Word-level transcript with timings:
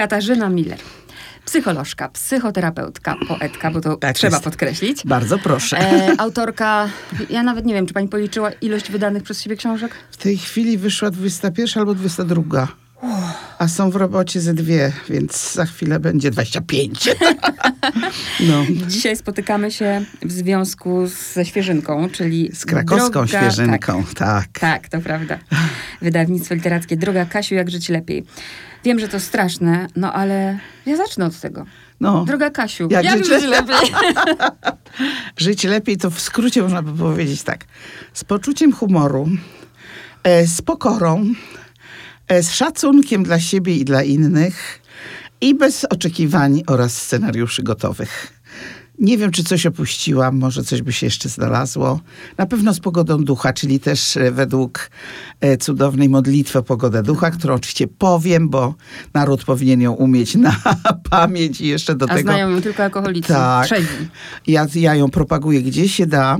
Katarzyna 0.00 0.48
Miller. 0.48 0.78
Psycholożka, 1.44 2.08
psychoterapeutka, 2.08 3.16
poetka, 3.28 3.70
bo 3.70 3.80
to 3.80 3.96
Tak 3.96 4.16
trzeba 4.16 4.36
jest. 4.36 4.44
podkreślić. 4.44 5.02
Bardzo 5.04 5.38
proszę. 5.38 5.78
E, 5.78 6.14
autorka, 6.18 6.88
ja 7.30 7.42
nawet 7.42 7.66
nie 7.66 7.74
wiem, 7.74 7.86
czy 7.86 7.94
pani 7.94 8.08
policzyła 8.08 8.50
ilość 8.50 8.90
wydanych 8.90 9.22
przez 9.22 9.42
siebie 9.42 9.56
książek? 9.56 9.94
W 10.10 10.16
tej 10.16 10.38
chwili 10.38 10.78
wyszła 10.78 11.10
21 11.10 11.80
albo 11.80 11.94
22. 11.94 12.68
A 13.60 13.68
są 13.68 13.90
w 13.90 13.96
robocie 13.96 14.40
ze 14.40 14.54
dwie, 14.54 14.92
więc 15.08 15.52
za 15.52 15.64
chwilę 15.64 16.00
będzie 16.00 16.30
25. 16.30 17.08
No. 18.40 18.64
Dzisiaj 18.88 19.16
spotykamy 19.16 19.70
się 19.70 20.04
w 20.22 20.32
związku 20.32 21.06
ze 21.34 21.44
Świeżynką, 21.44 22.08
czyli 22.10 22.50
Z 22.54 22.66
krakowską 22.66 23.10
droga, 23.10 23.26
świeżynką, 23.26 24.04
tak. 24.04 24.16
Tak, 24.16 24.58
tak, 24.58 24.88
to 24.88 25.00
prawda. 25.00 25.38
Wydawnictwo 26.02 26.54
literackie 26.54 26.96
Droga 26.96 27.24
Kasiu, 27.24 27.54
jak 27.54 27.70
żyć 27.70 27.88
lepiej. 27.88 28.24
Wiem, 28.84 28.98
że 28.98 29.08
to 29.08 29.20
straszne, 29.20 29.86
no 29.96 30.12
ale 30.12 30.58
ja 30.86 30.96
zacznę 30.96 31.26
od 31.26 31.40
tego. 31.40 31.66
No. 32.00 32.24
Droga 32.24 32.50
Kasiu, 32.50 32.88
Jak 32.90 33.04
jak, 33.04 33.24
żyć 33.24 33.44
lepiej? 33.44 33.92
Żyć 35.36 35.64
lepiej 35.64 35.96
to 35.96 36.10
w 36.10 36.20
skrócie 36.20 36.62
można 36.62 36.82
by 36.82 36.98
powiedzieć 36.98 37.42
tak. 37.42 37.64
Z 38.12 38.24
poczuciem 38.24 38.72
humoru, 38.72 39.28
e, 40.22 40.46
z 40.46 40.62
pokorą, 40.62 41.26
z 42.30 42.50
szacunkiem 42.50 43.22
dla 43.22 43.40
siebie 43.40 43.76
i 43.76 43.84
dla 43.84 44.02
innych 44.02 44.80
i 45.40 45.54
bez 45.54 45.84
oczekiwań 45.84 46.62
oraz 46.66 47.02
scenariuszy 47.02 47.62
gotowych. 47.62 48.40
Nie 48.98 49.18
wiem, 49.18 49.30
czy 49.30 49.44
coś 49.44 49.66
opuściłam, 49.66 50.38
może 50.38 50.64
coś 50.64 50.82
by 50.82 50.92
się 50.92 51.06
jeszcze 51.06 51.28
znalazło. 51.28 52.00
Na 52.38 52.46
pewno 52.46 52.74
z 52.74 52.80
pogodą 52.80 53.24
ducha, 53.24 53.52
czyli 53.52 53.80
też 53.80 54.16
e, 54.16 54.30
według 54.30 54.90
e, 55.40 55.56
cudownej 55.56 56.08
modlitwy 56.08 56.58
o 56.58 56.62
pogodę 56.62 57.02
ducha, 57.02 57.30
którą 57.30 57.54
oczywiście 57.54 57.88
powiem, 57.88 58.48
bo 58.48 58.74
naród 59.14 59.44
powinien 59.44 59.80
ją 59.80 59.92
umieć 59.92 60.34
na 60.34 60.56
pamięć 61.10 61.60
i 61.60 61.66
jeszcze 61.66 61.94
do 61.94 62.04
A 62.04 62.08
tego... 62.08 62.22
znają 62.22 62.50
ją 62.50 62.62
tylko 62.62 62.82
alkoholicy. 62.82 63.28
Tak. 63.28 63.66
Trzeźwi. 63.66 64.08
Ja, 64.46 64.66
ja 64.74 64.94
ją 64.94 65.10
propaguję 65.10 65.62
gdzie 65.62 65.88
się 65.88 66.06
da. 66.06 66.38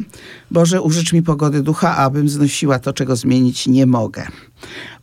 Boże, 0.50 0.83
użycz 0.83 1.12
mi 1.12 1.22
pogody 1.22 1.62
ducha, 1.62 1.97
abym 1.97 2.28
znosiła 2.28 2.78
to, 2.78 2.93
czego 2.93 3.17
zmienić 3.17 3.67
nie 3.67 3.87
mogę. 3.87 4.27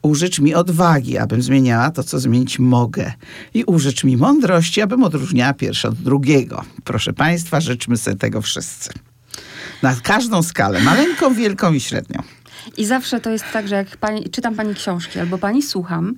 Użycz 0.08 0.40
mi 0.40 0.56
odwagi, 0.56 1.18
abym 1.18 1.42
zmieniała 1.42 1.92
to, 1.92 2.04
co 2.04 2.20
zmienić 2.20 2.60
mogę. 2.60 3.12
I 3.54 3.64
użycz 3.64 4.04
mi 4.04 4.18
mądrości, 4.18 4.82
abym 4.82 5.04
odróżniała 5.04 5.54
pierwsze 5.54 5.88
od 5.88 5.96
drugiego. 5.96 6.64
Proszę 6.84 7.14
Państwa, 7.14 7.62
życzmy 7.62 7.98
sobie 7.98 8.18
tego 8.18 8.42
wszyscy. 8.42 8.90
Na 9.82 9.96
każdą 10.04 10.44
skalę, 10.44 10.80
maleńką, 10.80 11.34
wielką 11.34 11.74
i 11.74 11.80
średnią. 11.80 12.22
I 12.78 12.86
zawsze 12.86 13.20
to 13.20 13.30
jest 13.30 13.46
tak, 13.54 13.68
że 13.68 13.76
jak 13.76 13.98
pani, 13.98 14.30
czytam 14.30 14.56
pani 14.56 14.76
książki 14.76 15.20
albo 15.20 15.38
pani 15.38 15.64
słucham, 15.64 16.16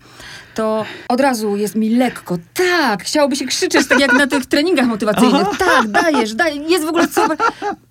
to 0.56 0.86
od 1.08 1.22
razu 1.22 1.58
jest 1.58 1.76
mi 1.76 1.90
lekko. 1.90 2.38
Tak, 2.54 3.04
chciałoby 3.04 3.36
się 3.36 3.46
krzyczeć, 3.46 3.88
tak 3.88 4.00
jak 4.00 4.14
na 4.14 4.28
tych 4.28 4.46
treningach 4.46 4.88
motywacyjnych. 4.88 5.48
Tak, 5.58 5.88
dajesz, 5.88 6.34
dajesz. 6.34 6.72
Jest 6.72 6.86
w 6.86 6.88
ogóle 6.88 7.08
super. 7.08 7.38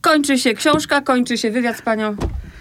Kończy 0.01 0.39
się 0.39 0.55
książka, 0.55 1.01
kończy 1.01 1.39
się 1.39 1.51
wywiad 1.51 1.79
z 1.79 1.83
panią, 1.83 2.17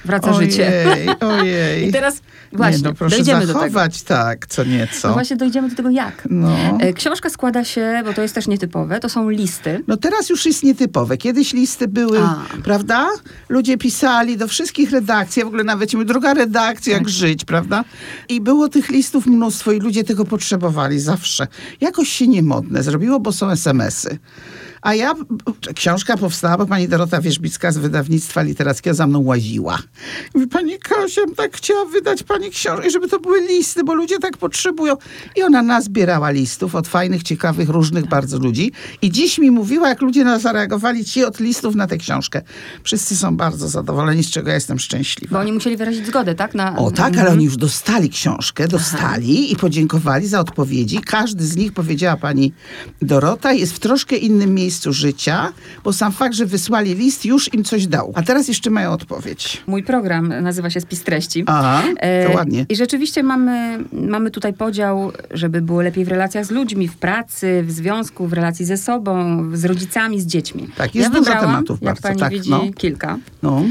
wraca 0.07 0.33
życie. 0.33 0.85
Ojej, 0.93 1.09
ojej. 1.19 1.87
I 1.89 1.91
teraz 1.91 2.21
właśnie, 2.53 2.77
nie, 2.77 2.83
no 2.83 2.93
proszę 2.93 3.15
dojdziemy 3.15 3.41
do 3.41 3.47
tego. 3.47 3.59
zachować 3.59 4.01
tak, 4.03 4.47
co 4.47 4.63
nieco. 4.63 5.07
No 5.07 5.13
właśnie 5.13 5.35
dojdziemy 5.37 5.69
do 5.69 5.75
tego 5.75 5.89
jak. 5.89 6.27
No. 6.29 6.57
E, 6.79 6.93
Książka 6.93 7.29
składa 7.29 7.63
się, 7.63 8.01
bo 8.05 8.13
to 8.13 8.21
jest 8.21 8.35
też 8.35 8.47
nietypowe, 8.47 8.99
to 8.99 9.09
są 9.09 9.29
listy. 9.29 9.83
No 9.87 9.97
teraz 9.97 10.29
już 10.29 10.45
jest 10.45 10.63
nietypowe. 10.63 11.17
Kiedyś 11.17 11.53
listy 11.53 11.87
były, 11.87 12.19
A. 12.19 12.45
prawda? 12.63 13.07
Ludzie 13.49 13.77
pisali 13.77 14.37
do 14.37 14.47
wszystkich 14.47 14.91
redakcji, 14.91 15.43
w 15.43 15.47
ogóle 15.47 15.63
nawet 15.63 15.91
druga 16.05 16.33
redakcja, 16.33 16.93
Tak. 16.93 17.01
jak 17.01 17.09
żyć, 17.09 17.45
prawda? 17.45 17.83
I 18.29 18.41
było 18.41 18.69
tych 18.69 18.89
listów 18.89 19.25
mnóstwo 19.25 19.71
i 19.71 19.79
ludzie 19.79 20.03
tego 20.03 20.25
potrzebowali 20.25 20.99
zawsze. 20.99 21.47
Jakoś 21.81 22.09
się 22.09 22.27
niemodne 22.27 22.83
zrobiło, 22.83 23.19
bo 23.19 23.31
są 23.31 23.49
SMS-y. 23.49 24.17
A 24.81 24.93
ja, 24.95 25.13
książka 25.75 26.17
powstała, 26.17 26.57
bo 26.57 26.65
pani 26.65 26.87
Dorota 26.87 27.21
Wierzbicka 27.21 27.71
z 27.71 27.77
wydawnictwa 27.77 28.41
literackiego 28.41 28.93
za 28.93 29.07
mną 29.07 29.23
łaziła. 29.23 29.77
Mówi, 30.33 30.47
pani 30.47 30.79
Kasia, 30.79 31.21
tak 31.37 31.57
chciała 31.57 31.85
wydać 31.85 32.23
pani 32.23 32.49
książkę, 32.49 32.89
żeby 32.89 33.07
to 33.07 33.19
były 33.19 33.41
listy, 33.41 33.83
bo 33.83 33.93
ludzie 33.93 34.19
tak 34.19 34.37
potrzebują. 34.37 34.93
I 35.35 35.43
ona 35.43 35.61
nazbierała 35.61 36.29
listów 36.31 36.75
od 36.75 36.87
fajnych, 36.87 37.23
ciekawych, 37.23 37.69
różnych 37.69 38.07
bardzo 38.07 38.39
ludzi. 38.39 38.71
I 39.01 39.11
dziś 39.11 39.37
mi 39.37 39.51
mówiła, 39.51 39.89
jak 39.89 40.01
ludzie 40.01 40.23
na 40.23 40.39
zareagowali 40.39 41.05
ci 41.05 41.23
od 41.23 41.39
listów 41.39 41.75
na 41.75 41.87
tę 41.87 41.97
książkę. 41.97 42.41
Wszyscy 42.83 43.17
są 43.17 43.37
bardzo 43.37 43.67
zadowoleni, 43.67 44.23
z 44.23 44.29
czego 44.29 44.49
ja 44.49 44.55
jestem 44.55 44.79
szczęśliwa. 44.79 45.33
Bo 45.33 45.39
oni 45.39 45.51
musieli 45.51 45.77
wyrazić 45.77 46.07
zgodę, 46.07 46.35
tak? 46.35 46.55
Na, 46.55 46.77
O 46.77 46.91
tak, 46.91 47.17
ale 47.17 47.31
oni 47.31 47.45
już 47.45 47.57
dostali 47.57 48.09
książkę, 48.09 48.67
dostali 48.67 49.51
i 49.51 49.55
podziękowali 49.55 50.27
za 50.27 50.39
odpowiedzi. 50.39 51.01
Każdy 51.01 51.45
z 51.45 51.55
nich, 51.55 51.71
powiedziała 51.71 52.17
pani 52.17 52.53
Dorota, 53.01 53.53
jest 53.53 53.73
w 53.73 53.79
troszkę 53.79 54.15
innym 54.15 54.53
miejscu 54.53 54.66
życia, 54.73 55.53
bo 55.83 55.93
sam 55.93 56.11
fakt, 56.11 56.35
że 56.35 56.45
wysłali 56.45 56.95
list, 56.95 57.25
już 57.25 57.53
im 57.53 57.63
coś 57.63 57.87
dał. 57.87 58.11
A 58.15 58.21
teraz 58.21 58.47
jeszcze 58.47 58.69
mają 58.69 58.91
odpowiedź. 58.91 59.63
Mój 59.67 59.83
program 59.83 60.33
nazywa 60.41 60.69
się 60.69 60.81
Spis 60.81 61.03
Treści. 61.03 61.43
Aha, 61.47 61.83
to 61.95 62.01
E, 62.01 62.35
ładnie. 62.35 62.65
I 62.69 62.75
rzeczywiście 62.75 63.23
mamy, 63.23 63.79
mamy 63.91 64.31
tutaj 64.31 64.53
podział, 64.53 65.11
żeby 65.31 65.61
było 65.61 65.81
lepiej 65.81 66.05
w 66.05 66.07
relacjach 66.07 66.45
z 66.45 66.51
ludźmi, 66.51 66.87
w 66.87 66.97
pracy, 66.97 67.63
w 67.67 67.71
związku, 67.71 68.27
w 68.27 68.33
relacji 68.33 68.65
ze 68.65 68.77
sobą, 68.77 69.43
z 69.53 69.65
rodzicami, 69.65 70.21
z 70.21 70.25
dziećmi. 70.25 70.67
Tak, 70.77 70.95
jest 70.95 71.09
ja 71.09 71.09
dużo 71.09 71.31
wybrałam, 71.31 71.49
tematów 71.49 71.81
jak 71.81 71.93
bardzo, 71.93 72.01
pani 72.07 72.19
tak, 72.19 72.31
widzi, 72.31 72.49
no. 72.49 72.63
kilka. 72.77 73.17
No. 73.43 73.63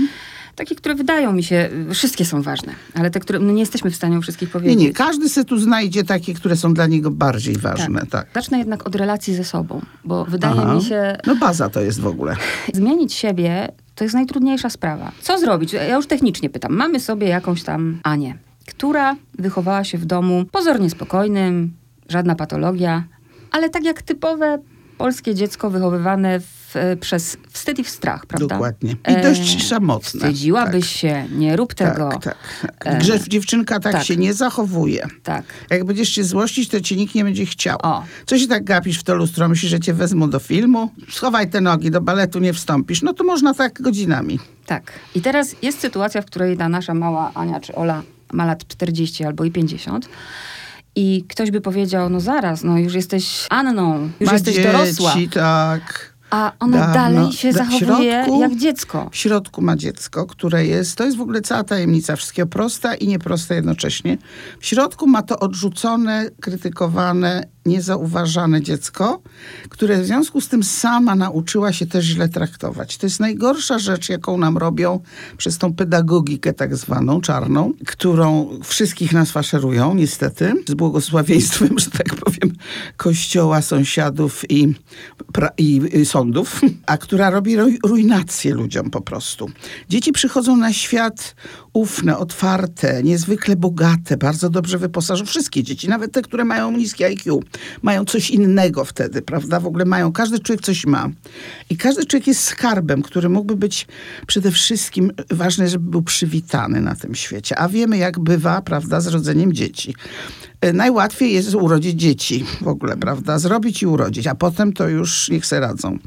Takie, 0.57 0.75
które 0.75 0.95
wydają 0.95 1.33
mi 1.33 1.43
się, 1.43 1.71
wszystkie 1.95 2.25
są 2.25 2.43
ważne, 2.43 2.73
ale 2.95 3.11
te, 3.11 3.21
które 3.21 3.39
no 3.39 3.53
nie 3.53 3.61
jesteśmy 3.61 3.91
w 3.91 3.97
stanie 3.97 4.19
o 4.19 4.21
wszystkich 4.21 4.49
Nie, 4.49 4.53
powiedzieć. 4.53 4.79
nie, 4.79 4.93
każdy 4.93 5.29
se 5.29 5.45
tu 5.45 5.59
znajdzie 5.59 6.05
takie, 6.05 6.35
które 6.35 6.57
są 6.57 6.75
dla 6.75 6.87
niego 6.87 7.11
bardziej 7.11 7.57
ważne, 7.57 8.07
tak. 8.11 8.27
Zacznę 8.35 8.59
jednak 8.59 8.87
od 8.87 8.95
relacji 8.95 9.35
ze 9.35 9.45
sobą, 9.45 9.81
bo 10.05 10.25
wydaje 10.25 10.61
Aha. 10.61 10.75
mi 10.75 10.83
się, 10.83 11.17
No 11.27 11.37
baza 11.37 11.69
to 11.69 11.81
jest 11.81 12.01
w 12.01 12.07
ogóle. 12.07 12.37
zmienić 12.75 13.13
siebie 13.15 13.73
to 13.95 14.05
jest 14.05 14.15
najtrudniejsza 14.15 14.71
sprawa. 14.71 15.13
Co 15.21 15.39
zrobić? 15.39 15.73
Ja 15.73 15.97
już 15.97 16.07
technicznie 16.07 16.51
pytam. 16.51 16.73
Mamy 16.73 17.01
sobie 17.01 17.29
jakąś 17.29 17.63
tam 17.63 18.01
Anię, 18.03 18.39
która 18.67 19.17
wychowała 19.39 19.85
się 19.85 19.99
w 19.99 20.05
domu 20.05 20.45
pozornie 20.53 20.91
spokojnym, 20.91 21.73
żadna 22.09 22.35
patologia, 22.35 23.05
ale 23.51 23.71
tak 23.71 23.85
jak 23.85 24.03
typowe 24.03 24.59
polskie 24.99 25.35
dziecko 25.35 25.71
wychowywane 25.71 26.41
w, 26.41 26.66
przez 27.01 27.37
wstyd 27.53 27.79
i 27.79 27.85
strach, 27.85 28.27
prawda? 28.27 28.47
Dokładnie. 28.47 28.91
I 28.93 28.97
E, 29.05 29.23
dość 29.23 29.69
samotne. 29.69 30.21
Wstydziłabyś 30.21 30.87
tak. 30.93 30.99
się, 30.99 31.25
nie 31.33 31.57
rób 31.57 31.75
tego. 31.75 32.09
Tak, 32.09 32.23
tak. 32.25 32.37
tak. 32.79 32.99
Grzew 32.99 33.29
dziewczynka 33.29 33.81
tak, 33.81 33.93
tak. 33.93 34.05
się 34.05 34.17
nie 34.17 34.35
zachowuje. 34.35 35.07
tak. 35.23 35.45
Jak 35.71 35.85
będziesz 35.85 36.09
się 36.09 36.25
złościć, 36.25 36.69
to 36.69 36.81
ci 36.81 36.97
nikt 36.97 37.15
nie 37.15 37.25
będzie 37.25 37.47
chciał. 37.47 37.79
O. 37.83 38.05
Co 38.27 38.39
się 38.39 38.47
tak 38.47 38.65
gapisz 38.65 38.99
w 38.99 39.03
to 39.03 39.15
lustro? 39.15 39.49
Myślisz, 39.49 39.71
że 39.71 39.81
cię 39.81 39.95
wezmą 39.95 40.31
do 40.31 40.39
filmu? 40.39 40.91
Schowaj 41.11 41.51
te 41.51 41.61
nogi, 41.61 41.91
do 41.91 42.01
baletu 42.01 42.39
nie 42.39 42.53
wstąpisz. 42.53 43.03
No 43.03 43.13
to 43.13 43.25
można 43.25 43.55
tak 43.55 43.83
godzinami. 43.83 44.39
Tak. 44.67 44.93
I 45.15 45.21
teraz 45.21 45.57
jest 45.63 45.81
sytuacja, 45.81 46.23
w 46.23 46.27
której 46.27 46.57
ta 46.57 46.69
nasza 46.69 46.95
mała 46.95 47.31
Ania 47.35 47.61
czy 47.61 47.75
Ola 47.75 48.03
ma 48.33 48.45
lat 48.47 48.67
40 48.69 49.25
albo 49.25 49.45
i 49.45 49.51
50. 49.51 50.09
I 50.99 51.25
ktoś 51.29 51.51
by 51.51 51.61
powiedział, 51.61 52.11
no 52.11 52.21
zaraz, 52.21 52.65
no 52.65 52.79
już 52.79 52.95
jesteś 52.95 53.47
Anną, 53.51 54.11
już 54.21 54.27
Ma 54.27 54.33
jesteś 54.33 54.55
dzieci, 54.55 54.67
dorosła. 54.67 55.15
tak. 55.35 56.13
A 56.31 56.53
ona 56.61 56.79
Dawno. 56.79 56.95
dalej 56.95 57.33
się 57.33 57.53
Da- 57.53 57.59
zachowuje 57.59 58.13
środku- 58.25 58.41
jak 58.41 58.57
dziecko. 58.57 59.09
W 59.13 59.17
środku 59.17 59.63
ma 59.63 59.77
dziecko, 59.77 60.27
które 60.27 60.67
jest, 60.67 60.97
to 60.99 61.05
jest 61.05 61.17
w 61.17 61.21
ogóle 61.21 61.41
cała 61.41 61.65
tajemnica 61.65 62.17
wszystkiego, 62.17 62.49
prosta 62.49 62.95
i 62.95 63.09
nieprosta 63.09 63.55
jednocześnie. 63.55 64.19
W 64.61 64.67
środku 64.67 65.07
ma 65.07 65.23
to 65.23 65.39
odrzucone, 65.39 66.31
krytykowane, 66.41 67.47
niezauważane 67.67 68.63
dziecko, 68.63 69.23
które 69.69 70.03
w 70.03 70.07
związku 70.07 70.41
z 70.41 70.49
tym 70.49 70.63
sama 70.63 71.15
nauczyła 71.15 71.73
się 71.73 71.87
też 71.87 72.05
źle 72.05 72.29
traktować. 72.29 72.97
To 72.97 73.07
jest 73.07 73.21
najgorsza 73.21 73.79
rzecz, 73.79 74.09
jaką 74.09 74.39
nam 74.39 74.59
robią 74.59 75.01
przez 75.37 75.59
tą 75.59 75.75
pedagogikę 75.75 76.53
tak 76.53 76.77
zwaną, 76.77 77.21
czarną, 77.21 77.73
którą 77.87 78.49
wszystkich 78.65 79.13
nas 79.13 79.31
faszerują, 79.31 79.95
niestety, 79.95 80.55
z 80.69 80.75
błogosławieństwem, 80.75 81.79
że 81.85 81.91
tak 81.91 82.15
powiem, 82.15 82.57
kościoła, 82.97 83.63
sąsiadów 83.63 84.51
i, 84.51 84.75
i, 85.59 85.81
i 85.93 86.07
sądów, 86.07 86.61
a 86.87 86.99
która 86.99 87.31
robi 87.31 87.57
ru- 87.57 87.79
ruinację 87.85 88.55
ludziom 88.55 88.91
po 88.91 89.01
prostu. 89.01 89.51
Dzieci 89.89 90.13
przychodzą 90.13 90.57
na 90.57 90.73
świat 90.73 91.35
ufne, 91.77 92.19
otwarte, 92.19 93.03
niezwykle 93.03 93.57
bogate, 93.57 94.17
bardzo 94.17 94.51
dobrze 94.51 94.79
wyposażone. 94.79 95.27
Wszystkie 95.27 95.63
dzieci, 95.63 95.89
nawet 95.89 96.13
te, 96.13 96.23
które 96.23 96.45
mają 96.45 96.71
niskie 96.73 97.07
IQ, 97.07 97.43
mają 97.83 98.05
coś 98.05 98.31
innego 98.31 98.85
wtedy, 98.85 99.23
prawda? 99.23 99.61
W 99.61 99.67
ogóle 99.67 99.85
mają, 99.85 100.13
każdy 100.13 100.39
człowiek 100.39 100.65
coś 100.65 100.87
ma. 100.87 101.09
I 101.71 101.77
każdy 101.77 102.07
człowiek 102.07 102.27
jest 102.27 102.45
skarbem, 102.45 103.03
który 103.03 103.29
mógłby 103.29 103.57
być 103.57 103.87
przede 104.27 104.51
wszystkim 104.51 105.13
ważne, 105.31 105.69
żeby 105.69 105.91
był 105.91 106.03
przywitany 106.03 106.81
na 106.81 106.95
tym 106.95 107.15
świecie. 107.15 107.59
A 107.59 107.69
wiemy, 107.69 107.97
jak 107.99 108.19
bywa, 108.19 108.63
prawda, 108.63 109.01
z 109.01 109.07
rodzeniem 109.07 109.53
dzieci. 109.53 109.95
E, 110.61 110.73
Najłatwiej 110.73 111.33
jest 111.33 111.55
urodzić 111.55 112.01
dzieci 112.01 112.45
w 112.61 112.69
ogóle, 112.69 112.97
prawda? 112.97 113.39
Zrobić 113.39 113.83
i 113.83 113.87
urodzić, 113.87 114.27
a 114.27 114.35
potem 114.35 114.73
to 114.73 114.89
już 114.89 115.31
niech 115.31 115.47
se 115.47 115.61
radzą. 115.61 115.99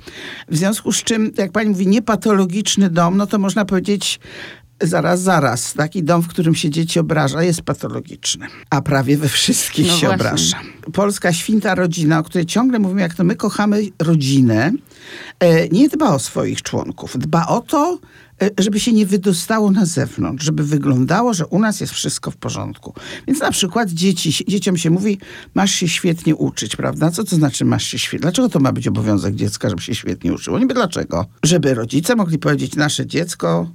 W 0.49 0.57
związku 0.57 0.91
z 0.91 1.03
czym, 1.03 1.31
jak 1.37 1.51
pani 1.51 1.69
mówi, 1.69 1.87
niepatologiczny 1.87 2.89
dom, 2.89 3.17
no 3.17 3.27
to 3.27 3.39
można 3.39 3.65
powiedzieć, 3.65 4.19
zaraz, 4.81 5.21
zaraz, 5.21 5.73
taki 5.73 6.03
dom, 6.03 6.21
w 6.21 6.27
którym 6.27 6.55
się 6.55 6.69
dzieci 6.69 6.99
obraża, 6.99 7.43
jest 7.43 7.61
patologiczny. 7.61 8.47
A 8.69 8.81
prawie 8.81 9.17
we 9.17 9.29
wszystkich 9.29 9.87
No 9.87 9.93
się 9.93 10.07
właśnie. 10.07 10.25
obraża. 10.27 10.57
Polska 10.93 11.33
święta 11.33 11.75
rodzina, 11.75 12.19
o 12.19 12.23
której 12.23 12.45
ciągle 12.45 12.79
mówimy, 12.79 13.01
jak 13.01 13.13
to 13.13 13.23
my 13.23 13.35
kochamy 13.35 13.81
rodzinę, 13.99 14.71
e, 15.39 15.69
nie 15.69 15.89
dba 15.89 16.09
o 16.15 16.19
swoich 16.19 16.61
członków. 16.61 17.17
Dba 17.17 17.47
o 17.47 17.61
to, 17.61 17.99
e, 18.41 18.49
żeby 18.59 18.79
się 18.79 18.93
nie 18.93 19.05
wydostało 19.05 19.71
na 19.71 19.85
zewnątrz, 19.85 20.45
żeby 20.45 20.63
wyglądało, 20.63 21.33
że 21.33 21.47
u 21.47 21.59
nas 21.59 21.81
jest 21.81 21.93
wszystko 21.93 22.31
w 22.31 22.37
porządku. 22.37 22.93
Więc 23.27 23.39
na 23.39 23.51
przykład 23.51 23.89
dzieci, 23.89 24.45
dzieciom 24.47 24.77
się 24.77 24.89
mówi, 24.89 25.17
masz 25.53 25.71
się 25.71 25.87
świetnie 25.87 26.35
uczyć, 26.35 26.75
prawda? 26.75 27.11
Co 27.11 27.23
to 27.23 27.35
znaczy 27.35 27.65
masz 27.65 27.83
się 27.83 27.99
świetnie? 27.99 28.21
Dlaczego 28.21 28.49
to 28.49 28.59
ma 28.59 28.71
być 28.71 28.87
obowiązek 28.87 29.35
dziecka, 29.35 29.69
żeby 29.69 29.81
się 29.81 29.95
świetnie 29.95 30.33
uczyło? 30.33 30.59
Niby 30.59 30.73
dlaczego? 30.73 31.25
Żeby 31.43 31.73
rodzice 31.73 32.15
mogli 32.15 32.39
powiedzieć, 32.39 32.75
nasze 32.75 33.05
dziecko 33.07 33.69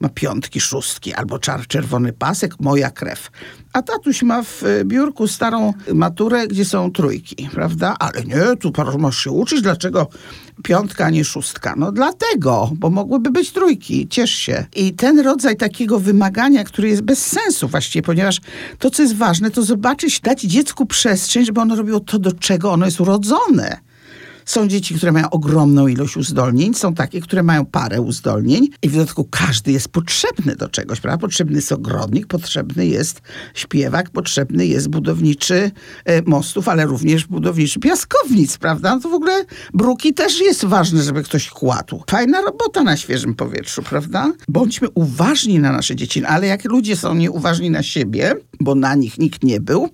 ma 0.00 0.08
piątki, 0.08 0.60
szóstki 0.60 1.14
albo 1.14 1.38
czar, 1.38 1.66
czerwony 1.66 2.12
pasek, 2.12 2.60
moja 2.60 2.90
krew. 2.90 3.30
A 3.72 3.82
tatuś 3.82 4.22
ma 4.22 4.42
w 4.42 4.62
e, 4.62 4.84
biurku 4.84 5.28
starą 5.28 5.74
maturę, 5.94 6.48
gdzie 6.48 6.64
są 6.64 6.92
trójki, 6.92 7.48
prawda? 7.52 7.96
Ale 7.98 8.24
nie, 8.24 8.56
tu 8.60 8.72
masz 8.98 9.18
się 9.18 9.30
uczyć, 9.30 9.62
dlaczego 9.62 10.08
piątka, 10.64 11.04
a 11.04 11.10
nie 11.10 11.24
szóstka? 11.24 11.74
No 11.76 11.92
dlatego, 11.92 12.70
bo 12.74 12.90
mogłyby 12.90 13.30
być 13.30 13.52
trójki, 13.52 14.08
ciesz 14.08 14.30
się. 14.30 14.66
I 14.76 14.94
ten 14.94 15.20
rodzaj 15.20 15.56
takiego 15.56 15.98
wymagania, 15.98 16.64
który 16.64 16.88
jest 16.88 17.02
bez 17.02 17.26
sensu 17.26 17.68
właściwie, 17.68 18.02
ponieważ 18.02 18.40
to, 18.78 18.90
co 18.90 19.02
jest 19.02 19.16
ważne, 19.16 19.50
to 19.50 19.62
zobaczyć, 19.62 20.20
dać 20.20 20.40
dziecku 20.42 20.86
przestrzeń, 20.86 21.44
żeby 21.44 21.60
ono 21.60 21.76
robiło 21.76 22.00
to, 22.00 22.18
do 22.18 22.32
czego 22.32 22.72
ono 22.72 22.86
jest 22.86 23.00
urodzone. 23.00 23.87
Są 24.48 24.68
dzieci, 24.68 24.94
które 24.94 25.12
mają 25.12 25.30
ogromną 25.30 25.86
ilość 25.86 26.16
uzdolnień, 26.16 26.74
są 26.74 26.94
takie, 26.94 27.20
które 27.20 27.42
mają 27.42 27.66
parę 27.66 28.00
uzdolnień 28.00 28.68
i 28.82 28.88
w 28.88 28.92
dodatku 28.92 29.24
każdy 29.24 29.72
jest 29.72 29.88
potrzebny 29.88 30.56
do 30.56 30.68
czegoś, 30.68 31.00
prawda? 31.00 31.18
Potrzebny 31.18 31.56
jest 31.56 31.72
ogrodnik, 31.72 32.26
potrzebny 32.26 32.86
jest 32.86 33.20
śpiewak, 33.54 34.10
potrzebny 34.10 34.66
jest 34.66 34.88
budowniczy 34.88 35.70
e, 36.04 36.22
mostów, 36.22 36.68
ale 36.68 36.86
również 36.86 37.26
budowniczy 37.26 37.80
piaskownic, 37.80 38.58
prawda? 38.58 38.94
No 38.94 39.00
to 39.00 39.08
w 39.08 39.14
ogóle 39.14 39.44
bruki 39.74 40.14
też 40.14 40.40
jest 40.40 40.64
ważne, 40.64 41.02
żeby 41.02 41.22
ktoś 41.22 41.50
kładł. 41.50 42.02
Fajna 42.10 42.40
robota 42.40 42.82
na 42.82 42.96
świeżym 42.96 43.34
powietrzu, 43.34 43.82
prawda? 43.82 44.32
Bądźmy 44.48 44.88
uważni 44.94 45.58
na 45.58 45.72
nasze 45.72 45.96
dzieci, 45.96 46.24
ale 46.24 46.46
jak 46.46 46.64
ludzie 46.64 46.96
są 46.96 47.14
nieuważni 47.14 47.70
na 47.70 47.82
siebie, 47.82 48.34
bo 48.60 48.74
na 48.74 48.94
nich 48.94 49.18
nikt 49.18 49.44
nie 49.44 49.60
był, 49.60 49.88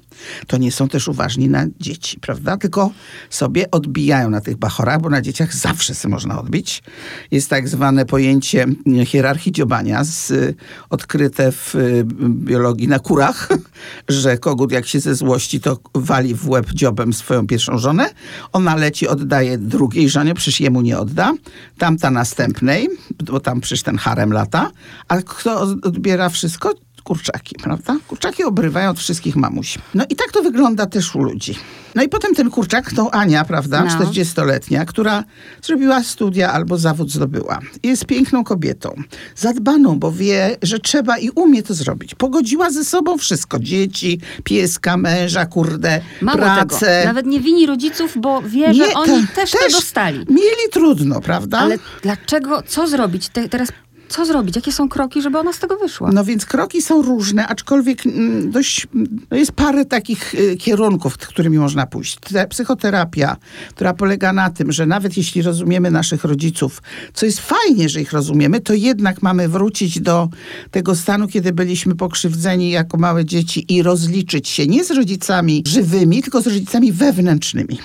to 0.46 0.56
nie 0.56 0.72
są 0.72 0.88
też 0.88 1.08
uważni 1.08 1.48
na 1.48 1.66
dzieci, 1.80 2.20
prawda? 2.20 2.56
Tylko 2.56 2.90
sobie 3.30 3.70
odbijają 3.70 4.30
na 4.30 4.43
tych 4.44 4.56
bachorach, 4.56 5.00
bo 5.00 5.10
na 5.10 5.22
dzieciach 5.22 5.54
zawsze 5.54 5.94
się 5.94 6.08
można 6.08 6.40
odbić. 6.40 6.82
Jest 7.30 7.50
tak 7.50 7.68
zwane 7.68 8.06
pojęcie 8.06 8.62
mm, 8.62 9.06
hierarchii 9.06 9.52
dziobania, 9.52 10.04
z, 10.04 10.30
y, 10.30 10.54
odkryte 10.90 11.52
w 11.52 11.74
y, 11.74 12.04
biologii 12.28 12.88
na 12.88 12.98
kurach, 12.98 13.48
że 14.08 14.38
kogut 14.38 14.72
jak 14.72 14.86
się 14.86 15.00
ze 15.00 15.14
złości, 15.14 15.60
to 15.60 15.78
wali 15.94 16.34
w 16.34 16.48
łeb 16.48 16.70
dziobem 16.72 17.12
swoją 17.12 17.46
pierwszą 17.46 17.78
żonę. 17.78 18.10
Ona 18.52 18.76
leci, 18.76 19.08
oddaje 19.08 19.58
drugiej 19.58 20.08
żonie, 20.08 20.34
przecież 20.34 20.60
jemu 20.60 20.80
nie 20.80 20.98
odda. 20.98 21.32
Tamta 21.78 22.10
następnej, 22.10 22.88
bo 23.24 23.40
tam 23.40 23.60
przecież 23.60 23.82
ten 23.82 23.96
harem 23.98 24.32
lata. 24.32 24.70
A 25.08 25.22
kto 25.22 25.60
odbiera 25.60 26.28
wszystko? 26.28 26.83
Kurczaki, 27.04 27.56
prawda? 27.62 27.96
Kurczaki 28.08 28.44
obrywają 28.44 28.90
od 28.90 28.98
wszystkich 28.98 29.36
mamuś. 29.36 29.78
No 29.94 30.04
i 30.10 30.16
tak 30.16 30.32
to 30.32 30.42
wygląda 30.42 30.86
też 30.86 31.14
u 31.14 31.22
ludzi. 31.22 31.54
No 31.94 32.02
i 32.02 32.08
potem 32.08 32.34
ten 32.34 32.50
kurczak, 32.50 32.92
to 32.92 33.14
Ania, 33.14 33.44
prawda, 33.44 33.84
No. 33.84 33.90
40-letnia, 33.90 34.84
która 34.84 35.24
zrobiła 35.62 36.02
studia 36.02 36.52
albo 36.52 36.78
zawód 36.78 37.10
zdobyła. 37.10 37.58
Jest 37.82 38.04
piękną 38.06 38.44
kobietą, 38.44 38.94
zadbaną, 39.36 39.98
bo 39.98 40.12
wie, 40.12 40.56
że 40.62 40.78
trzeba 40.78 41.18
i 41.18 41.30
umie 41.30 41.62
to 41.62 41.74
zrobić. 41.74 42.14
Pogodziła 42.14 42.70
ze 42.70 42.84
sobą 42.84 43.18
wszystko. 43.18 43.58
Dzieci, 43.58 44.20
pieska, 44.44 44.96
męża, 44.96 45.46
kurde, 45.46 46.00
Mało 46.22 46.38
pracę. 46.38 46.86
tego, 46.86 47.08
nawet 47.08 47.26
nie 47.26 47.40
wini 47.40 47.66
rodziców, 47.66 48.12
bo 48.20 48.42
wie, 48.42 48.74
że 48.74 48.86
Nie, 48.86 48.94
oni 48.94 49.26
te- 49.26 49.34
też, 49.34 49.50
to 49.50 49.58
dostali. 49.72 50.18
Mieli 50.30 50.70
trudno, 50.72 51.20
prawda? 51.20 51.58
Ale 51.58 51.78
dlaczego, 52.02 52.62
co 52.66 52.86
zrobić? 52.88 53.28
Te, 53.28 53.48
teraz 53.48 53.68
co 54.08 54.26
zrobić? 54.26 54.56
Jakie 54.56 54.72
są 54.72 54.88
kroki, 54.88 55.22
żeby 55.22 55.38
ona 55.38 55.52
z 55.52 55.58
tego 55.58 55.76
wyszła? 55.76 56.12
No 56.12 56.24
więc 56.24 56.46
kroki 56.46 56.82
są 56.82 57.02
różne, 57.02 57.46
aczkolwiek 57.46 58.06
mm, 58.06 58.50
dość, 58.50 58.86
no 59.30 59.36
jest 59.36 59.52
parę 59.52 59.84
takich 59.84 60.34
y, 60.34 60.56
kierunków, 60.56 61.18
którymi 61.18 61.58
można 61.58 61.86
pójść. 61.86 62.18
Te, 62.20 62.46
psychoterapia, 62.46 63.36
która 63.70 63.94
polega 63.94 64.32
na 64.32 64.50
tym, 64.50 64.72
że 64.72 64.86
nawet 64.86 65.16
jeśli 65.16 65.42
rozumiemy 65.42 65.90
naszych 65.90 66.24
rodziców, 66.24 66.82
co 67.14 67.26
jest 67.26 67.40
fajnie, 67.40 67.88
że 67.88 68.00
ich 68.00 68.12
rozumiemy, 68.12 68.60
to 68.60 68.74
jednak 68.74 69.22
mamy 69.22 69.48
wrócić 69.48 70.00
do 70.00 70.28
tego 70.70 70.94
stanu, 70.94 71.28
kiedy 71.28 71.52
byliśmy 71.52 71.94
pokrzywdzeni 71.94 72.70
jako 72.70 72.96
małe 72.96 73.24
dzieci 73.24 73.74
i 73.74 73.82
rozliczyć 73.82 74.48
się 74.48 74.66
nie 74.66 74.84
z 74.84 74.90
rodzicami 74.90 75.62
żywymi, 75.66 76.22
tylko 76.22 76.40
z 76.40 76.46
rodzicami 76.46 76.92
wewnętrznymi. 76.92 77.78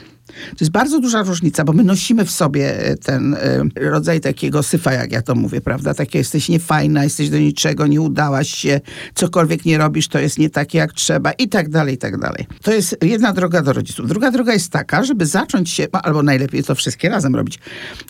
To 0.50 0.58
jest 0.60 0.72
bardzo 0.72 1.00
duża 1.00 1.24
różnica, 1.24 1.64
bo 1.64 1.74
my 1.74 1.84
nosimy 1.84 2.26
w 2.26 2.32
sobie 2.32 2.86
e, 2.86 2.98
ten 2.98 3.34
e, 3.34 3.90
rodzaj 3.90 4.22
takiego 4.22 4.64
syfa, 4.64 4.94
jak 4.94 5.12
ja 5.12 5.22
to 5.22 5.36
mówię, 5.36 5.62
prawda? 5.62 5.94
Takie 5.94 6.18
jesteś 6.18 6.50
niefajna, 6.50 7.04
jesteś 7.04 7.30
do 7.30 7.38
niczego, 7.38 7.88
nie 7.88 8.02
udałaś 8.02 8.50
się, 8.50 8.82
cokolwiek 9.16 9.66
nie 9.66 9.78
robisz, 9.78 10.08
to 10.08 10.20
jest 10.20 10.38
nie 10.38 10.50
takie 10.50 10.78
jak 10.78 10.94
trzeba 10.94 11.32
i 11.32 11.50
tak 11.50 11.70
dalej, 11.70 11.96
i 11.96 11.98
tak 11.98 12.18
dalej. 12.18 12.48
To 12.62 12.74
jest 12.74 12.98
jedna 13.02 13.34
droga 13.34 13.62
do 13.62 13.74
rodziców. 13.74 14.08
Druga 14.08 14.32
droga 14.32 14.54
jest 14.54 14.72
taka, 14.72 15.04
żeby 15.04 15.26
zacząć 15.26 15.70
się, 15.70 15.88
albo 15.92 16.24
najlepiej 16.24 16.64
to 16.64 16.76
wszystkie 16.76 17.10
razem 17.10 17.36
robić. 17.36 17.60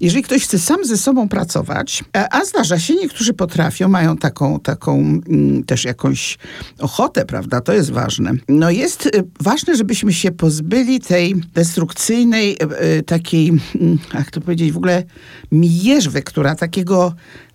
Jeżeli 0.01 0.23
ktoś 0.23 0.43
chce 0.43 0.59
sam 0.59 0.85
ze 0.85 0.97
sobą 0.97 1.29
pracować, 1.29 2.03
a, 2.13 2.39
a 2.39 2.45
zdarza 2.45 2.79
się, 2.79 2.95
niektórzy 2.95 3.33
potrafią, 3.33 3.87
mają 3.87 4.17
taką, 4.17 4.59
taką 4.59 4.99
mm, 4.99 5.63
też 5.63 5.83
jakąś 5.83 6.37
ochotę, 6.79 7.25
prawda? 7.25 7.61
To 7.61 7.73
jest 7.73 7.91
ważne. 7.91 8.31
No 8.47 8.69
jest 8.69 9.09
ważne, 9.39 9.75
żebyśmy 9.75 10.13
się 10.13 10.31
pozbyli 10.31 10.99
tej 10.99 11.35
destrukcyjnej, 11.53 12.08
y, 12.13 12.57
y, 12.99 13.03
takiej, 13.03 13.49
mm, 13.49 13.99
jak 14.13 14.31
to 14.31 14.41
powiedzieć, 14.41 14.71
w 14.71 14.77
ogóle 14.77 15.03
mierzwy, 15.51 16.21
która 16.21 16.55
takiego, 16.55 17.13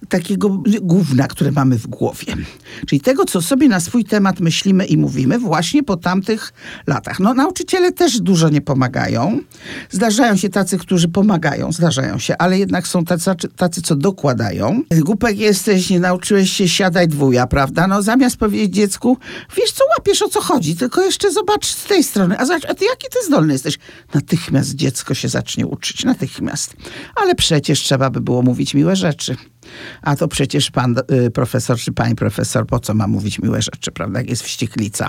takiego 0.09 0.63
gówna, 0.83 1.27
które 1.29 1.53
mamy 1.53 1.79
w 1.79 1.87
głowie. 1.87 2.37
Czyli 2.87 3.01
tego, 3.01 3.25
co 3.25 3.43
sobie 3.43 3.69
na 3.69 3.81
swój 3.81 4.05
temat 4.05 4.41
myślimy 4.41 4.87
i 4.87 4.97
mówimy 4.97 5.39
właśnie 5.39 5.83
po 5.83 5.97
tamtych 5.97 6.53
latach. 6.87 7.21
No 7.21 7.35
nauczyciele 7.35 7.93
też 7.93 8.21
dużo 8.21 8.49
nie 8.49 8.61
pomagają. 8.61 9.41
Zdarzają 9.91 10.37
się 10.37 10.49
tacy, 10.49 10.79
którzy 10.79 11.09
pomagają, 11.09 11.73
zdarzają 11.73 12.19
się, 12.19 12.37
ale 12.39 12.59
jednak 12.59 12.89
są 12.89 13.05
tacy, 13.05 13.31
tacy 13.57 13.83
co 13.83 13.97
dokładają. 13.97 14.83
Głupek 14.91 15.39
jesteś, 15.39 15.91
nie 15.91 16.01
nauczyłeś 16.01 16.53
się, 16.53 16.69
siadaj 16.69 17.09
dwuja, 17.09 17.47
prawda? 17.47 17.87
No 17.87 18.03
zamiast 18.03 18.37
powiedzieć 18.37 18.75
dziecku, 18.75 19.19
wiesz 19.57 19.73
co, 19.73 19.85
łapiesz 19.99 20.23
o 20.23 20.29
co 20.29 20.41
chodzi, 20.41 20.77
tylko 20.77 21.05
jeszcze 21.05 21.33
zobacz 21.33 21.67
z 21.67 21.85
tej 21.85 22.05
strony. 22.05 22.39
A 22.39 22.47
zobacz, 22.47 22.65
a 22.65 22.75
ty 22.75 22.85
jaki 22.85 23.07
ty 23.11 23.27
zdolny 23.27 23.53
jesteś? 23.53 23.79
Natychmiast 24.15 24.75
dziecko 24.75 25.15
się 25.15 25.29
zacznie 25.29 25.67
uczyć, 25.67 26.05
natychmiast. 26.05 26.77
Ale 27.17 27.35
przecież 27.35 27.81
trzeba 27.81 28.11
by 28.11 28.21
było 28.21 28.43
mówić 28.43 28.75
miłe 28.75 28.97
rzeczy. 28.97 29.37
A 30.03 30.17
to 30.17 30.29
przecież 30.29 30.71
pan 30.71 30.97
y, 31.27 31.31
profesor 31.31 31.79
czy 31.79 31.93
pani 31.93 32.15
profesor, 32.15 32.67
po 32.67 32.79
co 32.81 32.95
ma 32.95 33.07
mówić 33.07 33.39
miłe 33.39 33.63
rzeczy, 33.63 33.91
prawda? 33.93 34.19
Jak 34.21 34.31
jest 34.31 34.43
wścieklica. 34.43 35.09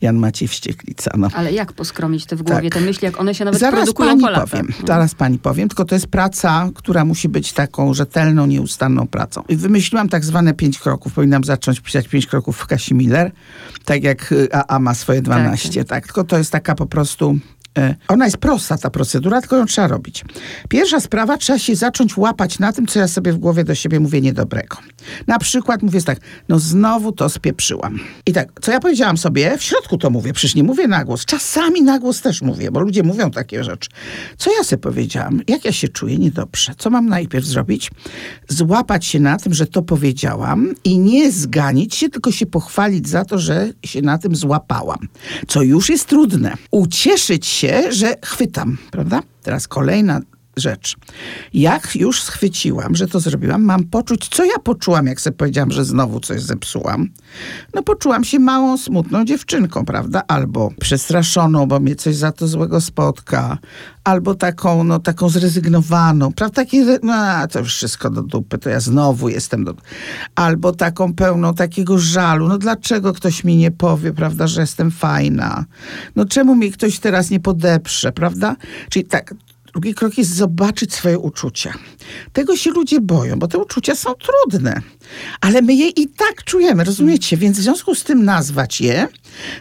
Jan 0.00 0.16
Maciej 0.16 0.48
Wścieklica, 0.48 1.10
no. 1.16 1.28
Ale 1.34 1.52
jak 1.52 1.72
poskromić 1.72 2.26
te 2.26 2.36
w 2.36 2.42
głowie, 2.42 2.70
Tak. 2.70 2.80
te 2.80 2.86
myśli, 2.86 3.04
jak 3.04 3.20
one 3.20 3.34
się 3.34 3.44
nawet 3.44 3.60
Zaraz 3.60 3.80
produkują 3.80 4.08
pani 4.08 4.20
po 4.20 4.30
latach? 4.30 4.48
powiem, 4.50 4.68
No. 4.80 4.86
zaraz 4.86 5.14
pani 5.14 5.38
powiem, 5.38 5.68
tylko 5.68 5.84
to 5.84 5.94
jest 5.94 6.06
praca, 6.06 6.70
która 6.74 7.04
musi 7.04 7.28
być 7.28 7.52
taką 7.52 7.94
rzetelną, 7.94 8.46
nieustanną 8.46 9.06
pracą. 9.06 9.42
I 9.48 9.56
wymyśliłam 9.56 10.08
tak 10.08 10.24
zwane 10.24 10.54
pięć 10.54 10.78
kroków. 10.78 11.12
Powinnam 11.12 11.44
zacząć 11.44 11.80
pisać 11.80 12.08
pięć 12.08 12.26
kroków 12.26 12.56
w 12.58 12.66
Kasi 12.66 12.94
Miller, 12.94 13.32
tak 13.84 14.02
jak 14.04 14.32
y, 14.32 14.48
AA 14.52 14.78
ma 14.78 14.94
swoje 14.94 15.22
12, 15.22 15.84
tak. 15.84 16.04
Tylko 16.04 16.24
to 16.24 16.38
jest 16.38 16.50
taka 16.52 16.74
po 16.74 16.86
prostu... 16.86 17.38
y, 17.78 17.94
Ona 18.08 18.24
jest 18.24 18.36
prosta, 18.36 18.78
ta 18.78 18.90
procedura, 18.90 19.40
tylko 19.40 19.56
ją 19.56 19.66
trzeba 19.66 19.88
robić. 19.88 20.24
Pierwsza 20.68 21.00
sprawa, 21.00 21.36
trzeba 21.36 21.58
się 21.58 21.76
zacząć 21.76 22.16
łapać 22.16 22.58
na 22.58 22.72
tym, 22.72 22.86
co 22.86 22.98
ja 22.98 23.08
sobie 23.08 23.32
w 23.32 23.38
głowie 23.38 23.64
do 23.64 23.74
siebie 23.74 24.00
mówię 24.00 24.20
niedobrego. 24.20 24.76
Na 25.26 25.38
przykład 25.38 25.82
mówię 25.82 26.02
tak, 26.02 26.18
no 26.48 26.58
znowu 26.58 27.12
to 27.12 27.28
spieprzyłam. 27.28 28.00
I 28.26 28.32
tak, 28.32 28.48
co 28.60 28.72
ja 28.72 28.80
powiedziałam 28.80 29.18
sobie, 29.18 29.58
w 29.58 29.62
środku 29.62 29.98
to 29.98 30.10
mówię, 30.10 30.32
przecież 30.32 30.54
nie 30.54 30.62
mówię 30.62 30.88
na 30.88 31.04
głos. 31.04 31.24
Czasami 31.24 31.82
na 31.82 31.98
głos 31.98 32.20
też 32.20 32.42
mówię, 32.42 32.70
bo 32.70 32.80
ludzie 32.80 33.02
mówią 33.02 33.30
takie 33.30 33.64
rzeczy. 33.64 33.90
Co 34.36 34.50
ja 34.58 34.64
sobie 34.64 34.80
powiedziałam? 34.80 35.40
Jak 35.48 35.64
ja 35.64 35.72
się 35.72 35.88
czuję 35.88 36.18
niedobrze? 36.18 36.72
Co 36.78 36.90
mam 36.90 37.08
najpierw 37.08 37.44
zrobić? 37.46 37.90
Złapać 38.48 39.04
się 39.06 39.20
na 39.20 39.36
tym, 39.36 39.54
że 39.54 39.66
to 39.66 39.82
powiedziałam 39.82 40.74
i 40.84 40.98
nie 40.98 41.32
zganić 41.32 41.94
się, 41.94 42.08
tylko 42.08 42.32
się 42.32 42.46
pochwalić 42.46 43.08
za 43.08 43.24
to, 43.24 43.38
że 43.38 43.68
się 43.84 44.02
na 44.02 44.18
tym 44.18 44.36
złapałam. 44.36 45.08
Co 45.48 45.62
już 45.62 45.90
jest 45.90 46.08
trudne. 46.08 46.54
Ucieszyć 46.70 47.46
się, 47.46 47.63
że 47.92 48.14
chwytam, 48.24 48.78
prawda? 48.90 49.22
Teraz 49.42 49.68
kolejna 49.68 50.20
rzecz. 50.56 50.96
Jak 51.54 51.96
już 51.96 52.22
schwyciłam, 52.22 52.94
że 52.94 53.06
to 53.06 53.20
zrobiłam, 53.20 53.62
mam 53.62 53.84
poczuć, 53.84 54.28
co 54.28 54.44
ja 54.44 54.58
poczułam, 54.64 55.06
jak 55.06 55.20
sobie 55.20 55.36
powiedziałam, 55.36 55.70
że 55.70 55.84
znowu 55.84 56.20
coś 56.20 56.42
zepsułam. 56.42 57.08
No 57.74 57.82
poczułam 57.82 58.24
się 58.24 58.38
małą, 58.38 58.78
smutną 58.78 59.24
dziewczynką, 59.24 59.84
prawda? 59.84 60.22
Albo 60.28 60.70
przestraszoną, 60.80 61.66
bo 61.66 61.80
mnie 61.80 61.96
coś 61.96 62.16
za 62.16 62.32
to 62.32 62.48
złego 62.48 62.80
spotka. 62.80 63.58
Albo 64.04 64.34
taką, 64.34 64.84
no 64.84 64.98
taką 64.98 65.28
zrezygnowaną, 65.28 66.32
prawda? 66.32 66.54
Takie, 66.54 66.98
no 67.02 67.14
to 67.50 67.58
już 67.58 67.74
wszystko 67.74 68.10
do 68.10 68.22
dupy, 68.22 68.58
to 68.58 68.70
ja 68.70 68.80
znowu 68.80 69.28
jestem 69.28 69.64
do... 69.64 69.74
Albo 70.34 70.72
taką 70.72 71.14
pełną 71.14 71.54
takiego 71.54 71.98
żalu. 71.98 72.48
No 72.48 72.58
dlaczego 72.58 73.12
ktoś 73.12 73.44
mi 73.44 73.56
nie 73.56 73.70
powie, 73.70 74.12
prawda, 74.12 74.46
że 74.46 74.60
jestem 74.60 74.90
fajna? 74.90 75.64
No 76.16 76.24
czemu 76.24 76.54
mi 76.54 76.70
ktoś 76.72 76.98
teraz 76.98 77.30
nie 77.30 77.40
podeprze, 77.40 78.12
prawda? 78.12 78.56
Czyli 78.90 79.04
tak, 79.04 79.34
Drugi 79.74 79.94
krok 79.94 80.18
jest 80.18 80.34
zobaczyć 80.34 80.94
swoje 80.94 81.18
uczucia. 81.18 81.74
Tego 82.32 82.56
się 82.56 82.70
ludzie 82.70 83.00
boją, 83.00 83.38
bo 83.38 83.48
te 83.48 83.58
uczucia 83.58 83.94
są 83.94 84.10
trudne, 84.14 84.80
ale 85.40 85.62
my 85.62 85.74
je 85.74 85.88
i 85.88 86.08
tak 86.08 86.44
czujemy, 86.44 86.84
rozumiecie? 86.84 87.36
Więc 87.36 87.58
w 87.58 87.62
związku 87.62 87.94
z 87.94 88.04
tym 88.04 88.24
nazwać 88.24 88.80
je, 88.80 89.08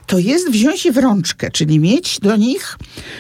to 0.08 0.20
jest 0.20 0.50
wziąć 0.50 0.86
je 0.86 0.91
w 0.91 0.98
rączkę, 0.98 1.51
czyli 1.51 1.79
mieć 1.79 2.20
do 2.20 2.36
nich 2.36 2.77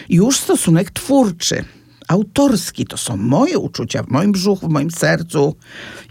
już 0.09 0.37
stosunek 0.37 0.91
twórczy 0.91 1.65
autorski. 2.13 2.85
To 2.85 2.97
są 2.97 3.17
moje 3.17 3.59
uczucia 3.59 4.03
w 4.03 4.07
moim 4.07 4.31
brzuchu, 4.31 4.67
w 4.67 4.71
moim 4.71 4.91
sercu. 4.91 5.55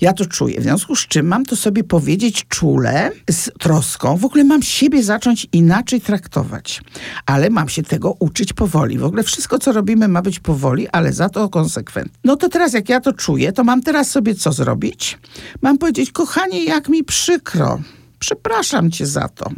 Ja 0.01 0.13
to 0.13 0.27
czuję. 0.27 0.61
W 0.61 0.63
związku 0.63 0.97
z 0.97 1.07
czym 1.07 1.27
mam 1.27 1.45
to 1.45 1.57
sobie 1.57 1.85
powiedzieć 1.85 2.45
czule, 2.49 3.11
z 3.31 3.51
troską. 3.59 4.17
W 4.17 4.25
ogóle 4.25 4.45
mam 4.45 4.63
siebie 4.63 5.03
zacząć 5.03 5.47
inaczej 5.53 6.01
traktować. 6.01 6.81
Ale 7.27 7.51
mam 7.51 7.69
się 7.69 7.83
tego 7.83 8.17
uczyć 8.19 8.53
powoli. 8.53 8.99
W 8.99 9.05
ogóle 9.05 9.23
wszystko, 9.23 9.59
co 9.59 9.73
robimy, 9.73 10.09
ma 10.09 10.23
być 10.23 10.41
powoli, 10.41 10.89
ale 10.89 11.13
za 11.13 11.29
to 11.29 11.49
konsekwentnie. 11.49 12.19
No 12.25 12.37
to 12.37 12.49
teraz, 12.49 12.73
jak 12.73 12.89
ja 12.89 13.01
to 13.01 13.13
czuję, 13.13 13.53
to 13.53 13.65
mam 13.65 13.83
teraz 13.83 14.11
sobie 14.11 14.35
co 14.35 14.53
zrobić? 14.53 15.19
Mam 15.63 15.79
powiedzieć, 15.79 16.13
kochanie, 16.13 16.65
jak 16.65 16.89
mi 16.89 17.05
przykro. 17.05 17.81
Przepraszam 18.19 18.91
cię 18.91 19.07
za 19.07 19.29
to. 19.29 19.51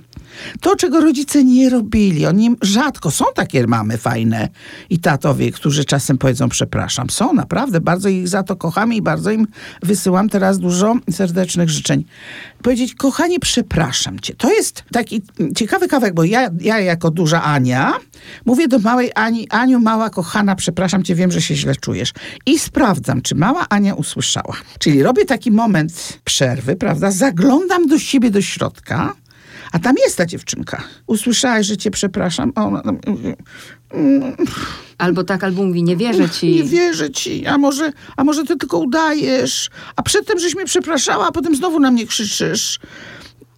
To, 0.61 0.77
czego 0.77 1.01
rodzice 1.01 1.45
nie 1.45 1.71
robili, 1.71 2.27
oni 2.27 2.57
rzadko, 2.63 3.11
są 3.11 3.25
takie 3.35 3.67
mamy 3.67 3.99
fajne 3.99 4.49
i 4.91 4.99
tatowie, 4.99 5.53
którzy 5.53 5.85
czasem 5.85 6.19
powiedzą 6.19 6.49
przepraszam. 6.49 7.11
Są 7.11 7.33
naprawdę, 7.33 7.81
bardzo 7.81 8.09
ich 8.09 8.29
za 8.29 8.43
to 8.43 8.57
kochamy 8.57 8.97
i 8.97 9.03
bardzo 9.03 9.31
im 9.31 9.47
wysyłam 9.83 10.29
teraz 10.29 10.59
dużo 10.59 10.95
serdecznych 11.11 11.71
życzeń. 11.71 12.05
Powiedzieć, 12.63 12.95
kochanie, 12.95 13.41
przepraszam 13.41 14.21
cię. 14.21 14.35
To 14.35 14.53
jest 14.53 14.85
taki 14.93 15.23
ciekawy 15.57 15.89
kawałek, 15.89 16.15
bo 16.15 16.25
ja, 16.25 16.51
ja 16.61 16.81
jako 16.81 17.11
duża 17.11 17.43
Ania 17.43 17.93
mówię 18.45 18.69
do 18.69 18.79
małej 18.79 19.11
Ani, 19.15 19.51
Aniu, 19.51 19.81
mała 19.81 20.11
kochana, 20.11 20.57
przepraszam 20.57 21.03
cię, 21.03 21.15
wiem, 21.15 21.33
że 21.33 21.43
się 21.43 21.57
źle 21.57 21.77
czujesz. 21.77 22.13
I 22.47 22.59
sprawdzam, 22.59 23.23
czy 23.23 23.35
mała 23.35 23.67
Ania 23.69 23.95
usłyszała. 23.95 24.57
Czyli 24.79 25.03
robię 25.03 25.25
taki 25.25 25.51
moment 25.51 26.19
przerwy, 26.25 26.77
prawda? 26.77 27.11
Zaglądam 27.11 27.87
do 27.87 27.99
siebie, 27.99 28.31
do 28.31 28.43
środka 28.43 29.15
a 29.75 29.79
tam 29.79 29.95
jest 30.05 30.17
ta 30.17 30.27
dziewczynka. 30.27 30.83
Usłyszałeś, 31.07 31.67
że 31.67 31.77
cię 31.77 31.91
przepraszam. 31.91 32.53
A 32.55 32.65
ona 32.67 32.83
tam... 32.83 32.99
Albo 34.99 35.25
tak, 35.25 35.45
albo 35.45 35.63
mówi, 35.63 35.83
nie 35.83 35.97
wierzę 35.97 36.31
ci. 36.31 36.55
Nie 36.55 36.65
wierzę 36.65 37.11
ci. 37.11 37.47
A 37.47 37.59
może, 37.59 37.93
a 38.17 38.25
może 38.25 38.45
ty 38.45 38.57
tylko 38.57 38.79
udajesz. 38.79 39.71
A 39.97 40.03
przedtem 40.03 40.39
żeś 40.39 40.55
mnie 40.55 40.65
przepraszała, 40.65 41.27
a 41.27 41.33
potem 41.33 41.57
znowu 41.57 41.81
na 41.81 41.91
mnie 41.91 42.07
krzyczysz. 42.07 42.81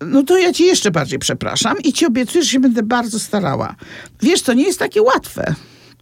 No 0.01 0.23
to 0.23 0.39
ja 0.39 0.53
cię 0.53 0.65
jeszcze 0.65 0.91
bardziej 0.91 1.19
przepraszam 1.19 1.77
i 1.85 1.93
ci 1.93 2.07
obiecuję, 2.07 2.45
że 2.45 2.51
się 2.51 2.61
będę 2.61 2.83
bardzo 2.83 3.19
starała. 3.19 3.75
Wiesz, 4.23 4.43
to 4.43 4.55
nie 4.55 4.65
jest 4.65 4.79
takie 4.79 5.03
łatwe. 5.03 5.55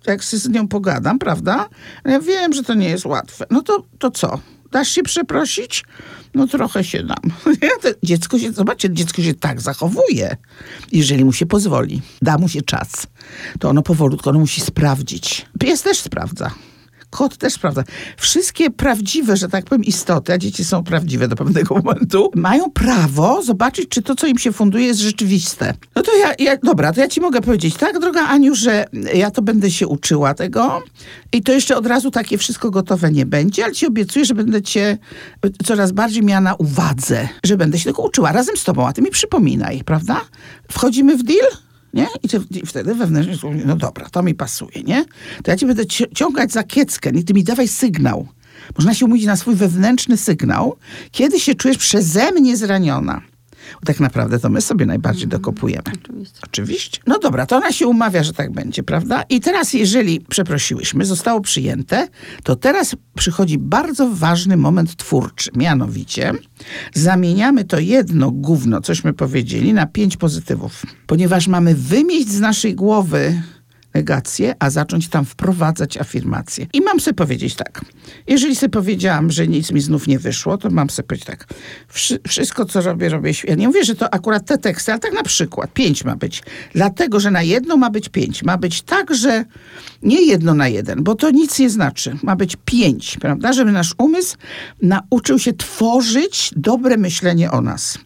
Jak 0.06 0.24
z 0.24 0.48
nią 0.48 0.68
pogadam, 0.68 1.18
prawda? 1.18 1.68
Ja 2.04 2.20
wiem, 2.20 2.52
że 2.52 2.62
to 2.62 2.74
nie 2.74 2.88
jest 2.88 3.06
łatwe. 3.06 3.46
No 3.50 3.62
to, 3.62 3.84
to 3.98 4.10
co? 4.10 4.40
Dasz 4.72 4.88
się 4.88 5.02
przeprosić? 5.02 5.84
No 6.34 6.46
trochę 6.46 6.84
się 6.84 7.02
dam. 7.02 7.22
dziecko 8.02 8.38
się, 8.38 8.52
zobaczcie, 8.52 8.90
dziecko 8.90 9.22
się 9.22 9.34
tak 9.34 9.60
zachowuje, 9.60 10.36
jeżeli 10.92 11.24
mu 11.24 11.32
się 11.32 11.46
pozwoli. 11.46 12.02
Da 12.22 12.38
mu 12.38 12.48
się 12.48 12.62
czas. 12.62 13.06
To 13.58 13.68
ono 13.68 13.82
powolutku, 13.82 14.30
ono 14.30 14.38
musi 14.38 14.60
sprawdzić. 14.60 15.46
Pies 15.60 15.82
też 15.82 15.98
sprawdza. 15.98 16.50
Kot 17.14 17.36
też 17.36 17.58
prawda. 17.58 17.84
Wszystkie 18.16 18.70
prawdziwe, 18.70 19.36
że 19.36 19.48
tak 19.48 19.64
powiem, 19.64 19.84
istoty, 19.84 20.32
a 20.32 20.38
dzieci 20.38 20.64
są 20.64 20.84
prawdziwe 20.84 21.28
do 21.28 21.36
pewnego 21.36 21.74
momentu, 21.84 22.30
mają 22.34 22.70
prawo 22.70 23.42
zobaczyć, 23.42 23.88
czy 23.88 24.02
to, 24.02 24.14
co 24.14 24.26
im 24.26 24.38
się 24.38 24.52
funduje, 24.52 24.86
jest 24.86 25.00
rzeczywiste. 25.00 25.74
No 25.96 26.02
to 26.02 26.16
ja, 26.16 26.34
ja 26.38 26.56
dobra, 26.56 26.92
to 26.92 27.00
ja 27.00 27.08
ci 27.08 27.20
mogę 27.20 27.40
powiedzieć, 27.40 27.76
tak, 27.76 27.98
droga 27.98 28.26
Aniu, 28.26 28.54
że 28.54 28.84
ja 29.14 29.30
to 29.30 29.42
będę 29.42 29.70
się 29.70 29.88
uczyła 29.88 30.34
tego 30.34 30.82
i 31.32 31.42
to 31.42 31.52
jeszcze 31.52 31.76
od 31.76 31.86
razu 31.86 32.10
takie 32.10 32.38
wszystko 32.38 32.70
gotowe 32.70 33.10
nie 33.10 33.26
będzie, 33.26 33.64
ale 33.64 33.72
ci 33.72 33.86
obiecuję, 33.86 34.24
że 34.24 34.34
będę 34.34 34.62
cię 34.62 34.98
coraz 35.64 35.92
bardziej 35.92 36.22
miała 36.22 36.40
na 36.40 36.54
uwadze, 36.54 37.28
że 37.44 37.56
będę 37.56 37.78
się 37.78 37.84
tego 37.84 38.02
uczyła 38.02 38.32
razem 38.32 38.56
z 38.56 38.64
tobą, 38.64 38.86
a 38.86 38.92
ty 38.92 39.02
mi 39.02 39.10
przypominaj, 39.10 39.84
prawda? 39.84 40.20
Wchodzimy 40.72 41.16
w 41.16 41.22
deal? 41.22 41.63
Nie? 41.94 42.06
I, 42.22 42.28
ty, 42.28 42.40
I 42.50 42.66
wtedy 42.66 42.94
wewnętrznie 42.94 43.50
no 43.66 43.76
dobra, 43.76 44.08
to 44.10 44.22
mi 44.22 44.34
pasuje, 44.34 44.82
nie? 44.82 45.04
To 45.42 45.50
ja 45.50 45.56
ci 45.56 45.66
będę 45.66 45.86
ciągać 46.14 46.52
za 46.52 46.62
kieckę, 46.62 47.12
nie? 47.12 47.24
Ty 47.24 47.34
mi 47.34 47.44
dawaj 47.44 47.68
sygnał. 47.68 48.28
Można 48.78 48.94
się 48.94 49.04
umówić 49.04 49.24
na 49.24 49.36
swój 49.36 49.54
wewnętrzny 49.54 50.16
sygnał, 50.16 50.76
kiedy 51.10 51.40
się 51.40 51.54
czujesz 51.54 51.78
przeze 51.78 52.32
mnie 52.32 52.56
zraniona. 52.56 53.22
Bo 53.80 53.86
tak 53.86 54.00
naprawdę 54.00 54.38
to 54.38 54.48
my 54.48 54.60
sobie 54.60 54.86
najbardziej 54.86 55.24
mhm. 55.24 55.42
dokopujemy. 55.42 55.84
Oczywiście. 56.02 56.38
Oczywiście. 56.44 57.00
No 57.06 57.18
dobra, 57.18 57.46
to 57.46 57.56
ona 57.56 57.72
się 57.72 57.86
umawia, 57.86 58.22
że 58.22 58.32
tak 58.32 58.52
będzie, 58.52 58.82
prawda? 58.82 59.22
I 59.28 59.40
teraz, 59.40 59.72
jeżeli 59.72 60.20
przeprosiłyśmy, 60.20 61.04
zostało 61.04 61.40
przyjęte, 61.40 62.08
to 62.42 62.56
teraz 62.56 62.96
przychodzi 63.14 63.58
bardzo 63.58 64.10
ważny 64.10 64.56
moment 64.56 64.96
twórczy. 64.96 65.50
Mianowicie 65.56 66.32
zamieniamy 66.94 67.64
to 67.64 67.78
jedno 67.78 68.30
gówno, 68.30 68.80
cośmy 68.80 69.12
powiedzieli, 69.12 69.72
na 69.72 69.86
pięć 69.86 70.16
pozytywów. 70.16 70.82
Ponieważ 71.06 71.48
mamy 71.48 71.74
wymieść 71.74 72.28
z 72.28 72.40
naszej 72.40 72.74
głowy 72.74 73.42
negację, 73.94 74.54
a 74.58 74.70
zacząć 74.70 75.08
tam 75.08 75.24
wprowadzać 75.24 75.96
afirmacje. 75.96 76.66
I 76.72 76.80
mam 76.80 77.00
sobie 77.00 77.14
powiedzieć 77.14 77.54
tak. 77.54 77.80
Jeżeli 78.26 78.56
sobie 78.56 78.70
powiedziałam, 78.70 79.30
że 79.30 79.48
nic 79.48 79.70
mi 79.72 79.80
znów 79.80 80.06
nie 80.06 80.18
wyszło, 80.18 80.58
to 80.58 80.70
mam 80.70 80.90
sobie 80.90 81.06
powiedzieć 81.06 81.26
tak. 81.26 81.46
wszystko, 82.28 82.64
co 82.64 82.80
robię, 82.80 83.08
robię 83.08 83.34
świetnie. 83.34 83.56
Nie 83.56 83.66
mówię, 83.66 83.84
że 83.84 83.94
to 83.94 84.14
akurat 84.14 84.46
te 84.46 84.58
teksty, 84.58 84.92
ale 84.92 85.00
tak 85.00 85.12
na 85.12 85.22
przykład. 85.22 85.72
Pięć 85.72 86.04
ma 86.04 86.16
być. 86.16 86.42
Dlatego, 86.72 87.20
że 87.20 87.30
na 87.30 87.42
jedno 87.42 87.76
ma 87.76 87.90
być 87.90 88.08
pięć. 88.08 88.42
Ma 88.42 88.58
być 88.58 88.82
tak, 88.82 89.14
że 89.14 89.44
nie 90.02 90.26
jedno 90.26 90.54
na 90.54 90.68
jeden, 90.68 91.02
bo 91.02 91.14
to 91.14 91.30
nic 91.30 91.58
nie 91.58 91.70
znaczy. 91.70 92.16
Ma 92.22 92.36
być 92.36 92.56
pięć, 92.64 93.16
prawda? 93.20 93.52
Żeby 93.52 93.72
nasz 93.72 93.94
umysł 93.98 94.36
nauczył 94.82 95.38
się 95.38 95.52
tworzyć 95.52 96.50
dobre 96.56 96.96
myślenie 96.96 97.50
o 97.50 97.60
nas. 97.60 97.98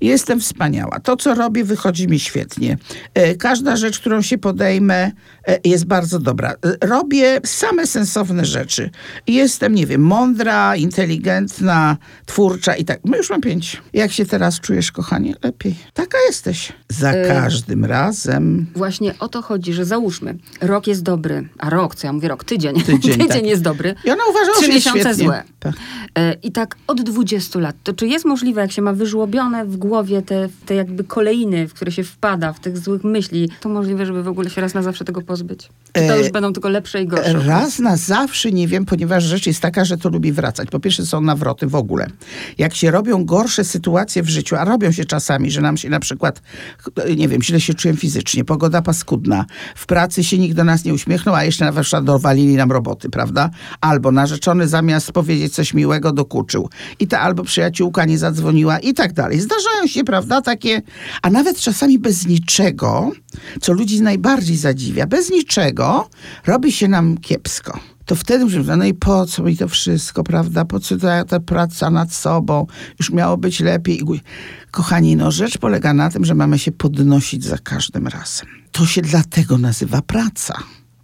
Jestem 0.00 0.40
wspaniała. 0.40 1.00
To, 1.00 1.16
co 1.16 1.34
robię, 1.34 1.64
wychodzi 1.64 2.08
mi 2.08 2.20
świetnie. 2.20 2.78
E, 3.14 3.34
każda 3.34 3.76
rzecz, 3.76 4.00
którą 4.00 4.22
się 4.22 4.38
podejmę, 4.38 5.10
e, 5.48 5.58
jest 5.64 5.84
bardzo 5.86 6.18
dobra. 6.18 6.50
E, 6.82 6.86
robię 6.86 7.40
same 7.44 7.86
sensowne 7.86 8.44
rzeczy. 8.44 8.90
Jestem, 9.26 9.74
nie 9.74 9.86
wiem, 9.86 10.00
mądra, 10.02 10.76
inteligentna, 10.76 11.96
twórcza 12.26 12.76
i 12.76 12.84
tak. 12.84 13.00
No 13.04 13.16
już 13.16 13.30
mam 13.30 13.40
pięć. 13.40 13.82
Jak 13.92 14.12
się 14.12 14.26
teraz 14.26 14.60
czujesz, 14.60 14.92
kochanie? 14.92 15.34
Lepiej. 15.42 15.74
Taka 15.94 16.18
jesteś. 16.26 16.72
Za 16.88 17.12
każdym 17.12 17.84
razem. 17.84 18.66
Właśnie 18.76 19.14
o 19.18 19.28
to 19.28 19.42
chodzi, 19.42 19.72
że 19.72 19.84
załóżmy, 19.84 20.38
rok 20.60 20.86
jest 20.86 21.02
dobry, 21.02 21.48
a 21.58 21.70
rok, 21.70 21.94
co 21.94 22.06
ja 22.06 22.12
mówię, 22.12 22.28
rok, 22.28 22.44
tydzień. 22.44 22.80
Tydzień, 22.82 23.00
tydzień 23.02 23.28
tak. 23.28 23.46
jest 23.46 23.62
dobry. 23.62 23.94
I 24.04 24.10
ona 24.10 24.22
uważa, 24.30 24.52
że 24.54 24.60
Trzy 24.60 24.68
miesiące 24.68 25.00
świetnie. 25.00 25.24
złe. 25.24 25.42
Tak. 25.60 25.74
I 26.42 26.52
tak 26.52 26.76
od 26.86 27.02
20 27.02 27.58
lat. 27.58 27.76
To 27.84 27.92
czy 27.92 28.06
jest 28.06 28.24
możliwe, 28.24 28.60
jak 28.60 28.72
się 28.72 28.82
ma 28.82 28.92
wyżłobione 28.92 29.64
w 29.64 29.76
głowie 29.76 29.87
te, 30.26 30.48
te 30.66 30.74
jakby 30.74 31.04
kolejny, 31.04 31.68
w 31.68 31.74
które 31.74 31.92
się 31.92 32.04
wpada, 32.04 32.52
w 32.52 32.60
tych 32.60 32.78
złych 32.78 33.04
myśli, 33.04 33.50
to 33.60 33.68
możliwe, 33.68 34.06
żeby 34.06 34.22
w 34.22 34.28
ogóle 34.28 34.50
się 34.50 34.60
raz 34.60 34.74
na 34.74 34.82
zawsze 34.82 35.04
tego 35.04 35.22
pozbyć? 35.22 35.68
Czy 35.92 36.08
to 36.08 36.14
e, 36.14 36.18
już 36.18 36.30
będą 36.30 36.52
tylko 36.52 36.68
lepsze 36.68 37.02
i 37.02 37.06
gorsze? 37.06 37.32
Raz 37.46 37.78
na 37.78 37.96
zawsze 37.96 38.52
nie 38.52 38.68
wiem, 38.68 38.84
ponieważ 38.84 39.24
rzecz 39.24 39.46
jest 39.46 39.60
taka, 39.60 39.84
że 39.84 39.96
to 39.96 40.08
lubi 40.08 40.32
wracać. 40.32 40.70
Po 40.70 40.80
pierwsze 40.80 41.06
są 41.06 41.20
nawroty 41.20 41.66
w 41.66 41.74
ogóle. 41.74 42.06
Jak 42.58 42.74
się 42.74 42.90
robią 42.90 43.24
gorsze 43.24 43.64
sytuacje 43.64 44.22
w 44.22 44.28
życiu, 44.28 44.56
a 44.56 44.64
robią 44.64 44.92
się 44.92 45.04
czasami, 45.04 45.50
że 45.50 45.60
nam 45.60 45.76
się 45.76 45.88
na 45.88 46.00
przykład, 46.00 46.42
nie 47.16 47.28
wiem, 47.28 47.42
źle 47.42 47.60
się 47.60 47.74
czułem 47.74 47.96
fizycznie, 47.96 48.44
pogoda 48.44 48.82
paskudna, 48.82 49.44
w 49.74 49.86
pracy 49.86 50.24
się 50.24 50.38
nikt 50.38 50.56
do 50.56 50.64
nas 50.64 50.84
nie 50.84 50.94
uśmiechnął, 50.94 51.34
a 51.34 51.44
jeszcze 51.44 51.64
na 51.64 51.82
przykład 51.82 52.04
dowalili 52.04 52.56
nam 52.56 52.72
roboty, 52.72 53.10
prawda? 53.10 53.50
Albo 53.80 54.12
narzeczony 54.12 54.68
zamiast 54.68 55.12
powiedzieć 55.12 55.54
coś 55.54 55.74
miłego 55.74 56.12
dokuczył. 56.12 56.68
I 57.00 57.06
ta 57.06 57.20
albo 57.20 57.44
przyjaciółka 57.44 58.04
nie 58.04 58.18
zadzwoniła 58.18 58.78
i 58.78 58.94
tak 58.94 59.12
dalej. 59.12 59.40
Zdarzają 59.40 59.77
się, 59.86 60.04
prawda, 60.04 60.42
takie, 60.42 60.82
a 61.22 61.30
nawet 61.30 61.58
czasami 61.60 61.98
bez 61.98 62.26
niczego, 62.26 63.12
co 63.60 63.72
ludzi 63.72 64.02
najbardziej 64.02 64.56
zadziwia, 64.56 65.06
bez 65.06 65.30
niczego 65.30 66.08
robi 66.46 66.72
się 66.72 66.88
nam 66.88 67.18
kiepsko 67.18 67.80
to 68.08 68.14
wtedy 68.14 68.44
mówimy, 68.44 68.76
no 68.76 68.84
i 68.84 68.94
po 68.94 69.26
co 69.26 69.42
mi 69.42 69.56
to 69.56 69.68
wszystko, 69.68 70.24
prawda? 70.24 70.64
Po 70.64 70.80
co 70.80 70.96
ta, 70.96 71.24
ta 71.24 71.40
praca 71.40 71.90
nad 71.90 72.12
sobą? 72.12 72.66
Już 72.98 73.10
miało 73.10 73.36
być 73.36 73.60
lepiej. 73.60 74.02
Kochani, 74.70 75.16
no 75.16 75.30
rzecz 75.30 75.58
polega 75.58 75.94
na 75.94 76.10
tym, 76.10 76.24
że 76.24 76.34
mamy 76.34 76.58
się 76.58 76.72
podnosić 76.72 77.44
za 77.44 77.58
każdym 77.58 78.06
razem. 78.06 78.46
To 78.72 78.86
się 78.86 79.02
dlatego 79.02 79.58
nazywa 79.58 80.02
praca. 80.02 80.54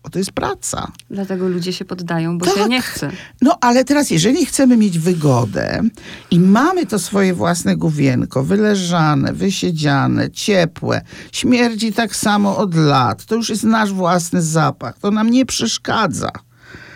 Bo 0.05 0.11
to 0.11 0.19
jest 0.19 0.33
praca. 0.33 0.93
Dlatego 1.11 1.49
ludzie 1.49 1.73
się 1.73 1.85
poddają, 1.85 2.39
bo 2.39 2.47
Tak. 2.47 2.55
się 2.55 2.69
nie 2.69 2.83
chce. 2.83 3.11
No 3.43 3.59
ale 3.61 3.85
teraz, 3.85 4.11
jeżeli 4.11 4.47
chcemy 4.47 4.77
mieć 4.77 4.99
wygodę 4.99 5.81
i 6.31 6.41
mamy 6.41 6.87
to 6.87 6.99
swoje 6.99 7.35
własne 7.35 7.77
główienko, 7.77 8.43
wyleżane, 8.45 9.33
wysiedziane, 9.33 10.31
ciepłe, 10.31 11.01
śmierdzi 11.33 11.93
tak 11.93 12.17
samo 12.17 12.57
od 12.57 12.75
lat, 12.75 13.25
to 13.25 13.35
już 13.35 13.49
jest 13.49 13.65
nasz 13.65 13.93
własny 13.93 14.43
zapach, 14.43 14.99
to 14.99 15.11
nam 15.11 15.31
nie 15.31 15.47
przeszkadza. 15.47 16.31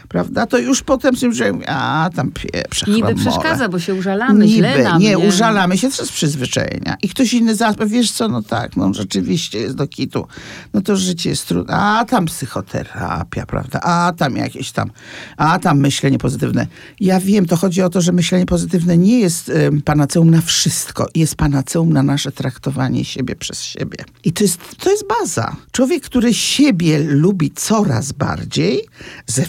Prawda? 0.08 0.46
To 0.46 0.58
już 0.58 0.82
potem 0.82 1.16
sobie 1.16 1.32
że 1.32 1.52
a 1.66 2.10
tam 2.14 2.30
pieprze, 2.30 2.86
Niby 2.92 3.14
przeszkadza, 3.14 3.68
bo 3.68 3.78
się 3.78 3.94
użalamy, 3.94 4.48
źle 4.48 4.70
Niby, 4.70 4.84
nam, 4.84 5.02
nie, 5.02 5.18
użalamy 5.18 5.78
się 5.78 5.90
to 5.90 6.06
z 6.06 6.12
przyzwyczajenia. 6.12 6.96
I 7.02 7.08
ktoś 7.08 7.34
inny 7.34 7.54
zaraz 7.54 7.76
wiesz 7.86 8.12
co, 8.12 8.28
no 8.28 8.42
tak, 8.42 8.76
no 8.76 8.94
rzeczywiście 8.94 9.58
jest 9.58 9.74
do 9.74 9.86
kitu. 9.86 10.26
No 10.74 10.80
to 10.80 10.96
życie 10.96 11.30
jest 11.30 11.48
trudne. 11.48 11.74
A 11.76 12.04
tam 12.04 12.26
psychoterapia, 12.26 13.46
prawda? 13.46 13.80
A 13.80 14.12
tam 14.16 14.36
jakieś 14.36 14.72
tam, 14.72 14.90
a 15.36 15.58
tam 15.58 15.80
myślenie 15.80 16.18
pozytywne. 16.18 16.66
Ja 17.00 17.20
wiem, 17.20 17.46
to 17.46 17.56
chodzi 17.56 17.82
o 17.82 17.88
to, 17.88 18.00
że 18.00 18.12
myślenie 18.12 18.46
pozytywne 18.46 18.98
nie 18.98 19.20
jest 19.20 19.48
y, 19.48 19.70
panaceum 19.84 20.30
na 20.30 20.40
wszystko. 20.40 21.06
Jest 21.14 21.34
panaceum 21.34 21.92
na 21.92 22.02
nasze 22.02 22.32
traktowanie 22.32 23.04
siebie 23.04 23.36
przez 23.36 23.62
siebie. 23.62 24.04
I 24.24 24.32
to 24.32 24.44
jest, 24.44 24.60
to 24.78 24.90
jest 24.90 25.04
baza. 25.20 25.56
Człowiek, 25.72 26.02
który 26.02 26.34
siebie 26.34 26.98
lubi 26.98 27.50
coraz 27.50 28.12
bardziej, 28.12 28.80
ze 29.26 29.42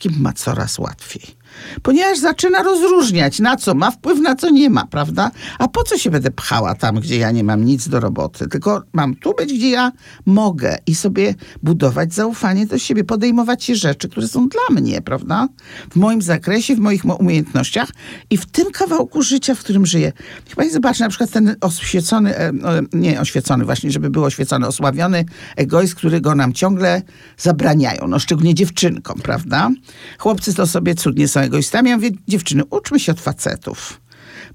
wszystkim 0.00 0.22
ma 0.22 0.32
coraz 0.32 0.78
łatwiej. 0.78 1.39
Ponieważ 1.82 2.18
zaczyna 2.18 2.62
rozróżniać, 2.62 3.38
na 3.38 3.56
co 3.56 3.74
ma 3.74 3.90
wpływ, 3.90 4.20
na 4.20 4.34
co 4.36 4.50
nie 4.50 4.70
ma, 4.70 4.86
prawda? 4.86 5.30
A 5.58 5.68
po 5.68 5.82
co 5.82 5.98
się 5.98 6.10
będę 6.10 6.30
pchała 6.30 6.74
tam, 6.74 7.00
gdzie 7.00 7.16
ja 7.18 7.30
nie 7.30 7.44
mam 7.44 7.64
nic 7.64 7.88
do 7.88 8.00
roboty? 8.00 8.48
Tylko 8.48 8.82
mam 8.92 9.14
tu 9.14 9.34
być, 9.34 9.52
gdzie 9.52 9.70
ja 9.70 9.92
mogę 10.26 10.78
i 10.86 10.94
sobie 10.94 11.34
budować 11.62 12.14
zaufanie 12.14 12.66
do 12.66 12.78
siebie, 12.78 13.04
podejmować 13.04 13.64
się 13.64 13.74
rzeczy, 13.74 14.08
które 14.08 14.28
są 14.28 14.48
dla 14.48 14.80
mnie, 14.80 15.02
prawda? 15.02 15.48
W 15.90 15.96
moim 15.96 16.22
zakresie, 16.22 16.76
w 16.76 16.78
moich 16.78 17.04
mo- 17.04 17.14
umiejętnościach 17.14 17.88
i 18.30 18.36
w 18.36 18.46
tym 18.46 18.70
kawałku 18.70 19.22
życia, 19.22 19.54
w 19.54 19.58
którym 19.60 19.86
żyję. 19.86 20.12
Niech 20.46 20.56
pani 20.56 20.70
zobaczy 20.70 21.00
na 21.00 21.08
przykład 21.08 21.30
ten 21.30 21.56
oświecony, 21.60 22.36
e, 22.36 22.48
e, 22.48 22.52
nie 22.92 23.20
oświecony 23.20 23.64
właśnie, 23.64 23.90
żeby 23.90 24.10
był 24.10 24.24
oświecony, 24.24 24.66
osławiony 24.66 25.24
egoizm, 25.56 25.96
którego 25.96 26.34
nam 26.34 26.52
ciągle 26.52 27.02
zabraniają, 27.38 28.08
no 28.08 28.18
szczególnie 28.18 28.54
dziewczynkom, 28.54 29.20
prawda? 29.22 29.70
Chłopcy 30.18 30.54
to 30.54 30.66
sobie 30.66 30.94
cudnie 30.94 31.28
są 31.28 31.40
egoistami, 31.50 31.90
ja 31.90 31.96
mówię, 31.96 32.10
dziewczyny, 32.28 32.62
uczmy 32.70 33.00
się 33.00 33.12
od 33.12 33.20
facetów. 33.20 34.00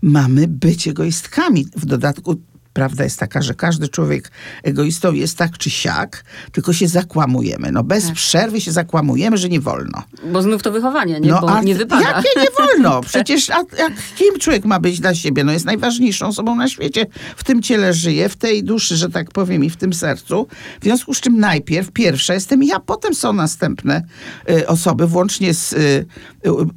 Mamy 0.02 0.48
być 0.48 0.88
egoistkami. 0.88 1.68
W 1.76 1.86
dodatku 1.86 2.36
prawda 2.76 3.04
jest 3.04 3.20
taka, 3.20 3.42
że 3.42 3.54
każdy 3.54 3.90
człowiek 3.90 4.32
egoistą 4.64 5.14
jest 5.14 5.38
tak 5.38 5.58
czy 5.58 5.70
siak, 5.70 6.24
tylko 6.52 6.74
się 6.74 6.88
zakłamujemy. 6.88 7.72
No 7.72 7.84
bez 7.84 8.12
przerwy 8.12 8.62
się 8.62 8.72
zakłamujemy, 8.72 9.38
że 9.38 9.50
nie 9.50 9.60
wolno. 9.60 10.04
Bo 10.32 10.42
znów 10.42 10.64
to 10.64 10.72
wychowanie, 10.72 11.20
nie? 11.20 11.30
bo 11.30 11.50
a 11.50 11.62
nie 11.62 11.76
wypada. 11.76 12.02
Jakie 12.02 12.30
nie 12.42 12.48
wolno? 12.58 13.02
Przecież 13.12 13.50
a, 13.50 13.58
jak, 13.78 13.94
kim 14.16 14.40
człowiek 14.40 14.66
ma 14.66 14.80
być 14.80 15.00
dla 15.00 15.16
siebie? 15.16 15.44
No 15.44 15.52
jest 15.52 15.66
najważniejszą 15.66 16.28
osobą 16.28 16.56
na 16.56 16.68
świecie. 16.68 17.06
W 17.36 17.44
tym 17.44 17.62
ciele 17.62 17.94
żyje, 17.94 18.30
w 18.30 18.36
tej 18.36 18.64
duszy, 18.64 18.98
że 18.98 19.10
tak 19.10 19.32
powiem, 19.32 19.64
i 19.64 19.70
w 19.70 19.78
tym 19.78 19.94
sercu. 19.94 20.48
W 20.82 20.84
związku 20.84 21.14
z 21.14 21.22
czym 21.22 21.40
najpierw, 21.40 21.92
pierwsza 21.92 22.34
jestem 22.34 22.64
ja, 22.64 22.80
potem 22.80 23.14
są 23.14 23.34
następne 23.34 24.02
y, 24.50 24.68
osoby, 24.68 25.08
włącznie 25.08 25.54
z 25.54 25.74
y, 25.74 26.06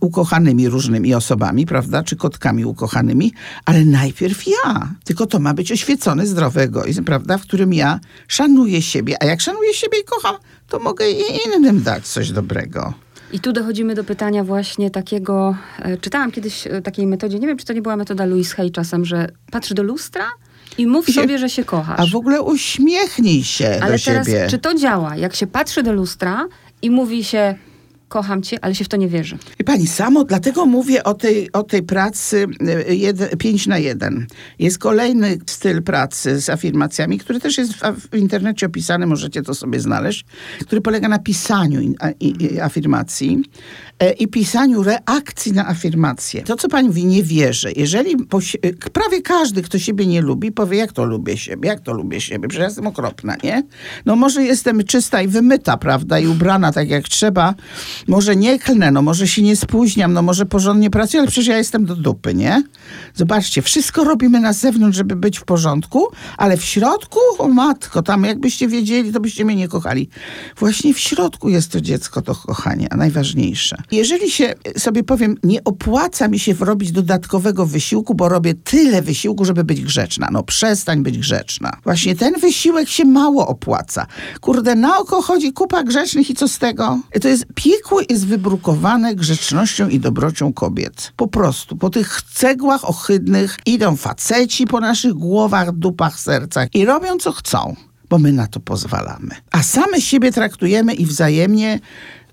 ukochanymi 0.01 0.69
różnymi 0.69 1.15
osobami, 1.15 1.67
prawda? 1.67 2.03
Czy 2.03 2.17
kotkami 2.17 2.65
ukochanymi, 2.65 3.33
ale 3.65 3.85
najpierw 3.85 4.47
ja. 4.47 4.89
Tylko 5.05 5.27
to 5.27 5.39
ma 5.39 5.55
być 5.55 5.73
oświecony, 5.73 6.27
zdrowy 6.27 6.61
egoizm, 6.61 7.05
prawda? 7.05 7.39
W 7.39 7.43
którym 7.43 7.73
ja 7.75 8.01
szanuję 8.29 8.83
siebie, 8.83 9.17
a 9.21 9.27
jak 9.27 9.41
szanuję 9.41 9.75
siebie 9.75 9.99
i 10.01 10.05
kocham, 10.05 10.37
to 10.69 10.79
mogę 10.79 11.11
i 11.11 11.23
innym 11.47 11.83
dać 11.83 12.07
coś 12.07 12.31
dobrego. 12.31 12.93
I 13.33 13.41
tu 13.41 13.53
dochodzimy 13.53 13.95
do 13.95 14.05
pytania 14.05 14.45
właśnie 14.45 14.91
takiego, 14.91 15.57
e, 15.79 15.97
czytałam 15.97 16.31
kiedyś 16.33 16.67
o 16.67 16.81
takiej 16.81 17.07
metodzie, 17.07 17.39
nie 17.39 17.47
wiem, 17.47 17.57
czy 17.57 17.65
to 17.67 17.73
nie 17.73 17.83
była 17.83 17.97
metoda 17.97 18.25
Louise 18.27 18.55
Hay 18.57 18.71
czasem, 18.71 19.05
że 19.05 19.29
patrz 19.51 19.73
do 19.75 19.83
lustra 19.83 20.25
i 20.79 20.87
mów 20.87 21.09
I 21.09 21.13
się- 21.13 21.21
sobie, 21.21 21.39
że 21.39 21.51
się 21.51 21.65
kochasz. 21.65 22.01
A 22.01 22.07
w 22.13 22.17
ogóle 22.17 22.43
uśmiechnij 22.43 23.45
się 23.45 23.69
Ale 23.83 23.99
do 23.99 24.05
teraz, 24.05 24.27
siebie. 24.27 24.47
czy 24.51 24.59
to 24.59 24.75
działa, 24.75 25.17
jak 25.17 25.35
się 25.35 25.47
patrzy 25.47 25.83
do 25.83 25.93
lustra 25.93 26.47
i 26.83 26.91
mówi 26.91 27.25
się, 27.25 27.55
kocham 28.09 28.43
cię, 28.43 28.59
ale 28.63 28.75
się 28.75 28.85
w 28.85 28.89
to 28.89 28.97
nie 28.97 29.09
wierzy. 29.09 29.39
I 29.59 29.65
pani, 29.65 29.87
samo 29.87 30.25
dlatego 30.25 30.67
mówię 30.67 31.05
o 31.05 31.15
tej, 31.15 31.53
o 31.53 31.63
tej 31.63 31.83
pracy 31.83 32.47
5 33.39 33.67
na 33.67 33.79
1. 33.79 34.27
Jest 34.59 34.79
kolejny 34.79 35.39
styl 35.47 35.83
pracy 35.83 36.41
z 36.41 36.49
afirmacjami, 36.49 37.19
który 37.19 37.41
też 37.41 37.59
jest 37.59 37.73
w, 37.73 38.09
w 38.11 38.17
internecie 38.17 38.67
opisany, 38.67 39.07
możecie 39.07 39.43
to 39.43 39.55
sobie 39.55 39.81
znaleźć, 39.81 40.25
który 40.61 40.81
polega 40.81 41.09
na 41.09 41.19
pisaniu 41.19 41.81
i, 42.21 42.61
afirmacji 42.61 43.43
e, 43.45 43.88
i 44.19 44.29
pisaniu 44.29 44.83
reakcji 44.83 45.53
na 45.53 45.69
afirmacje. 45.69 46.43
To, 46.43 46.57
co 46.57 46.69
pani 46.69 46.89
mówi, 46.89 47.05
nie 47.05 47.23
wierzę. 47.23 47.73
Jeżeli 47.77 48.17
e, 48.63 48.73
prawie 48.73 49.23
każdy, 49.23 49.63
kto 49.63 49.79
siebie 49.79 50.07
nie 50.07 50.21
lubi, 50.21 50.53
powie, 50.53 50.79
jak 50.79 50.93
to 50.93 51.05
lubię 51.05 51.37
siebie, 51.37 51.69
jak 51.69 51.81
to 51.81 51.93
lubię 51.93 52.21
siebie, 52.21 52.49
przecież 52.49 52.67
jestem 52.67 52.87
okropna, 52.87 53.37
nie? 53.45 53.63
No 54.07 54.17
może 54.17 54.43
jestem 54.43 54.85
czysta 54.85 55.23
i 55.23 55.29
wymyta, 55.29 55.77
prawda, 55.77 56.19
i 56.19 56.27
ubrana 56.27 56.73
tak 56.73 56.91
jak 56.91 57.09
trzeba, 57.09 57.55
może 58.09 58.37
nie 58.37 58.59
klnę, 58.59 58.91
no 58.91 59.03
może 59.03 59.29
się 59.29 59.43
nie 59.43 59.57
spóźniam, 59.57 60.13
no 60.13 60.23
może 60.23 60.47
porządnie 60.47 60.91
pracuję, 60.91 61.21
ale 61.21 61.29
przecież 61.29 61.47
ja 61.47 61.59
jestem 61.59 61.85
do 61.85 61.97
dupy, 61.97 62.35
nie? 62.35 62.63
Zobaczcie, 63.15 63.63
wszystko 63.63 64.05
robimy 64.05 64.41
na 64.41 64.53
zewnątrz, 64.53 64.97
żeby 64.97 65.17
być 65.17 65.39
w 65.39 65.45
porządku, 65.45 66.07
ale 66.37 66.57
w 66.57 66.65
środku, 66.65 67.21
o 67.39 67.49
matko, 67.49 68.03
tam 68.03 68.25
jakbyście 68.25 68.69
wiedzieli, 68.69 69.13
to 69.13 69.21
byście 69.21 69.45
mnie 69.45 69.57
nie 69.57 69.69
kochali. 69.69 70.09
Właśnie 70.57 70.95
w 70.95 70.99
środku 70.99 71.49
jest 71.49 71.73
to 71.73 71.81
dziecko 71.81 72.23
do 72.23 72.35
kochania, 72.35 72.89
najważniejsze. 72.97 73.77
Jeżeli 73.91 74.31
się 74.31 74.55
sobie 74.77 75.05
powiem, 75.05 75.37
nie 75.45 75.65
opłaca 75.65 76.29
mi 76.29 76.39
się 76.39 76.55
robić 76.61 76.93
dodatkowego 76.93 77.67
wysiłku, 77.67 78.15
bo 78.15 78.29
robię 78.29 78.55
tyle 78.55 79.03
wysiłku, 79.03 79.45
żeby 79.45 79.65
być 79.65 79.81
grzeczna. 79.81 80.29
No 80.33 80.43
przestań 80.43 81.03
być 81.03 81.19
grzeczna. 81.19 81.73
Właśnie 81.85 82.17
ten 82.17 82.35
wysiłek 82.41 82.89
się 82.89 83.05
mało 83.05 83.49
opłaca. 83.49 84.07
Kurde, 84.41 84.75
na 84.75 84.99
oko 84.99 85.23
chodzi 85.23 85.53
kupa 85.53 85.83
grzecznych 85.83 86.31
i 86.31 86.35
co 86.35 86.49
z 86.49 86.59
tego? 86.59 86.99
To 87.23 87.29
jest, 87.29 87.45
piekło 87.55 88.01
jest 88.11 88.27
wybrukowane 88.27 89.15
grzecznością 89.15 89.89
i 89.89 90.01
dobrocią 90.01 90.53
kobiet. 90.53 91.13
Po 91.17 91.29
prostu. 91.29 91.77
Po 91.77 91.91
tych 91.91 92.23
cegłach 92.23 92.89
ohydnych 92.89 93.57
idą 93.67 93.97
faceci 93.97 94.67
po 94.67 94.81
naszych 94.81 95.13
głowach, 95.13 95.73
dupach, 95.73 96.21
sercach 96.21 96.69
i 96.75 96.85
robią 96.85 97.19
co 97.19 97.33
chcą 97.33 97.77
bo 98.11 98.19
my 98.19 98.33
na 98.33 98.47
to 98.47 98.61
pozwalamy. 98.61 99.35
A 99.51 99.63
same 99.63 100.01
siebie 100.01 100.33
traktujemy 100.33 100.95
i 100.95 101.07
wzajemnie 101.07 101.81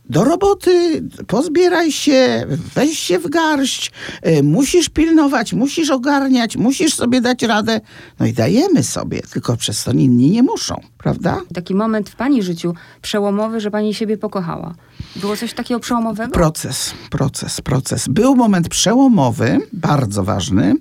do 0.09 0.23
roboty, 0.23 1.03
pozbieraj 1.27 1.91
się, 1.91 2.45
weź 2.75 2.99
się 2.99 3.19
w 3.19 3.29
garść, 3.29 3.91
y, 4.27 4.43
musisz 4.43 4.89
pilnować, 4.89 5.53
musisz 5.53 5.89
ogarniać, 5.89 6.57
musisz 6.57 6.93
sobie 6.93 7.21
dać 7.21 7.43
radę. 7.43 7.81
No 8.19 8.25
i 8.25 8.33
dajemy 8.33 8.83
sobie, 8.83 9.21
tylko 9.21 9.57
przez 9.57 9.83
to 9.83 9.91
inni 9.91 10.31
nie 10.31 10.43
muszą, 10.43 10.81
prawda? 11.05 11.41
Taki 11.53 11.75
moment 11.75 12.09
w 12.09 12.15
pani 12.15 12.43
życiu 12.43 12.73
przełomowy, 13.01 13.59
że 13.59 13.71
pani 13.71 13.93
siebie 13.93 14.17
pokochała. 14.17 14.75
Było 15.15 15.37
coś 15.37 15.53
takiego 15.53 15.79
przełomowego? 15.79 16.31
Proces, 16.31 16.93
proces, 17.09 17.61
proces. 17.61 18.07
Był 18.07 18.35
moment 18.35 18.69
przełomowy, 18.69 19.59
bardzo 19.73 20.23
ważny. 20.23 20.75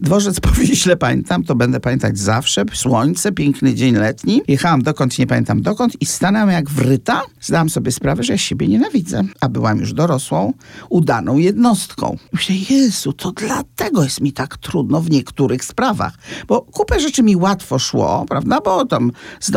Dworzec 0.00 0.40
po 0.44 0.50
Wiśle 0.50 0.96
pamiętam, 0.96 1.44
to 1.44 1.54
będę 1.54 1.80
pamiętać 1.80 2.18
zawsze. 2.18 2.64
Słońce, 2.72 3.32
piękny 3.32 3.74
dzień 3.74 3.94
letni. 3.94 4.42
Jechałam 4.48 4.82
dokąd, 4.82 5.18
nie 5.18 5.26
pamiętam 5.26 5.62
dokąd 5.62 6.02
i 6.02 6.06
stanęłam 6.06 6.50
jak 6.50 6.70
wryta. 6.70 7.22
Zdałam 7.40 7.70
sobie 7.70 7.92
sprawę, 7.92 8.22
że 8.22 8.32
ja 8.32 8.38
siebie 8.38 8.68
nienawidzę. 8.68 9.22
A 9.40 9.48
byłam 9.48 9.78
już 9.78 9.92
dorosłą, 9.92 10.52
udaną 10.88 11.38
jednostką. 11.38 12.16
Myślę, 12.32 12.54
Jezu, 12.70 13.12
to 13.12 13.32
dlatego 13.32 14.04
jest 14.04 14.20
mi 14.20 14.32
tak 14.32 14.56
trudno 14.56 15.00
w 15.00 15.10
niektórych 15.10 15.64
sprawach. 15.64 16.14
Bo 16.48 16.62
kupę 16.62 17.00
rzeczy 17.00 17.22
mi 17.22 17.36
łatwo 17.36 17.78
szło, 17.78 18.24
prawda? 18.28 18.60
Bo 18.64 18.84
tam 18.84 19.12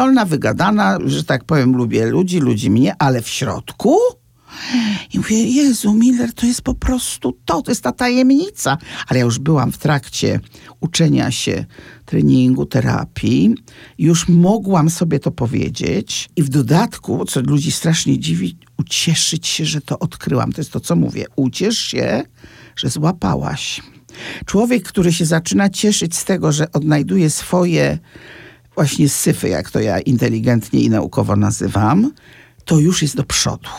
zdolna, 0.06 0.26
wygadana, 0.26 0.98
że 1.06 1.24
tak 1.24 1.44
powiem, 1.44 1.76
lubię 1.76 2.06
ludzi, 2.06 2.40
ludzi 2.40 2.70
mnie, 2.70 2.96
ale 3.00 3.22
w 3.22 3.28
środku 3.28 3.98
i 5.14 5.18
mówię, 5.18 5.44
Jezu, 5.44 5.94
Miller, 5.94 6.34
to 6.34 6.46
jest 6.46 6.62
po 6.62 6.74
prostu 6.74 7.38
to, 7.46 7.62
to 7.62 7.72
jest 7.72 7.82
ta 7.82 7.92
tajemnica. 7.92 8.78
Ale 9.08 9.20
ja 9.20 9.26
już 9.26 9.40
byłam 9.40 9.72
w 9.72 9.78
trakcie 9.78 10.40
uczenia 10.80 11.32
się 11.32 11.66
treningu, 12.06 12.66
terapii. 12.66 13.56
Już 13.98 14.30
mogłam 14.30 14.90
sobie 14.90 15.20
to 15.20 15.32
powiedzieć. 15.32 16.30
I 16.36 16.44
w 16.44 16.50
dodatku, 16.50 17.26
co 17.26 17.42
ludzi 17.42 17.72
strasznie 17.72 18.20
dziwi, 18.20 18.58
ucieszyć 18.78 19.48
się, 19.48 19.66
że 19.66 19.82
to 19.82 20.00
odkryłam. 20.00 20.52
To 20.52 20.62
jest 20.62 20.72
to, 20.72 20.80
co 20.80 20.96
mówię. 20.96 21.26
Uciesz 21.36 21.78
się, 21.78 22.24
że 22.76 22.90
złapałaś. 22.90 23.82
Człowiek, 24.46 24.84
który 24.84 25.14
się 25.14 25.26
zaczyna 25.26 25.70
cieszyć 25.70 26.16
z 26.16 26.26
tego, 26.26 26.52
że 26.52 26.72
odnajduje 26.72 27.30
swoje 27.30 28.00
właśnie 28.76 29.10
syfy, 29.10 29.50
jak 29.50 29.72
to 29.72 29.80
ja 29.80 30.00
inteligentnie 30.00 30.82
i 30.82 30.90
naukowo 30.90 31.36
nazywam, 31.36 32.12
to 32.66 32.80
już 32.80 33.02
jest 33.02 33.16
do 33.16 33.24
przodu 33.24 33.70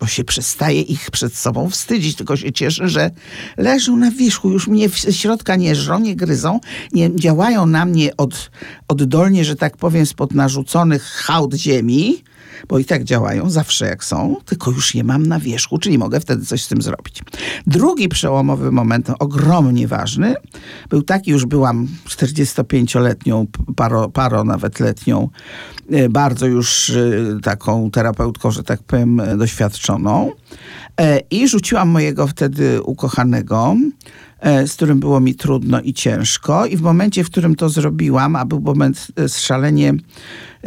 bo 0.00 0.06
się 0.06 0.24
przestaje 0.24 0.80
ich 0.80 1.10
przed 1.10 1.36
sobą 1.36 1.70
wstydzić, 1.70 2.16
tylko 2.16 2.36
się 2.36 2.52
cieszy, 2.52 2.88
że 2.88 3.10
leżą 3.56 3.96
na 3.96 4.10
wierzchu, 4.10 4.50
już 4.50 4.68
mnie 4.68 4.88
w 4.88 4.96
środka 4.96 5.56
nie 5.56 5.74
żrą, 5.74 5.98
nie 5.98 6.16
gryzą, 6.16 6.60
nie 6.92 7.16
działają 7.16 7.66
na 7.66 7.84
mnie 7.84 8.16
od, 8.16 8.50
oddolnie, 8.88 9.44
że 9.44 9.56
tak 9.56 9.76
powiem, 9.76 10.06
spod 10.06 10.34
narzuconych 10.34 11.02
hałd 11.02 11.54
ziemi, 11.54 12.22
bo 12.68 12.78
i 12.78 12.84
tak 12.84 13.04
działają 13.04 13.50
zawsze 13.50 13.86
jak 13.86 14.04
są, 14.04 14.36
tylko 14.44 14.70
już 14.70 14.94
je 14.94 15.04
mam 15.04 15.26
na 15.26 15.40
wierzchu, 15.40 15.78
czyli 15.78 15.98
mogę 15.98 16.20
wtedy 16.20 16.46
coś 16.46 16.62
z 16.62 16.68
tym 16.68 16.82
zrobić. 16.82 17.22
Drugi 17.66 18.08
przełomowy 18.08 18.72
moment, 18.72 19.10
ogromnie 19.18 19.88
ważny, 19.88 20.34
był 20.88 21.02
taki, 21.02 21.30
już 21.30 21.46
byłam 21.46 21.88
45-letnią, 22.08 23.46
paro, 23.76 24.08
paro 24.08 24.44
nawet 24.44 24.80
letnią, 24.80 25.28
e, 25.90 26.08
bardzo 26.08 26.46
już 26.46 26.90
e, 26.90 27.40
taką 27.42 27.90
terapeutką, 27.90 28.50
że 28.50 28.62
tak 28.62 28.82
powiem, 28.82 29.22
doświadczoną. 29.38 30.32
E, 31.00 31.20
I 31.30 31.48
rzuciłam 31.48 31.88
mojego 31.88 32.26
wtedy 32.26 32.82
ukochanego, 32.82 33.76
z 34.66 34.72
którym 34.72 35.00
było 35.00 35.20
mi 35.20 35.34
trudno 35.34 35.80
i 35.80 35.94
ciężko. 35.94 36.66
I 36.66 36.76
w 36.76 36.80
momencie, 36.80 37.24
w 37.24 37.30
którym 37.30 37.54
to 37.54 37.68
zrobiłam, 37.68 38.36
a 38.36 38.44
był 38.44 38.60
moment 38.60 39.06
szalenie 39.28 39.94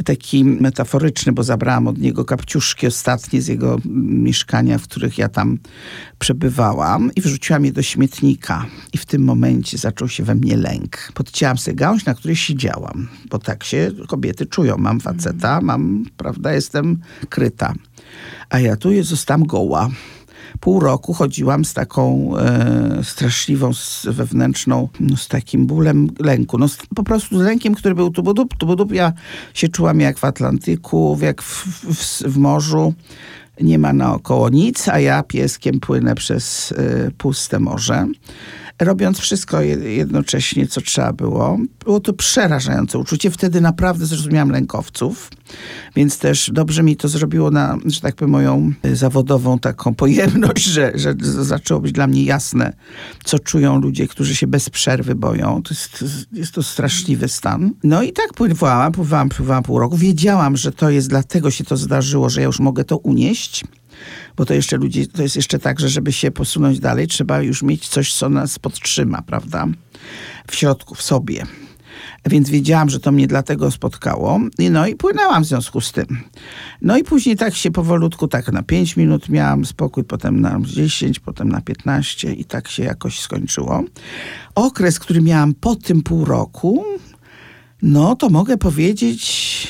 taki 0.05 0.45
metaforyczny, 0.45 1.31
bo 1.31 1.43
zabrałam 1.43 1.87
od 1.87 1.97
niego 1.97 2.25
kapciuszki 2.25 2.87
ostatnie 2.87 3.41
z 3.41 3.47
jego 3.47 3.77
mieszkania, 3.95 4.77
w 4.77 4.83
których 4.83 5.17
ja 5.17 5.29
tam 5.29 5.57
przebywałam 6.19 7.11
i 7.15 7.21
wrzuciłam 7.21 7.65
je 7.65 7.71
do 7.71 7.81
śmietnika. 7.81 8.65
I 8.93 8.97
w 8.97 9.05
tym 9.05 9.23
momencie 9.23 9.77
zaczął 9.77 10.09
się 10.09 10.23
we 10.23 10.35
mnie 10.35 10.57
lęk. 10.57 11.11
Podcięłam 11.13 11.57
sobie 11.57 11.75
gałąź, 11.75 12.05
na 12.05 12.13
której 12.13 12.35
siedziałam, 12.35 13.07
bo 13.29 13.39
tak 13.39 13.63
się 13.63 13.91
kobiety 14.07 14.45
czują. 14.45 14.77
Mam 14.77 14.99
faceta, 14.99 15.61
mam, 15.61 16.05
prawda, 16.17 16.53
jestem 16.53 16.97
kryta. 17.29 17.73
A 18.49 18.59
ja 18.59 18.75
tu 18.75 19.03
zostałam 19.03 19.43
goła 19.43 19.89
pół 20.59 20.79
roku 20.79 21.13
chodziłam 21.13 21.65
z 21.65 21.73
taką 21.73 22.31
e, 22.37 23.03
straszliwą, 23.03 23.73
z 23.73 24.05
wewnętrzną, 24.05 24.89
no, 24.99 25.17
z 25.17 25.27
takim 25.27 25.67
bólem 25.67 26.09
lęku. 26.19 26.57
No, 26.57 26.67
z, 26.67 26.77
po 26.95 27.03
prostu 27.03 27.39
z 27.39 27.41
lękiem, 27.41 27.75
który 27.75 27.95
był 27.95 28.09
tu 28.09 28.23
budup, 28.23 28.57
tu 28.57 28.65
budup. 28.65 28.91
Ja 28.91 29.13
się 29.53 29.67
czułam 29.67 29.99
jak 29.99 30.17
w 30.17 30.23
Atlantyku, 30.23 31.19
jak 31.21 31.41
w, 31.41 31.65
w, 31.65 32.23
w 32.23 32.37
morzu. 32.37 32.93
Nie 33.61 33.79
ma 33.79 33.93
naokoło 33.93 34.49
nic, 34.49 34.87
a 34.87 34.99
ja 34.99 35.23
pieskiem 35.23 35.79
płynę 35.79 36.15
przez 36.15 36.71
e, 36.77 37.11
puste 37.17 37.59
morze 37.59 38.07
robiąc 38.79 39.19
wszystko 39.19 39.61
jednocześnie, 39.61 40.67
co 40.67 40.81
trzeba 40.81 41.13
było. 41.13 41.57
Było 41.85 41.99
to 41.99 42.13
przerażające 42.13 42.97
uczucie. 42.97 43.31
Wtedy 43.31 43.61
naprawdę 43.61 44.05
zrozumiałam 44.05 44.49
lękowców, 44.49 45.29
więc 45.95 46.19
też 46.19 46.51
dobrze 46.53 46.83
mi 46.83 46.95
to 46.95 47.07
zrobiło 47.07 47.51
na, 47.51 47.77
że 47.85 48.01
tak 48.01 48.15
powiem, 48.15 48.31
moją 48.31 48.71
zawodową 48.93 49.59
taką 49.59 49.95
pojemność, 49.95 50.65
że, 50.65 50.91
że 50.95 51.15
zaczęło 51.43 51.81
być 51.81 51.91
dla 51.91 52.07
mnie 52.07 52.23
jasne, 52.23 52.73
co 53.23 53.39
czują 53.39 53.81
ludzie, 53.81 54.07
którzy 54.07 54.35
się 54.35 54.47
bez 54.47 54.69
przerwy 54.69 55.15
boją. 55.15 55.61
To 55.63 55.73
jest, 55.73 56.05
jest 56.33 56.51
to 56.51 56.63
straszliwy 56.63 57.27
stan. 57.27 57.71
No 57.83 58.03
i 58.03 58.13
tak 58.13 58.33
pływałam, 58.33 58.91
pływałam, 58.91 59.29
pływałam 59.29 59.63
pół 59.63 59.79
roku. 59.79 59.97
Wiedziałam, 59.97 60.57
że 60.57 60.71
to 60.71 60.89
jest, 60.89 61.09
dlatego 61.09 61.51
się 61.51 61.63
to 61.63 61.77
zdarzyło, 61.77 62.29
że 62.29 62.41
ja 62.41 62.47
już 62.47 62.59
mogę 62.59 62.83
to 62.83 62.97
unieść 62.97 63.63
bo 64.37 64.45
to 64.45 64.53
jeszcze 64.53 64.77
ludzie, 64.77 65.07
to 65.07 65.21
jest 65.21 65.35
jeszcze 65.35 65.59
tak, 65.59 65.79
że 65.79 65.89
żeby 65.89 66.11
się 66.13 66.31
posunąć 66.31 66.79
dalej, 66.79 67.07
trzeba 67.07 67.41
już 67.41 67.63
mieć 67.63 67.87
coś, 67.87 68.13
co 68.13 68.29
nas 68.29 68.59
podtrzyma, 68.59 69.21
prawda? 69.21 69.67
W 70.47 70.55
środku, 70.55 70.95
w 70.95 71.01
sobie. 71.01 71.45
Więc 72.25 72.49
wiedziałam, 72.49 72.89
że 72.89 72.99
to 72.99 73.11
mnie 73.11 73.27
dlatego 73.27 73.71
spotkało. 73.71 74.39
No 74.71 74.87
i 74.87 74.95
płynęłam 74.95 75.43
w 75.43 75.47
związku 75.47 75.81
z 75.81 75.91
tym. 75.91 76.07
No 76.81 76.97
i 76.97 77.03
później 77.03 77.35
tak 77.35 77.55
się 77.55 77.71
powolutku, 77.71 78.27
tak 78.27 78.51
na 78.51 78.63
5 78.63 78.97
minut 78.97 79.29
miałam 79.29 79.65
spokój, 79.65 80.03
potem 80.03 80.41
na 80.41 80.59
10, 80.63 81.19
potem 81.19 81.49
na 81.49 81.61
15 81.61 82.33
i 82.33 82.45
tak 82.45 82.67
się 82.67 82.83
jakoś 82.83 83.19
skończyło. 83.19 83.83
Okres, 84.55 84.99
który 84.99 85.21
miałam 85.21 85.53
po 85.53 85.75
tym 85.75 86.01
pół 86.01 86.25
roku, 86.25 86.85
no 87.81 88.15
to 88.15 88.29
mogę 88.29 88.57
powiedzieć, 88.57 89.67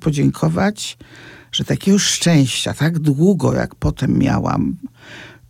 podziękować 0.00 0.98
że 1.52 1.64
takiego 1.64 1.98
szczęścia 1.98 2.74
tak 2.74 2.98
długo, 2.98 3.54
jak 3.54 3.74
potem 3.74 4.18
miałam, 4.18 4.76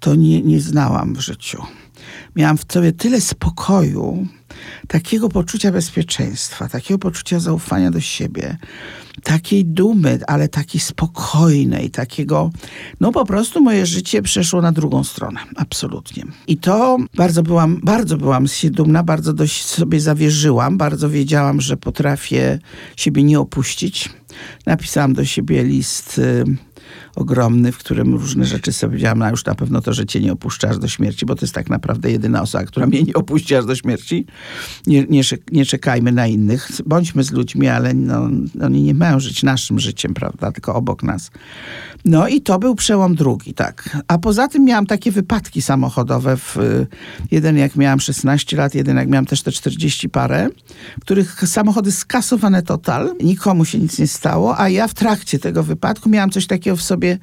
to 0.00 0.14
nie, 0.14 0.42
nie 0.42 0.60
znałam 0.60 1.14
w 1.14 1.20
życiu. 1.20 1.62
Miałam 2.36 2.58
w 2.58 2.72
sobie 2.72 2.92
tyle 2.92 3.20
spokoju, 3.20 4.26
takiego 4.88 5.28
poczucia 5.28 5.72
bezpieczeństwa, 5.72 6.68
takiego 6.68 6.98
poczucia 6.98 7.40
zaufania 7.40 7.90
do 7.90 8.00
siebie, 8.00 8.56
takiej 9.22 9.64
dumy, 9.64 10.18
ale 10.26 10.48
takiej 10.48 10.80
spokojnej, 10.80 11.90
takiego, 11.90 12.50
no 13.00 13.12
po 13.12 13.24
prostu 13.24 13.60
moje 13.60 13.86
życie 13.86 14.22
przeszło 14.22 14.62
na 14.62 14.72
drugą 14.72 15.04
stronę, 15.04 15.40
absolutnie. 15.56 16.24
I 16.46 16.56
to 16.56 16.98
bardzo 17.16 17.42
byłam, 17.42 17.80
bardzo 17.82 18.16
byłam 18.16 18.48
siebie 18.48 18.70
dumna, 18.70 19.02
bardzo 19.02 19.32
dość 19.32 19.64
sobie 19.64 20.00
zawierzyłam, 20.00 20.78
bardzo 20.78 21.10
wiedziałam, 21.10 21.60
że 21.60 21.76
potrafię 21.76 22.58
siebie 22.96 23.22
nie 23.22 23.40
opuścić. 23.40 24.08
Napisałam 24.66 25.12
do 25.12 25.24
siebie 25.24 25.64
list 25.64 26.18
y, 26.18 26.44
ogromny, 27.16 27.72
w 27.72 27.78
którym 27.78 28.14
różne 28.14 28.44
rzeczy 28.44 28.72
sobie 28.72 28.90
powiedziałam, 28.90 29.22
a 29.22 29.30
już 29.30 29.44
na 29.44 29.54
pewno 29.54 29.80
to, 29.80 29.92
że 29.92 30.06
cię 30.06 30.20
nie 30.20 30.32
opuszcza 30.32 30.68
aż 30.68 30.78
do 30.78 30.88
śmierci, 30.88 31.26
bo 31.26 31.34
to 31.34 31.44
jest 31.44 31.54
tak 31.54 31.70
naprawdę 31.70 32.10
jedyna 32.10 32.42
osoba, 32.42 32.64
która 32.64 32.86
mnie 32.86 33.02
nie 33.02 33.14
opuści 33.14 33.54
aż 33.54 33.66
do 33.66 33.74
śmierci. 33.74 34.26
Nie, 34.86 35.04
nie, 35.04 35.22
nie 35.52 35.66
czekajmy 35.66 36.12
na 36.12 36.26
innych. 36.26 36.68
Bądźmy 36.86 37.22
z 37.22 37.32
ludźmi, 37.32 37.68
ale 37.68 37.94
no, 37.94 38.28
oni 38.62 38.82
nie 38.82 38.94
mają 38.94 39.20
żyć 39.20 39.42
naszym 39.42 39.78
życiem, 39.78 40.14
prawda, 40.14 40.52
tylko 40.52 40.74
obok 40.74 41.02
nas. 41.02 41.30
No 42.04 42.28
i 42.28 42.40
to 42.40 42.58
był 42.58 42.74
przełom 42.74 43.14
drugi, 43.14 43.54
tak. 43.54 43.98
A 44.08 44.18
poza 44.18 44.48
tym 44.48 44.64
miałam 44.64 44.86
takie 44.86 45.10
wypadki 45.10 45.62
samochodowe, 45.62 46.36
w, 46.36 46.56
jeden 47.30 47.56
jak 47.56 47.76
miałam 47.76 48.00
16 48.00 48.56
lat, 48.56 48.74
jeden 48.74 48.96
jak 48.96 49.08
miałam 49.08 49.26
też 49.26 49.42
te 49.42 49.52
40 49.52 50.08
parę, 50.08 50.48
których 51.00 51.48
samochody 51.48 51.92
skasowane 51.92 52.62
total, 52.62 53.14
nikomu 53.22 53.64
się 53.64 53.78
nic 53.78 53.98
nie 53.98 54.06
stało, 54.06 54.58
a 54.60 54.68
ja 54.68 54.88
w 54.88 54.94
trakcie 54.94 55.38
tego 55.38 55.62
wypadku 55.62 56.08
miałam 56.08 56.30
coś 56.30 56.46
takiego 56.46 56.71
w 56.76 56.82
sobie, 56.82 57.18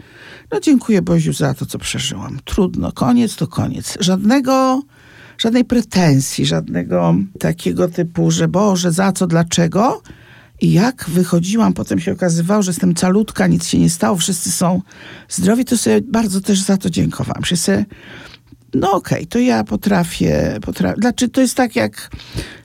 no 0.51 0.59
dziękuję 0.59 1.01
Boziu 1.01 1.33
za 1.33 1.53
to, 1.53 1.65
co 1.65 1.79
przeżyłam. 1.79 2.39
Trudno, 2.45 2.91
koniec 2.91 3.35
to 3.35 3.47
koniec. 3.47 3.97
Żadnego 3.99 4.81
żadnej 5.37 5.65
pretensji, 5.65 6.45
żadnego 6.45 7.15
takiego 7.39 7.87
typu, 7.87 8.31
że 8.31 8.47
Boże, 8.47 8.91
za 8.91 9.11
co, 9.11 9.27
dlaczego. 9.27 10.01
I 10.61 10.71
jak 10.71 11.05
wychodziłam, 11.09 11.73
potem 11.73 11.99
się 11.99 12.11
okazywało, 12.11 12.63
że 12.63 12.69
jestem 12.69 12.95
calutka, 12.95 13.47
nic 13.47 13.67
się 13.67 13.79
nie 13.79 13.89
stało, 13.89 14.17
wszyscy 14.17 14.51
są 14.51 14.81
zdrowi, 15.29 15.65
to 15.65 15.77
sobie 15.77 16.01
bardzo 16.01 16.41
też 16.41 16.59
za 16.61 16.77
to 16.77 16.89
dziękowałam. 16.89 17.45
Się 17.45 17.57
sobie, 17.57 17.85
no 18.73 18.91
okej, 18.91 19.17
okay, 19.17 19.25
to 19.27 19.39
ja 19.39 19.63
potrafię, 19.63 20.59
potrafię. 20.61 21.01
Znaczy, 21.01 21.29
to 21.29 21.41
jest 21.41 21.55
tak, 21.55 21.75
jak 21.75 22.09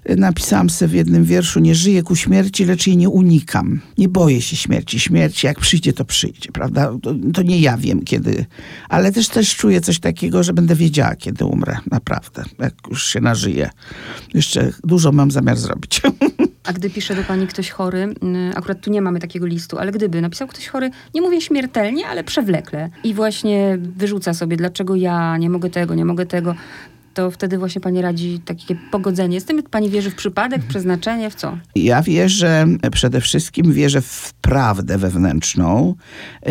napisałam 0.08 0.70
sobie 0.70 0.88
w 0.88 0.94
jednym 0.94 1.24
wierszu, 1.24 1.60
nie 1.60 1.74
żyję 1.74 2.02
ku 2.02 2.16
śmierci, 2.16 2.64
lecz 2.64 2.86
jej 2.86 2.96
nie 2.96 3.08
unikam. 3.08 3.80
Nie 3.98 4.08
boję 4.08 4.42
się 4.42 4.56
śmierci. 4.56 5.00
Śmierć, 5.00 5.44
jak 5.44 5.60
przyjdzie, 5.60 5.92
to 5.92 6.04
przyjdzie, 6.04 6.52
prawda? 6.52 6.92
To, 7.02 7.14
to 7.34 7.42
nie 7.42 7.60
ja 7.60 7.76
wiem, 7.76 8.02
kiedy. 8.02 8.46
Ale 8.88 9.12
też 9.12 9.28
też 9.28 9.56
czuję 9.56 9.80
coś 9.80 9.98
takiego, 9.98 10.42
że 10.42 10.52
będę 10.52 10.74
wiedziała, 10.74 11.16
kiedy 11.16 11.44
umrę. 11.44 11.76
Naprawdę, 11.90 12.44
jak 12.58 12.74
już 12.90 13.06
się 13.06 13.20
nażyję. 13.20 13.70
Jeszcze 14.34 14.72
dużo 14.84 15.12
mam 15.12 15.30
zamiar 15.30 15.56
zrobić. 15.56 16.00
A 16.64 16.72
gdy 16.72 16.90
pisze 16.90 17.14
do 17.14 17.22
pani 17.22 17.46
ktoś 17.46 17.70
chory, 17.70 18.14
y, 18.52 18.56
akurat 18.56 18.80
tu 18.80 18.90
nie 18.90 19.02
mamy 19.02 19.20
takiego 19.20 19.46
listu, 19.46 19.78
ale 19.78 19.92
gdyby 19.92 20.20
napisał 20.20 20.48
ktoś 20.48 20.68
chory, 20.68 20.90
nie 21.14 21.20
mówię 21.20 21.40
śmiertelnie, 21.40 22.06
ale 22.06 22.24
przewlekle 22.24 22.90
i 23.04 23.14
właśnie 23.14 23.78
wyrzuca 23.80 24.34
sobie, 24.34 24.56
dlaczego 24.56 24.94
ja 24.94 25.36
nie 25.36 25.50
mogę 25.50 25.70
tego, 25.70 25.94
nie 25.94 26.04
mogę 26.04 26.26
tego, 26.26 26.54
to 27.14 27.30
wtedy 27.30 27.58
właśnie 27.58 27.80
pani 27.80 28.02
radzi 28.02 28.40
takie 28.44 28.76
pogodzenie 28.90 29.40
z 29.40 29.44
tym. 29.44 29.62
Pani 29.62 29.90
wierzy 29.90 30.10
w 30.10 30.14
przypadek, 30.14 30.62
w 30.62 30.66
przeznaczenie, 30.66 31.30
w 31.30 31.34
co? 31.34 31.58
Ja 31.74 32.02
wierzę, 32.02 32.66
przede 32.92 33.20
wszystkim 33.20 33.72
wierzę 33.72 34.00
w 34.00 34.32
prawdę 34.40 34.98
wewnętrzną, 34.98 35.94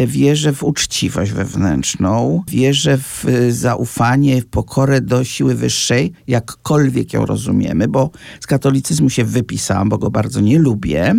wierzę 0.07 0.53
w 0.53 0.63
uczciwość 0.63 1.31
wewnętrzną, 1.31 2.43
wierzę 2.47 2.97
w 2.97 3.25
zaufanie, 3.49 4.41
w 4.41 4.45
pokorę 4.45 5.01
do 5.01 5.23
siły 5.23 5.55
wyższej, 5.55 6.13
jakkolwiek 6.27 7.13
ją 7.13 7.25
rozumiemy, 7.25 7.87
bo 7.87 8.09
z 8.39 8.47
katolicyzmu 8.47 9.09
się 9.09 9.23
wypisałam, 9.23 9.89
bo 9.89 9.97
go 9.97 10.11
bardzo 10.11 10.41
nie 10.41 10.59
lubię. 10.59 11.13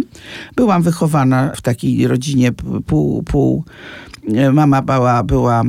Byłam 0.57 0.83
wychowana 0.83 1.53
w 1.57 1.63
takiej 1.63 2.07
rodzinie 2.07 2.53
pół, 2.87 3.23
pół 3.23 3.65
Mama 4.53 4.83
była, 4.83 5.23
była 5.23 5.63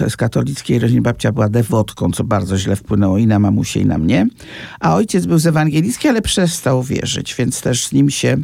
e, 0.00 0.10
z 0.10 0.16
katolickiej 0.16 0.78
rodziny, 0.78 1.00
babcia 1.00 1.32
była 1.32 1.48
dewotką, 1.48 2.10
co 2.10 2.24
bardzo 2.24 2.58
źle 2.58 2.76
wpłynęło 2.76 3.18
i 3.18 3.26
na 3.26 3.38
mamusię, 3.38 3.80
i 3.80 3.86
na 3.86 3.98
mnie. 3.98 4.26
A 4.80 4.94
ojciec 4.94 5.26
był 5.26 5.38
z 5.38 5.46
ewangelicki, 5.46 6.08
ale 6.08 6.22
przestał 6.22 6.82
wierzyć, 6.82 7.34
więc 7.34 7.60
też 7.60 7.86
z 7.86 7.92
nim 7.92 8.10
się 8.10 8.36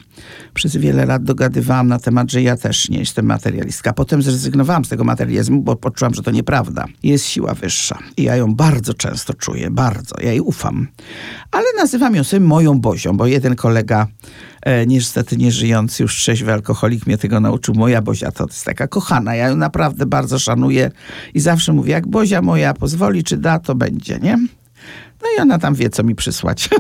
przez 0.55 0.77
wiele 0.77 1.07
lat 1.07 1.25
dogadywałam 1.25 1.89
na 1.89 1.99
temat, 1.99 2.31
że 2.31 2.43
ja 2.43 2.57
też 2.57 2.89
nie 2.89 2.99
jestem 2.99 3.27
materialistka. 3.27 3.93
Potem 3.93 4.23
zrezygnowałam 4.23 4.85
z 4.85 4.89
tego 4.89 5.05
materializmu, 5.05 5.63
bo 5.63 5.77
poczułam, 5.77 6.15
że 6.15 6.23
to 6.23 6.31
nieprawda. 6.31 6.87
Jest 7.03 7.27
siła 7.27 7.55
wyższa. 7.55 7.99
I 8.17 8.23
ja 8.23 8.37
ją 8.37 8.55
bardzo 8.55 8.95
często 8.95 9.35
czuję, 9.35 9.71
bardzo. 9.71 10.17
Ja 10.23 10.31
jej 10.31 10.41
ufam. 10.41 10.87
Ale 11.51 11.65
nazywam 11.77 12.15
ją 12.15 12.25
sobie 12.25 12.41
moją 12.41 12.81
Bozią, 12.81 13.17
bo 13.17 13.27
jeden 13.27 13.57
kolega 13.57 14.07
e, 14.07 14.60
niestety 14.87 15.37
nieżyjący 15.37 16.03
już 16.03 16.17
trzeźwy 16.17 16.53
alkoholik 16.53 17.07
mnie 17.07 17.19
tego 17.19 17.41
nauczył. 17.41 17.75
Moja 17.75 18.03
Bozia 18.03 18.33
to 18.33 18.45
jest 18.45 18.65
taka 18.65 18.89
kochana. 18.89 19.35
Ja 19.35 19.49
ją 19.49 19.57
naprawdę 19.57 20.07
bardzo 20.07 20.39
szanuję 20.39 20.91
i 21.35 21.41
zawsze 21.41 21.73
mówię, 21.73 21.93
jak 21.93 22.09
Bozia 22.09 22.43
moja 22.43 22.75
pozwoli, 22.75 23.25
czy 23.25 23.37
da, 23.37 23.59
to 23.59 23.75
będzie, 23.75 24.19
nie? 24.19 24.37
No 25.23 25.29
i 25.37 25.41
ona 25.41 25.59
tam 25.59 25.75
wie, 25.75 25.91
co 25.91 26.03
mi 26.03 26.15
przysłać. 26.15 26.69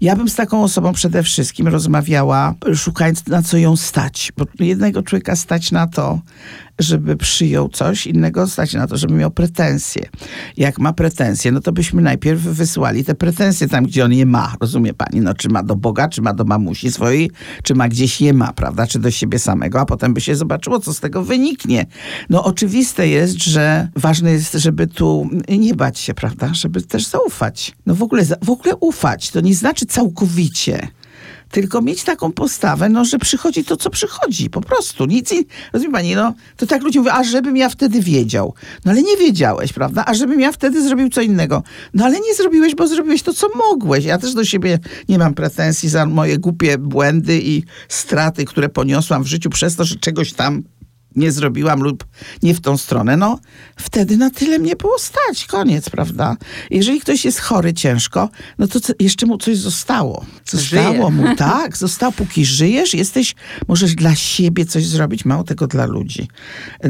Ja 0.00 0.16
bym 0.16 0.28
z 0.28 0.34
taką 0.34 0.62
osobą 0.62 0.92
przede 0.92 1.22
wszystkim 1.22 1.68
rozmawiała, 1.68 2.54
szukając 2.74 3.26
na 3.26 3.42
co 3.42 3.58
ją 3.58 3.76
stać. 3.76 4.32
Bo 4.36 4.44
jednego 4.58 5.02
człowieka 5.02 5.36
stać 5.36 5.72
na 5.72 5.86
to, 5.86 6.20
żeby 6.78 7.16
przyjął 7.16 7.68
coś, 7.68 8.06
innego 8.06 8.48
stać 8.48 8.74
na 8.74 8.86
to, 8.86 8.96
żeby 8.96 9.14
miał 9.14 9.30
pretensje. 9.30 10.08
Jak 10.56 10.78
ma 10.78 10.92
pretensje, 10.92 11.52
no 11.52 11.60
to 11.60 11.72
byśmy 11.72 12.02
najpierw 12.02 12.40
wysłali 12.40 13.04
te 13.04 13.14
pretensje 13.14 13.68
tam, 13.68 13.84
gdzie 13.84 14.04
on 14.04 14.12
je 14.12 14.26
ma, 14.26 14.54
rozumie 14.60 14.94
pani? 14.94 15.20
No 15.20 15.34
czy 15.34 15.48
ma 15.48 15.62
do 15.62 15.76
Boga, 15.76 16.08
czy 16.08 16.22
ma 16.22 16.34
do 16.34 16.44
mamusi 16.44 16.92
swojej, 16.92 17.30
czy 17.62 17.74
ma 17.74 17.88
gdzieś 17.88 18.20
je 18.20 18.32
ma, 18.32 18.52
prawda? 18.52 18.86
Czy 18.86 18.98
do 18.98 19.10
siebie 19.10 19.38
samego, 19.38 19.80
a 19.80 19.86
potem 19.86 20.14
by 20.14 20.20
się 20.20 20.36
zobaczyło, 20.36 20.80
co 20.80 20.94
z 20.94 21.00
tego 21.00 21.22
wyniknie. 21.22 21.86
No 22.30 22.44
oczywiste 22.44 23.08
jest, 23.08 23.42
że 23.42 23.88
ważne 23.96 24.32
jest, 24.32 24.52
żeby 24.52 24.86
tu 24.86 25.30
nie 25.48 25.74
bać 25.74 25.98
się, 25.98 26.14
prawda? 26.14 26.54
Żeby 26.54 26.82
też 26.82 27.06
zaufać. 27.06 27.72
No 27.86 27.94
w 27.94 28.02
ogóle, 28.02 28.24
w 28.42 28.50
ogóle 28.50 28.76
ufać, 28.76 29.30
to 29.30 29.40
nie 29.40 29.54
znaczy 29.54 29.86
całkowicie 29.86 30.88
tylko 31.52 31.82
mieć 31.82 32.04
taką 32.04 32.32
postawę, 32.32 32.88
no, 32.88 33.04
że 33.04 33.18
przychodzi 33.18 33.64
to, 33.64 33.76
co 33.76 33.90
przychodzi, 33.90 34.50
po 34.50 34.60
prostu. 34.60 35.06
Nic, 35.06 35.34
rozumie 35.72 35.92
pani, 35.92 36.14
no, 36.14 36.34
to 36.56 36.66
tak 36.66 36.82
ludzie 36.82 36.98
mówią, 36.98 37.12
a 37.12 37.24
żebym 37.24 37.56
ja 37.56 37.68
wtedy 37.68 38.00
wiedział. 38.00 38.54
No 38.84 38.92
ale 38.92 39.02
nie 39.02 39.16
wiedziałeś, 39.16 39.72
prawda? 39.72 40.04
A 40.06 40.14
żebym 40.14 40.40
ja 40.40 40.52
wtedy 40.52 40.82
zrobił 40.82 41.08
co 41.08 41.20
innego. 41.20 41.62
No 41.94 42.04
ale 42.04 42.20
nie 42.20 42.34
zrobiłeś, 42.34 42.74
bo 42.74 42.86
zrobiłeś 42.86 43.22
to, 43.22 43.34
co 43.34 43.48
mogłeś. 43.70 44.04
Ja 44.04 44.18
też 44.18 44.34
do 44.34 44.44
siebie 44.44 44.78
nie 45.08 45.18
mam 45.18 45.34
pretensji 45.34 45.88
za 45.88 46.06
moje 46.06 46.38
głupie 46.38 46.78
błędy 46.78 47.40
i 47.42 47.62
straty, 47.88 48.44
które 48.44 48.68
poniosłam 48.68 49.22
w 49.22 49.26
życiu 49.26 49.50
przez 49.50 49.76
to, 49.76 49.84
że 49.84 49.96
czegoś 49.96 50.32
tam 50.32 50.62
nie 51.16 51.32
zrobiłam 51.32 51.80
lub 51.80 52.04
nie 52.42 52.54
w 52.54 52.60
tą 52.60 52.76
stronę, 52.76 53.16
no 53.16 53.38
wtedy 53.76 54.16
na 54.16 54.30
tyle 54.30 54.58
mnie 54.58 54.76
było 54.76 54.98
stać. 54.98 55.46
Koniec, 55.46 55.90
prawda? 55.90 56.36
Jeżeli 56.70 57.00
ktoś 57.00 57.24
jest 57.24 57.40
chory 57.40 57.74
ciężko, 57.74 58.28
no 58.58 58.66
to 58.66 58.80
co, 58.80 58.92
jeszcze 59.00 59.26
mu 59.26 59.38
coś 59.38 59.56
zostało. 59.56 60.24
Zostało 60.44 61.10
Żyje. 61.10 61.10
mu, 61.10 61.36
tak, 61.36 61.76
zostało. 61.76 62.12
Póki 62.12 62.44
żyjesz, 62.44 62.94
jesteś, 62.94 63.34
możesz 63.68 63.94
dla 63.94 64.14
siebie 64.14 64.66
coś 64.66 64.86
zrobić, 64.86 65.24
mało 65.24 65.44
tego 65.44 65.66
dla 65.66 65.86
ludzi. 65.86 66.28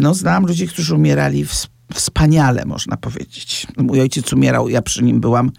No 0.00 0.14
znam 0.14 0.46
ludzi, 0.46 0.68
którzy 0.68 0.94
umierali 0.94 1.44
w 1.44 1.54
wspaniale, 1.92 2.64
można 2.64 2.96
powiedzieć. 2.96 3.66
Mój 3.76 4.00
ojciec 4.00 4.32
umierał, 4.32 4.68
ja 4.68 4.82
przy 4.82 5.04
nim 5.04 5.20
byłam, 5.20 5.50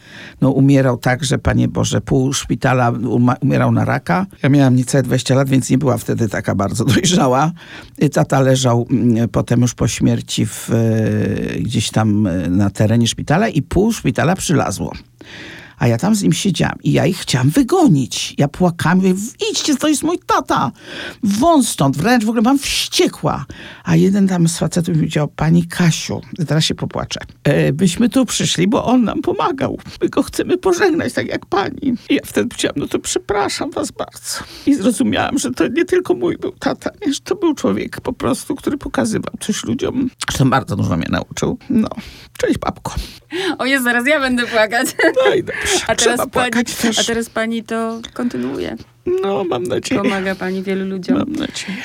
no 0.41 0.51
umierał 0.51 0.97
tak, 0.97 1.23
że 1.23 1.37
Panie 1.37 1.67
Boże, 1.67 2.01
pół 2.01 2.33
szpitala 2.33 2.93
umierał 3.41 3.71
na 3.71 3.85
raka. 3.85 4.25
Ja 4.43 4.49
miałam 4.49 4.75
niecałe 4.75 5.03
20 5.03 5.35
lat, 5.35 5.49
więc 5.49 5.69
nie 5.69 5.77
była 5.77 5.97
wtedy 5.97 6.29
taka 6.29 6.55
bardzo 6.55 6.85
dojrzała. 6.93 7.51
Tata 8.13 8.39
leżał 8.39 8.87
mm, 8.91 9.29
potem 9.29 9.61
już 9.61 9.73
po 9.73 9.87
śmierci 9.87 10.45
w, 10.45 10.69
e, 10.69 11.59
gdzieś 11.59 11.89
tam 11.91 12.27
e, 12.27 12.49
na 12.49 12.69
terenie 12.69 13.07
szpitala 13.07 13.47
i 13.47 13.61
pół 13.61 13.93
szpitala 13.93 14.35
przylazło. 14.35 14.93
A 15.77 15.88
ja 15.88 15.97
tam 15.97 16.15
z 16.15 16.23
nim 16.23 16.33
siedziałam 16.33 16.77
i 16.83 16.91
ja 16.91 17.05
ich 17.05 17.17
chciałam 17.17 17.49
wygonić. 17.49 18.36
Ja 18.38 18.47
płakałam, 18.47 18.97
mówię, 18.97 19.13
idźcie, 19.51 19.75
to 19.75 19.88
jest 19.88 20.03
mój 20.03 20.19
tata. 20.25 20.71
Wąt 21.23 21.67
stąd, 21.67 21.97
wręcz 21.97 22.25
w 22.25 22.29
ogóle 22.29 22.41
mam 22.41 22.59
wściekła. 22.59 23.45
A 23.83 23.95
jeden 23.95 24.27
tam 24.27 24.47
z 24.47 24.57
facetów 24.57 24.95
powiedział, 24.95 25.27
pani 25.27 25.67
Kasiu, 25.67 26.21
teraz 26.47 26.63
się 26.63 26.75
popłaczę. 26.75 27.19
E, 27.43 27.73
byśmy 27.73 28.09
tu 28.09 28.25
przyszli, 28.25 28.67
bo 28.67 28.86
on 28.86 29.03
nam 29.03 29.21
pomagał. 29.21 29.79
My 30.01 30.09
go 30.09 30.23
chcemy 30.23 30.57
pożegnać, 30.57 31.13
tak 31.13 31.27
jak 31.27 31.45
pani. 31.45 31.93
I 32.09 32.15
ja 32.15 32.21
wtedy 32.25 32.49
powiedziałam, 32.49 32.75
no 32.77 32.88
to 32.88 32.99
przepraszam 32.99 33.71
was 33.71 33.91
bardzo. 33.91 34.43
I 34.65 34.75
zrozumiałam, 34.75 35.39
że 35.39 35.51
to 35.51 35.67
nie 35.67 35.86
tylko 35.86 36.13
mój 36.13 36.38
był 36.38 36.51
tata, 36.51 36.89
nie, 37.05 37.13
że 37.13 37.19
to 37.19 37.36
był 37.36 37.53
człowiek 37.53 38.01
po 38.01 38.13
prostu, 38.13 38.55
który 38.55 38.77
pokazywał 38.77 39.33
coś 39.39 39.63
ludziom. 39.63 40.09
Zresztą 40.29 40.49
bardzo 40.49 40.75
dużo 40.75 40.97
mnie 40.97 41.07
nauczył. 41.09 41.57
No, 41.69 41.89
cześć 42.38 42.57
babko. 42.57 42.95
O 43.57 43.65
jest, 43.65 43.83
zaraz 43.83 44.07
ja 44.07 44.19
będę 44.19 44.47
płakać. 44.47 44.88
No 45.25 45.36
i 45.36 45.43
dobrze. 45.43 45.62
A 45.88 45.95
teraz, 45.95 46.28
pani, 46.32 46.52
a 46.99 47.04
teraz 47.04 47.30
pani 47.30 47.63
to 47.63 47.99
kontynuuje. 48.13 48.76
No, 49.23 49.43
mam 49.43 49.63
nadzieję. 49.63 50.02
Pomaga 50.02 50.36
pani 50.36 50.63
wielu 50.63 50.86
ludziom. 50.86 51.17
Mam 51.17 51.32
nadzieję. 51.32 51.78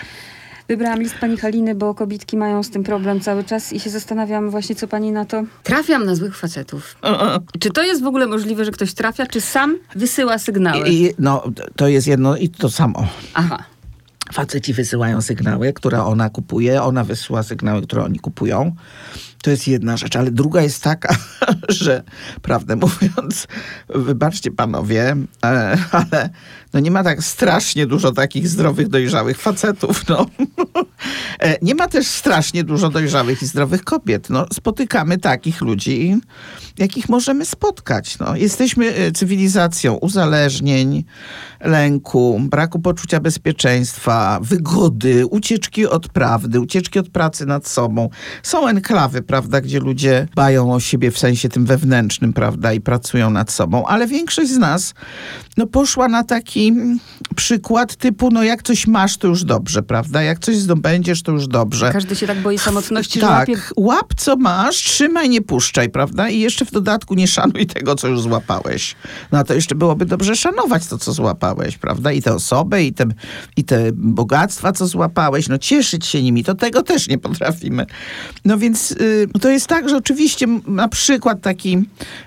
Wybrałam 0.69 1.01
list 1.03 1.15
pani 1.21 1.37
Haliny, 1.37 1.75
bo 1.75 1.95
kobitki 1.95 2.37
mają 2.37 2.63
z 2.63 2.71
tym 2.71 2.85
problem 2.85 3.21
cały 3.21 3.45
czas 3.45 3.73
i 3.73 3.81
się 3.81 3.91
zastanawiam 3.91 4.51
właśnie, 4.51 4.75
co 4.75 4.89
pani 4.89 5.13
na 5.13 5.25
to. 5.25 5.43
Trafiam 5.63 6.05
na 6.05 6.15
złych 6.15 6.37
facetów. 6.37 6.97
Czy 7.61 7.71
to 7.71 7.83
jest 7.83 8.03
w 8.03 8.07
ogóle 8.07 8.27
możliwe, 8.27 8.65
że 8.65 8.71
ktoś 8.71 8.95
trafia, 8.95 9.27
czy 9.27 9.41
sam 9.41 9.79
wysyła 9.95 10.39
sygnały? 10.39 10.89
I, 10.89 11.15
no, 11.19 11.45
to 11.77 11.89
jest 11.89 12.07
jedno 12.07 12.37
i 12.37 12.49
to 12.49 12.71
samo. 12.71 13.07
Aha. 13.35 13.65
Faceci 14.33 14.75
wysyłają 14.75 15.23
sygnały, 15.23 15.73
które 15.73 16.05
ona 16.05 16.31
kupuje, 16.31 16.83
ona 16.83 17.05
wysyła 17.05 17.43
sygnały, 17.43 17.83
które 17.83 18.05
oni 18.05 18.19
kupują. 18.19 18.77
To 19.43 19.51
jest 19.51 19.69
jedna 19.69 19.97
rzecz, 19.97 20.17
ale 20.17 20.31
druga 20.31 20.63
jest 20.63 20.83
taka, 20.83 21.17
że 21.69 22.03
prawdę 22.43 22.77
mówiąc, 22.77 23.47
wybaczcie 23.89 24.51
panowie, 24.51 25.17
e, 25.45 25.79
ale 25.91 26.31
no 26.73 26.81
nie 26.81 26.91
ma 26.91 27.05
tak 27.05 27.25
strasznie 27.25 27.87
dużo 27.87 28.13
takich 28.13 28.49
zdrowych, 28.49 28.89
dojrzałych 28.89 29.39
facetów. 29.39 30.09
No. 30.09 30.27
E, 31.41 31.57
nie 31.63 31.75
ma 31.75 31.89
też 31.89 32.07
strasznie 32.07 32.65
dużo 32.65 32.91
dojrzałych 32.91 33.43
i 33.43 33.47
zdrowych 33.47 33.85
kobiet. 33.85 34.31
No, 34.31 34.47
spotykamy 34.53 35.19
takich 35.19 35.61
ludzi, 35.61 36.21
jakich 36.79 37.09
możemy 37.09 37.45
spotkać. 37.45 38.19
No. 38.19 38.37
Jesteśmy 38.37 38.95
e, 38.95 39.13
cywilizacją 39.13 39.95
uzależnień, 39.95 41.05
lęku, 41.61 42.41
braku 42.43 42.79
poczucia 42.79 43.21
bezpieczeństwa, 43.21 44.39
wygody, 44.43 45.27
ucieczki 45.27 45.87
od 45.87 46.09
prawdy, 46.09 46.61
ucieczki 46.61 46.99
od 46.99 47.09
pracy 47.09 47.47
nad 47.47 47.69
sobą. 47.69 48.09
Są 48.43 48.67
enklawy, 48.67 49.23
prawda, 49.29 49.61
gdzie 49.61 49.81
ludzie 49.81 50.29
bają 50.35 50.75
o 50.75 50.81
siebie 50.81 51.11
w 51.11 51.19
sensie 51.19 51.49
tym 51.49 51.67
wewnętrznym, 51.67 52.33
prawda, 52.33 52.73
i 52.73 52.81
pracują 52.81 53.31
nad 53.31 53.51
sobą, 53.51 53.87
ale 53.87 54.07
większość 54.07 54.51
z 54.51 54.59
nas 54.59 54.95
no, 55.57 55.67
poszła 55.67 56.09
na 56.09 56.25
taki 56.25 56.73
przykład 57.37 57.97
typu, 57.97 58.31
no 58.31 58.43
jak 58.43 58.63
coś 58.63 58.87
masz, 58.87 59.17
to 59.17 59.29
już 59.29 59.45
dobrze, 59.45 59.83
prawda? 59.83 60.23
Jak 60.23 60.39
coś 60.39 60.57
zdobędziesz, 60.57 61.23
to 61.23 61.33
już 61.33 61.47
dobrze. 61.47 61.91
Każdy 61.93 62.17
się 62.17 62.27
tak 62.27 62.39
boi 62.43 62.59
samotności, 62.59 63.21
tak, 63.21 63.49
że 63.49 63.53
łapie... 63.53 63.63
łap 63.77 64.15
co 64.17 64.37
masz, 64.37 64.77
trzymaj, 64.77 65.29
nie 65.29 65.43
puszczaj, 65.43 65.91
prawda? 65.91 66.29
I 66.29 66.41
jeszcze 66.41 66.65
w 66.65 66.71
dodatku 66.71 67.15
nie 67.15 67.29
szanuj 67.29 67.67
tego, 67.67 67.95
co 67.95 68.09
już 68.09 68.21
złapałeś. 68.21 68.97
No 69.33 69.45
to 69.45 69.55
jeszcze 69.55 69.75
byłoby 69.75 70.07
dobrze 70.07 70.37
szanować 70.37 70.87
to, 70.87 70.99
co 70.99 71.13
złapałeś, 71.13 71.79
prawda? 71.79 72.13
I 72.13 72.23
tę 72.23 72.35
osobę, 72.35 72.85
i 72.85 72.93
te, 72.93 73.07
i 73.57 73.65
te 73.65 73.93
bogactwa, 73.93 74.73
co 74.73 74.87
złapałeś, 74.87 75.49
no 75.49 75.59
cieszyć 75.59 76.07
się 76.07 76.23
nimi, 76.23 76.45
to 76.45 76.55
tego 76.55 76.83
też 76.83 77.09
nie 77.09 77.19
potrafimy. 77.19 77.87
No 78.45 78.59
więc 78.59 78.91
y, 78.91 79.18
to 79.41 79.51
jest 79.51 79.67
tak, 79.67 79.89
że 79.89 79.97
oczywiście 79.97 80.47
na 80.67 80.89
przykład 80.89 81.41
taki, 81.41 81.79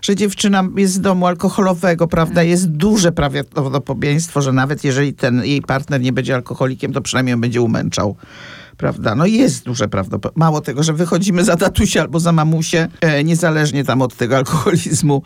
że 0.01 0.15
dziewczyna 0.15 0.63
jest 0.75 0.93
z 0.93 1.01
domu 1.01 1.27
alkoholowego, 1.27 2.07
prawda? 2.07 2.43
Jest 2.43 2.69
duże 2.71 3.11
prawdopodobieństwo, 3.11 4.41
że 4.41 4.51
nawet 4.51 4.83
jeżeli 4.83 5.13
ten 5.13 5.45
jej 5.45 5.61
partner 5.61 6.01
nie 6.01 6.13
będzie 6.13 6.35
alkoholikiem, 6.35 6.93
to 6.93 7.01
przynajmniej 7.01 7.37
będzie 7.37 7.61
umęczał 7.61 8.15
prawda? 8.81 9.15
No 9.15 9.25
jest 9.25 9.65
duże 9.65 9.87
prawdopodobieństwo. 9.87 10.39
Mało 10.39 10.61
tego, 10.61 10.83
że 10.83 10.93
wychodzimy 10.93 11.43
za 11.43 11.55
tatusie 11.55 12.01
albo 12.01 12.19
za 12.19 12.31
mamusie, 12.31 12.87
e, 13.01 13.23
niezależnie 13.23 13.83
tam 13.83 14.01
od 14.01 14.15
tego 14.15 14.37
alkoholizmu 14.41 15.23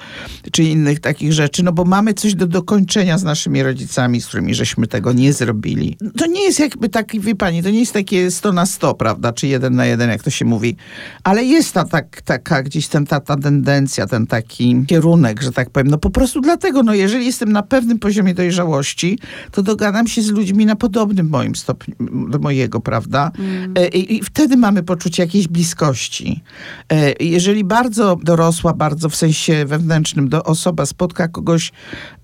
czy 0.52 0.64
innych 0.64 1.00
takich 1.00 1.34
rzeczy, 1.34 1.64
no 1.64 1.72
bo 1.72 1.86
mamy 1.86 2.14
coś 2.14 2.36
do 2.36 2.48
dokończenia 2.48 3.18
z 3.18 3.24
naszymi 3.24 3.64
rodzicami, 3.64 4.22
z 4.22 4.28
którymi 4.28 4.56
żeśmy 4.56 4.88
tego 4.88 5.14
nie 5.14 5.34
zrobili. 5.34 5.98
To 6.18 6.26
nie 6.26 6.44
jest 6.44 6.60
jakby 6.60 6.90
taki, 6.90 7.20
wie 7.20 7.36
pani, 7.36 7.64
to 7.64 7.70
nie 7.70 7.80
jest 7.80 7.94
takie 7.94 8.32
100 8.32 8.54
na 8.54 8.66
100, 8.66 8.94
prawda? 8.94 9.34
Czy 9.34 9.48
jeden 9.48 9.76
na 9.76 9.86
jeden, 9.86 10.10
jak 10.10 10.24
to 10.24 10.30
się 10.30 10.46
mówi. 10.46 10.76
Ale 11.24 11.44
jest 11.44 11.74
ta 11.74 11.86
tak, 11.86 12.22
taka 12.22 12.64
gdzieś 12.64 12.88
ten, 12.88 13.06
ta, 13.06 13.20
ta 13.20 13.36
tendencja, 13.38 14.08
ten 14.08 14.28
taki 14.28 14.86
kierunek, 14.88 15.42
że 15.42 15.52
tak 15.52 15.70
powiem. 15.70 15.88
No 15.88 15.98
po 15.98 16.10
prostu 16.10 16.42
dlatego, 16.42 16.84
no 16.84 16.94
jeżeli 16.94 17.26
jestem 17.26 17.52
na 17.52 17.64
pewnym 17.64 18.00
poziomie 18.00 18.34
dojrzałości, 18.34 19.20
to 19.52 19.64
dogadam 19.64 20.08
się 20.08 20.22
z 20.22 20.30
ludźmi 20.30 20.66
na 20.66 20.76
podobnym 20.76 21.30
moim 21.30 21.56
stopniu, 21.56 21.96
do 22.30 22.40
mojego, 22.40 22.80
prawda? 22.80 23.32
E, 23.76 23.88
I, 23.88 24.16
I, 24.16 24.24
wtedy 24.24 24.58
mamy 24.58 24.84
poczucie 24.84 25.24
jakiejś 25.24 25.48
bliskości. 25.48 26.44
E, 26.92 27.14
jeżeli 27.20 27.64
bardzo 27.64 28.18
dorosła, 28.24 28.74
bardzo 28.74 29.10
w 29.10 29.16
sensie 29.16 29.66
wewnętrznym 29.66 30.30
do 30.30 30.44
osoba 30.44 30.86
spotka 30.86 31.28
kogoś 31.28 31.72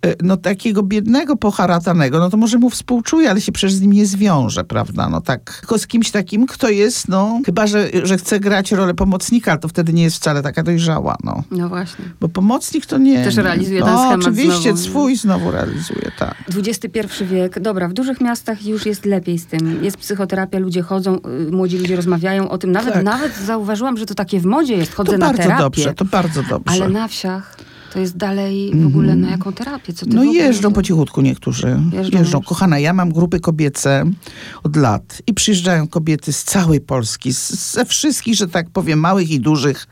e, 0.05 0.15
no 0.23 0.38
takiego 0.38 0.84
biednego, 0.84 1.36
poharatanego, 1.36 2.19
no 2.19 2.29
to 2.29 2.38
może 2.38 2.57
mu 2.57 2.69
współczuje, 2.69 3.29
ale 3.29 3.41
się 3.41 3.51
przecież 3.51 3.73
z 3.73 3.81
nim 3.81 3.93
nie 3.93 4.05
zwiąże, 4.05 4.63
prawda? 4.63 5.10
No 5.10 5.21
tak, 5.21 5.57
tylko 5.60 5.77
z 5.77 5.88
kimś 5.88 6.12
takim, 6.12 6.47
kto 6.47 6.69
jest, 6.69 7.07
no, 7.07 7.39
chyba, 7.45 7.67
że, 7.67 7.89
że 8.03 8.17
chce 8.17 8.39
grać 8.39 8.71
rolę 8.71 8.93
pomocnika, 8.93 9.51
ale 9.51 9.60
to 9.60 9.67
wtedy 9.67 9.93
nie 9.93 10.03
jest 10.03 10.15
wcale 10.15 10.41
taka 10.41 10.63
dojrzała, 10.63 11.15
no. 11.23 11.43
No 11.51 11.69
właśnie. 11.69 12.05
Bo 12.19 12.29
pomocnik 12.29 12.86
to 12.86 12.97
nie... 12.97 13.23
Też 13.23 13.36
realizuje 13.36 13.79
no, 13.79 13.86
ten 13.86 13.97
schemat 13.97 14.19
oczywiście, 14.19 14.62
znowu. 14.62 14.77
swój 14.77 15.15
znowu 15.15 15.51
realizuje, 15.51 16.12
tak. 16.19 16.36
XXI 16.55 17.25
wiek, 17.25 17.60
dobra, 17.60 17.88
w 17.88 17.93
dużych 17.93 18.21
miastach 18.21 18.65
już 18.65 18.86
jest 18.86 19.05
lepiej 19.05 19.39
z 19.39 19.45
tym. 19.45 19.84
Jest 19.84 19.97
psychoterapia, 19.97 20.60
ludzie 20.60 20.81
chodzą, 20.81 21.11
y, 21.47 21.52
młodzi 21.52 21.78
ludzie 21.78 21.95
rozmawiają 21.95 22.50
o 22.50 22.58
tym. 22.58 22.71
Nawet, 22.71 22.93
Tak. 22.93 23.04
nawet 23.04 23.36
zauważyłam, 23.38 23.97
że 23.97 24.06
to 24.06 24.15
takie 24.15 24.39
w 24.39 24.45
modzie 24.45 24.76
jest. 24.76 24.93
Chodzę 24.95 25.12
To 25.12 25.17
na 25.17 25.26
bardzo 25.26 25.43
terapię. 25.43 25.63
dobrze, 25.63 25.93
to 25.93 26.06
bardzo 26.06 26.43
dobrze. 26.43 26.74
Ale 26.84 26.89
na 26.89 27.08
wsiach 27.08 27.58
To 27.93 27.99
jest 27.99 28.17
dalej 28.17 28.71
w 28.75 28.88
ogóle 28.88 29.15
na 29.15 29.30
jaką 29.30 29.54
terapię? 29.54 29.93
Co 29.93 30.06
ty 30.06 30.15
No 30.15 30.23
jeżdżą 30.23 30.73
po 30.73 30.84
cichutku 30.84 31.21
niektórzy. 31.21 31.80
Jeżdżą 31.93 32.17
Jeżdżą. 32.19 32.41
Kochana, 32.41 32.80
ja 32.80 32.93
mam 32.93 33.12
grupy 33.12 33.39
kobiece 33.39 34.06
od 34.63 34.75
lat 34.75 35.21
i 35.27 35.34
przyjeżdżają 35.34 35.88
kobiety 35.88 36.34
z 36.34 36.43
całej 36.43 36.82
Polski, 36.82 37.34
z, 37.34 37.71
ze 37.73 37.86
wszystkich, 37.86 38.36
że 38.36 38.47
tak 38.47 38.69
powiem, 38.69 38.99
małych 38.99 39.32
i 39.32 39.39
dużych 39.39 39.88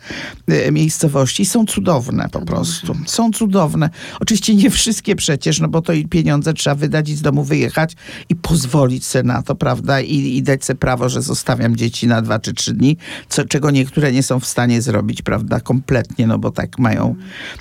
e, 0.47 0.71
miejscowości. 0.71 1.45
Są 1.45 1.65
cudowne 1.65 2.29
po 2.31 2.41
prostu. 2.41 2.95
Są 3.05 3.31
cudowne. 3.31 3.89
Oczywiście 4.19 4.55
nie 4.55 4.69
wszystkie 4.69 5.15
przecież, 5.15 5.59
no 5.59 5.67
bo 5.67 5.81
to 5.81 5.93
i 5.93 6.05
pieniądze 6.05 6.53
trzeba 6.53 6.75
wydać 6.75 7.09
i 7.09 7.15
z 7.15 7.21
domu 7.21 7.43
wyjechać 7.43 7.95
i 8.29 8.35
pozwolić 8.35 9.05
se 9.05 9.23
na 9.23 9.41
to, 9.41 9.55
prawda? 9.55 10.01
I, 10.01 10.37
i 10.37 10.43
dać 10.43 10.65
se 10.65 10.75
prawo, 10.75 11.09
że 11.09 11.21
zostawiam 11.21 11.75
dzieci 11.75 12.07
na 12.07 12.21
dwa 12.21 12.39
czy 12.39 12.53
trzy 12.53 12.73
dni, 12.73 12.97
co, 13.29 13.45
czego 13.45 13.71
niektóre 13.71 14.11
nie 14.11 14.23
są 14.23 14.39
w 14.39 14.45
stanie 14.45 14.81
zrobić, 14.81 15.21
prawda? 15.21 15.59
Kompletnie, 15.59 16.27
no 16.27 16.39
bo 16.39 16.51
tak 16.51 16.79
mają 16.79 17.15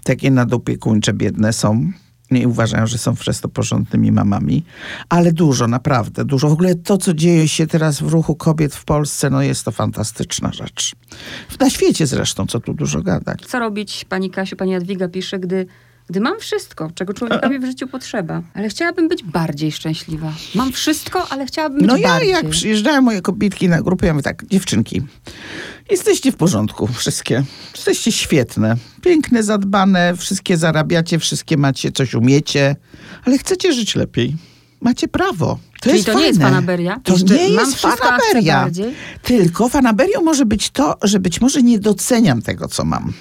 takie 0.05 0.28
nadopiekuńcze, 0.31 1.13
biedne 1.13 1.53
są. 1.53 1.93
Nie 2.31 2.49
uważają, 2.49 2.87
że 2.87 2.99
są 2.99 3.15
przez 3.17 3.41
to 3.41 3.49
porządnymi 3.49 4.13
mamami, 4.13 4.65
ale 5.09 5.33
dużo, 5.33 5.69
naprawdę 5.69 6.25
dużo. 6.25 6.49
W 6.49 6.53
ogóle 6.53 6.75
to, 6.75 6.99
co 6.99 7.15
dzieje 7.15 7.49
się 7.49 7.67
teraz 7.67 8.01
w 8.03 8.09
ruchu 8.09 8.35
kobiet 8.37 8.75
w 8.75 8.85
Polsce, 8.85 9.31
no 9.31 9.43
jest 9.43 9.65
to 9.65 9.71
fantastyczna 9.73 10.53
rzecz. 10.53 10.93
Na 11.61 11.71
świecie 11.71 12.07
zresztą, 12.07 12.47
co 12.47 12.61
tu 12.61 12.75
dużo 12.75 13.03
gadać. 13.03 13.41
Co 13.47 13.59
robić, 13.59 14.05
pani 14.05 14.31
Kasiu, 14.31 14.57
pani 14.57 14.73
Jadwiga 14.73 15.09
pisze, 15.09 15.39
gdy, 15.39 15.67
gdy 16.09 16.21
mam 16.21 16.39
wszystko, 16.41 16.91
czego 16.95 17.15
człowiekowi 17.15 17.59
w 17.59 17.65
życiu 17.65 17.87
potrzeba, 17.87 18.43
ale 18.55 18.69
chciałabym 18.69 19.09
być 19.09 19.25
bardziej 19.25 19.73
szczęśliwa. 19.73 20.33
Mam 20.55 20.73
wszystko, 20.73 21.27
ale 21.31 21.47
chciałabym 21.47 21.79
być 21.79 21.89
No 21.89 21.97
ja 21.97 22.09
bardziej. 22.09 22.31
jak 22.31 22.49
przyjeżdżają 22.49 23.03
moje 23.03 23.21
kobietki 23.23 23.69
na 23.69 23.83
grupę, 23.83 24.07
ja 24.07 24.13
mówię 24.13 24.23
tak, 24.23 24.47
dziewczynki, 24.47 25.03
jesteście 25.91 26.33
w 26.33 26.37
porządku 26.37 26.87
wszystkie. 26.87 27.45
Jesteście 27.75 28.13
świetne, 28.13 28.77
piękne, 29.03 29.43
zadbane, 29.43 30.17
wszystkie 30.17 30.57
zarabiacie, 30.57 31.19
wszystkie 31.19 31.57
macie, 31.57 31.93
coś 31.93 32.15
umiecie, 32.15 32.77
ale 33.25 33.39
chcecie 33.39 33.73
żyć 33.73 33.95
lepiej. 33.95 34.37
Macie 34.81 35.09
prawo. 35.09 35.59
To 35.81 35.83
Czyli 35.83 35.95
jest 35.95 36.07
to 36.07 36.15
nie 36.19 36.27
jest 36.27 36.39
fajne. 36.41 36.51
fanaberia? 36.57 37.01
To 37.05 37.13
Jeszcze 37.13 37.35
nie 37.35 37.49
jest 37.49 37.75
fanaberia. 37.81 38.71
Tylko 39.23 39.69
fanaberią 39.69 40.23
może 40.23 40.47
być 40.47 40.71
to, 40.71 40.97
że 41.03 41.19
być 41.21 41.41
może 41.41 41.63
nie 41.63 41.79
doceniam 41.79 42.43
tego, 42.43 42.69
co 42.69 42.85
mam. 42.85 43.13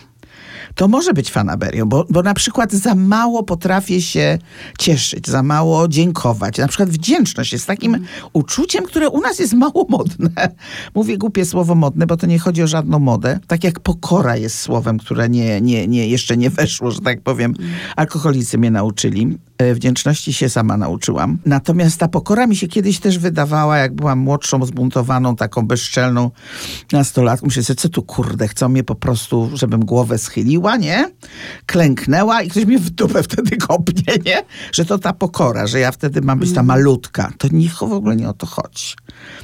To 0.78 0.88
może 0.88 1.13
być 1.13 1.32
fanaberią, 1.32 1.86
bo, 1.86 2.06
bo 2.10 2.24
na 2.24 2.34
przykład 2.34 2.72
za 2.74 2.96
mało 2.96 3.44
potrafię 3.44 4.02
się 4.02 4.38
cieszyć, 4.80 5.28
za 5.28 5.44
mało 5.44 5.88
dziękować. 5.88 6.58
Na 6.58 6.68
przykład 6.68 6.90
wdzięczność 6.90 7.54
jest 7.54 7.68
takim 7.68 7.96
Mhm. 7.96 8.13
uczuciem, 8.34 8.86
które 8.86 9.10
u 9.10 9.22
nas 9.22 9.40
jest 9.40 9.54
mało 9.54 9.86
modne. 9.90 10.30
Mówię 10.96 11.18
głupie 11.18 11.46
słowo 11.46 11.76
modne, 11.76 12.08
bo 12.08 12.18
to 12.18 12.28
nie 12.28 12.40
chodzi 12.40 12.63
o 12.63 12.68
żadną 12.68 13.00
modę. 13.00 13.40
Tak 13.48 13.63
jak 13.63 13.80
pokora 13.80 14.38
jest 14.38 14.60
słowem, 14.60 14.98
które 14.98 15.30
nie, 15.30 15.62
nie, 15.62 15.88
nie, 15.88 16.08
jeszcze 16.08 16.38
nie 16.38 16.50
weszło, 16.50 16.92
że 16.92 17.02
tak 17.02 17.22
powiem. 17.22 17.52
Mhm. 17.52 17.70
Alkoholicy 17.96 18.58
mnie 18.58 18.72
nauczyli. 18.72 19.38
E, 19.58 19.74
Wdzięczności 19.74 20.34
się 20.34 20.50
sama 20.50 20.78
nauczyłam. 20.78 21.38
Natomiast 21.46 21.98
ta 22.00 22.08
pokora 22.08 22.48
mi 22.48 22.56
się 22.56 22.67
kiedyś 22.67 23.00
też 23.00 23.20
wydawała, 23.20 23.78
jak 23.78 23.93
byłam 23.96 24.20
młodszą, 24.20 24.65
zbuntowaną, 24.65 25.36
taką 25.36 25.67
bezczelną 25.67 26.32
nastolatką. 26.91 27.48
Myślę 27.48 27.63
sobie, 27.63 27.78
co 27.78 27.89
tu 27.89 28.04
kurde, 28.04 28.48
chcą 28.48 28.70
mnie 28.70 28.84
po 28.84 28.96
prostu, 28.96 29.50
żebym 29.54 29.86
głowę 29.86 30.17
schyliła, 30.17 30.78
nie? 30.78 31.12
Klęknęła 31.65 32.41
i 32.41 32.50
ktoś 32.50 32.65
mnie 32.65 32.80
w 32.80 32.89
dupę 32.89 33.24
wtedy 33.24 33.58
kopnie, 33.58 34.13
nie? 34.26 34.43
Że 34.72 34.86
to 34.86 35.00
ta 35.00 35.13
pokora, 35.13 35.67
że 35.67 35.80
ja 35.80 35.91
wtedy 35.91 36.22
mam 36.22 36.39
być 36.39 36.54
ta 36.54 36.63
malutka. 36.63 37.32
To 37.38 37.48
nie, 37.52 37.70
w 37.70 37.84
ogóle 37.84 38.15
nie 38.15 38.30
o 38.30 38.34
to 38.34 38.46
chodzi. 38.46 38.93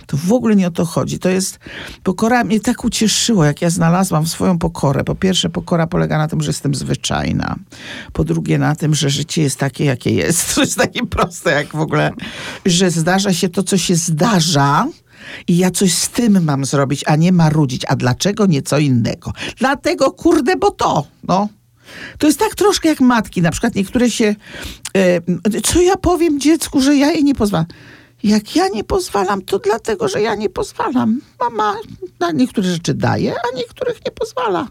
To 0.08 0.18
w 0.18 0.34
ogóle 0.34 0.56
nie 0.56 0.68
o 0.68 0.72
to 0.72 0.86
chodzi. 0.86 1.20
To 1.20 1.30
jest, 1.30 1.60
pokora 2.04 2.44
mnie 2.44 2.60
tak 2.60 2.84
ucieszyło, 2.84 3.46
jak 3.46 3.62
ja 3.62 3.70
znalazłam 3.70 4.28
swoją 4.28 4.58
pokorę. 4.58 5.04
Po 5.04 5.16
pierwsze, 5.16 5.50
pokora 5.50 5.88
polega 5.88 6.18
na 6.18 6.28
tym, 6.28 6.42
że 6.42 6.50
jestem 6.50 6.76
zwyczajna. 6.76 7.56
Po 8.14 8.24
drugie, 8.24 8.58
na 8.58 8.76
tym, 8.76 8.96
że 8.96 9.10
życie 9.10 9.42
jest 9.42 9.60
takie, 9.60 9.86
jakie 9.86 10.12
jest. 10.12 10.44
To 10.56 10.62
jest 10.62 10.78
takie 10.78 11.06
proste, 11.06 11.52
jak 11.52 11.68
w 11.68 11.80
ogóle, 11.80 12.12
że 12.66 12.92
zdarza 12.92 13.34
się 13.34 13.50
to, 13.50 13.64
co 13.64 13.78
się 13.78 13.96
zdarza. 13.96 14.88
I 15.48 15.58
ja 15.58 15.72
coś 15.72 15.94
z 15.94 16.10
tym 16.10 16.44
mam 16.44 16.66
zrobić, 16.66 17.04
a 17.08 17.16
nie 17.16 17.32
marudzić. 17.32 17.86
A 17.88 17.96
dlaczego 17.96 18.46
nie 18.46 18.62
co 18.62 18.80
innego? 18.80 19.32
Dlatego, 19.58 20.12
kurde, 20.12 20.56
bo 20.56 20.72
to, 20.72 21.08
no. 21.28 21.50
To 22.18 22.28
jest 22.28 22.40
tak 22.40 22.56
troszkę 22.56 22.90
jak 22.90 23.02
matki. 23.02 23.42
Na 23.42 23.52
przykład 23.52 23.76
niektóre 23.76 24.10
się... 24.10 24.36
E, 24.98 25.62
co 25.64 25.82
ja 25.82 25.98
powiem 25.98 26.40
dziecku, 26.40 26.82
że 26.82 26.96
ja 26.96 27.12
jej 27.12 27.24
nie 27.24 27.36
pozwalam? 27.36 27.66
Jak 28.24 28.56
ja 28.56 28.68
nie 28.68 28.84
pozwalam, 28.84 29.42
to 29.42 29.60
dlatego, 29.60 30.08
że 30.08 30.22
ja 30.22 30.36
nie 30.36 30.50
pozwalam. 30.50 31.22
Mama 31.40 31.76
na 32.20 32.32
niektóre 32.32 32.68
rzeczy 32.68 32.94
daje, 32.94 33.34
a 33.34 33.58
niektórych 33.58 34.06
nie 34.06 34.12
pozwala. 34.12 34.68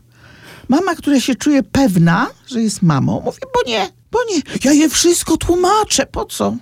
Mama, 0.68 0.94
która 0.94 1.20
się 1.20 1.34
czuje 1.34 1.62
pewna, 1.62 2.30
że 2.46 2.62
jest 2.62 2.82
mamą, 2.82 3.20
mówi, 3.24 3.38
bo 3.54 3.70
nie, 3.70 3.88
bo 4.10 4.18
nie. 4.30 4.40
Ja 4.64 4.72
je 4.72 4.88
wszystko 4.88 5.36
tłumaczę. 5.36 6.06
Po 6.06 6.24
co? 6.24 6.56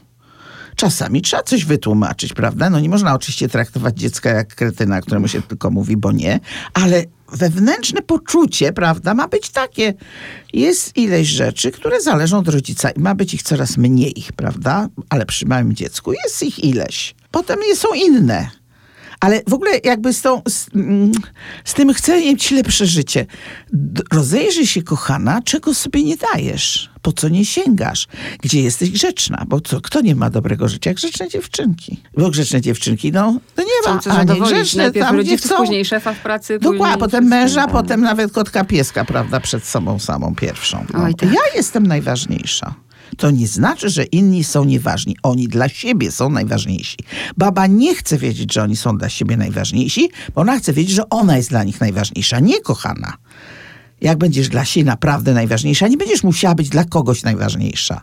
Czasami 0.77 1.23
trzeba 1.23 1.43
coś 1.43 1.65
wytłumaczyć, 1.65 2.33
prawda? 2.33 2.71
No 2.71 2.81
nie 2.81 2.89
można 2.89 3.15
oczywiście 3.15 3.49
traktować 3.49 3.99
dziecka 3.99 4.31
jak 4.31 4.55
kretyna, 4.55 5.01
któremu 5.01 5.29
się 5.29 5.43
tylko 5.43 5.71
mówi, 5.71 5.97
bo 5.97 6.13
nie, 6.13 6.41
ale 6.75 7.05
wewnętrzne 7.33 8.03
poczucie, 8.03 8.73
prawda, 8.73 9.15
ma 9.15 9.29
być 9.29 9.49
takie. 9.49 9.95
Jest 10.53 10.97
ileś 10.97 11.29
rzeczy, 11.29 11.71
które 11.71 12.01
zależą 12.01 12.39
od 12.39 12.49
rodzica 12.49 12.91
i 12.91 13.01
ma 13.01 13.15
być 13.15 13.35
ich 13.35 13.43
coraz 13.43 13.77
mniej, 13.77 14.25
prawda? 14.37 14.89
Ale 15.09 15.27
przy 15.27 15.47
małym 15.47 15.75
dziecku 15.75 16.13
jest 16.25 16.43
ich 16.43 16.65
ileś. 16.65 17.15
Potem 17.31 17.59
są 17.75 17.95
inne. 17.95 18.60
Ale 19.21 19.43
w 19.49 19.55
ogóle 19.55 19.71
jakby 19.85 20.13
z, 20.13 20.23
tą, 20.23 20.43
z, 20.49 20.75
mm, 20.75 21.13
z 21.65 21.75
tym 21.75 21.95
chcę 21.95 22.21
mieć 22.21 22.51
lepsze 22.51 22.87
życie. 22.87 23.27
Rozejrzyj 24.13 24.67
się, 24.67 24.83
kochana, 24.83 25.43
czego 25.43 25.75
sobie 25.75 26.03
nie 26.03 26.17
dajesz, 26.17 26.91
po 27.03 27.13
co 27.13 27.29
nie 27.29 27.45
sięgasz, 27.45 28.09
gdzie 28.43 28.63
jesteś 28.63 28.91
grzeczna, 28.91 29.45
bo 29.49 29.61
co, 29.61 29.81
kto 29.81 30.01
nie 30.01 30.15
ma 30.15 30.31
dobrego 30.31 30.69
życia? 30.69 30.95
Grzeczne 30.95 31.29
dziewczynki. 31.29 32.03
Bo 32.17 32.31
grzeczne 32.31 32.61
dziewczynki, 32.61 33.13
no, 33.13 33.41
to 33.55 33.63
nie 33.63 33.69
ma, 33.93 33.99
Chcące 33.99 34.13
a 34.13 34.25
nie 34.25 34.41
grzeczne, 34.41 34.93
tam 34.93 35.17
rodziców, 35.17 35.51
chcą. 35.51 35.57
później 35.57 35.85
szefa 35.85 36.15
w 36.15 36.19
pracy, 36.19 36.59
Dokładnie, 36.59 36.99
potem 36.99 37.25
męża, 37.25 37.69
potem 37.69 38.01
nawet 38.01 38.33
kotka 38.33 38.65
pieska, 38.65 39.05
prawda, 39.05 39.41
przed 39.41 39.65
sobą 39.65 39.99
samą 39.99 40.35
pierwszą. 40.35 40.85
No. 40.93 41.05
Oj, 41.05 41.15
tak. 41.15 41.33
Ja 41.33 41.41
jestem 41.57 41.87
najważniejsza. 41.87 42.75
To 43.17 43.31
nie 43.31 43.47
znaczy, 43.47 43.89
że 43.89 44.05
inni 44.05 44.45
są 44.45 44.65
nieważni. 44.65 45.17
Oni 45.23 45.49
dla 45.49 45.69
siebie 45.69 46.11
są 46.11 46.31
najważniejsi. 46.31 46.97
Baba 47.37 47.67
nie 47.67 47.95
chce 47.95 48.19
wiedzieć, 48.19 48.55
że 48.55 48.63
oni 48.63 48.77
są 48.77 48.99
dla 48.99 49.09
siebie 49.09 49.37
najważniejsi, 49.37 50.11
bo 50.35 50.41
ona 50.41 50.59
chce 50.59 50.73
wiedzieć, 50.73 50.95
że 50.95 51.09
ona 51.09 51.37
jest 51.37 51.51
dla 51.51 51.65
nich 51.65 51.81
najważniejsza, 51.81 52.41
nie 52.41 52.61
kochana. 52.61 53.17
Jak 54.01 54.19
będziesz 54.19 54.49
dla 54.49 54.65
siebie 54.65 54.85
naprawdę 54.85 55.35
najważniejsza, 55.35 55.89
nie 55.89 55.97
będziesz 55.97 56.23
musiała 56.23 56.55
być 56.55 56.69
dla 56.69 56.85
kogoś 56.85 57.23
najważniejsza. 57.23 58.01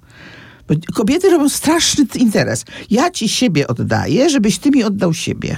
Bo 0.67 0.75
kobiety 0.93 1.29
robią 1.29 1.49
straszny 1.49 2.05
interes. 2.15 2.65
Ja 2.89 3.11
ci 3.11 3.29
siebie 3.29 3.67
oddaję, 3.67 4.29
żebyś 4.29 4.59
ty 4.59 4.71
mi 4.71 4.83
oddał 4.83 5.13
siebie. 5.13 5.57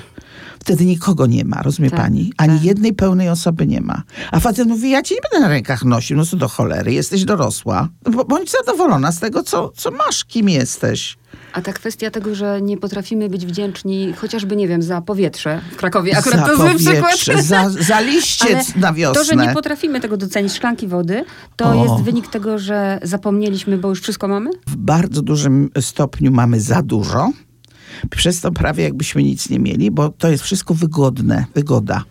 Wtedy 0.59 0.85
nikogo 0.85 1.25
nie 1.25 1.45
ma, 1.45 1.61
rozumie 1.61 1.89
Tak, 1.89 1.99
pani? 1.99 2.33
Ani 2.37 2.53
tak. 2.55 2.63
jednej 2.65 2.93
pełnej 2.93 3.29
osoby 3.29 3.67
nie 3.67 3.81
ma. 3.81 4.03
A 4.31 4.39
facet 4.39 4.67
mówi, 4.67 4.89
ja 4.89 5.01
cię 5.01 5.15
nie 5.15 5.21
będę 5.31 5.47
na 5.47 5.53
rękach 5.53 5.85
nosił, 5.85 6.17
no 6.17 6.25
co 6.25 6.37
do 6.37 6.47
cholery, 6.47 6.93
jesteś 6.93 7.23
dorosła. 7.25 7.89
Bądź 8.27 8.51
zadowolona 8.51 9.11
z 9.11 9.19
tego, 9.19 9.43
co, 9.43 9.71
co 9.75 9.91
masz, 9.91 10.25
kim 10.25 10.49
jesteś. 10.49 11.17
A 11.53 11.61
ta 11.61 11.73
kwestia 11.73 12.11
tego, 12.11 12.35
że 12.35 12.61
nie 12.61 12.77
potrafimy 12.77 13.29
być 13.29 13.45
wdzięczni 13.45 14.13
chociażby, 14.17 14.55
nie 14.55 14.67
wiem, 14.67 14.81
za 14.81 15.01
powietrze 15.01 15.61
w 15.71 15.75
Krakowie. 15.75 16.17
Akurat 16.17 16.39
za 16.39 16.45
to 16.45 16.55
zły 16.57 16.75
przykład. 16.75 17.01
powietrze, 17.01 17.43
za, 17.43 17.69
za 17.69 17.99
liście 17.99 18.45
Ale 18.55 18.63
na 18.75 18.93
wiosnę. 18.93 19.21
to, 19.21 19.23
że 19.27 19.35
nie 19.35 19.53
potrafimy 19.53 19.99
tego 19.99 20.17
docenić, 20.17 20.53
szklanki 20.53 20.87
wody, 20.87 21.25
to 21.55 21.65
O. 21.69 21.83
jest 21.83 22.03
wynik 22.03 22.27
tego, 22.27 22.59
że 22.59 22.99
zapomnieliśmy, 23.03 23.77
bo 23.77 23.89
już 23.89 24.01
wszystko 24.01 24.27
mamy? 24.27 24.49
w 24.67 24.75
bardzo 24.75 25.21
dużym 25.21 25.69
stopniu 25.81 26.31
mamy 26.31 26.61
za 26.61 26.81
dużo. 26.81 27.31
Przez 28.09 28.41
to 28.41 28.51
prawie 28.51 28.83
jakbyśmy 28.83 29.23
nic 29.23 29.49
nie 29.49 29.59
mieli, 29.59 29.91
bo 29.91 30.09
to 30.09 30.29
jest 30.29 30.43
wszystko 30.43 30.73
wygodne, 30.73 31.45
wygoda. 31.55 32.03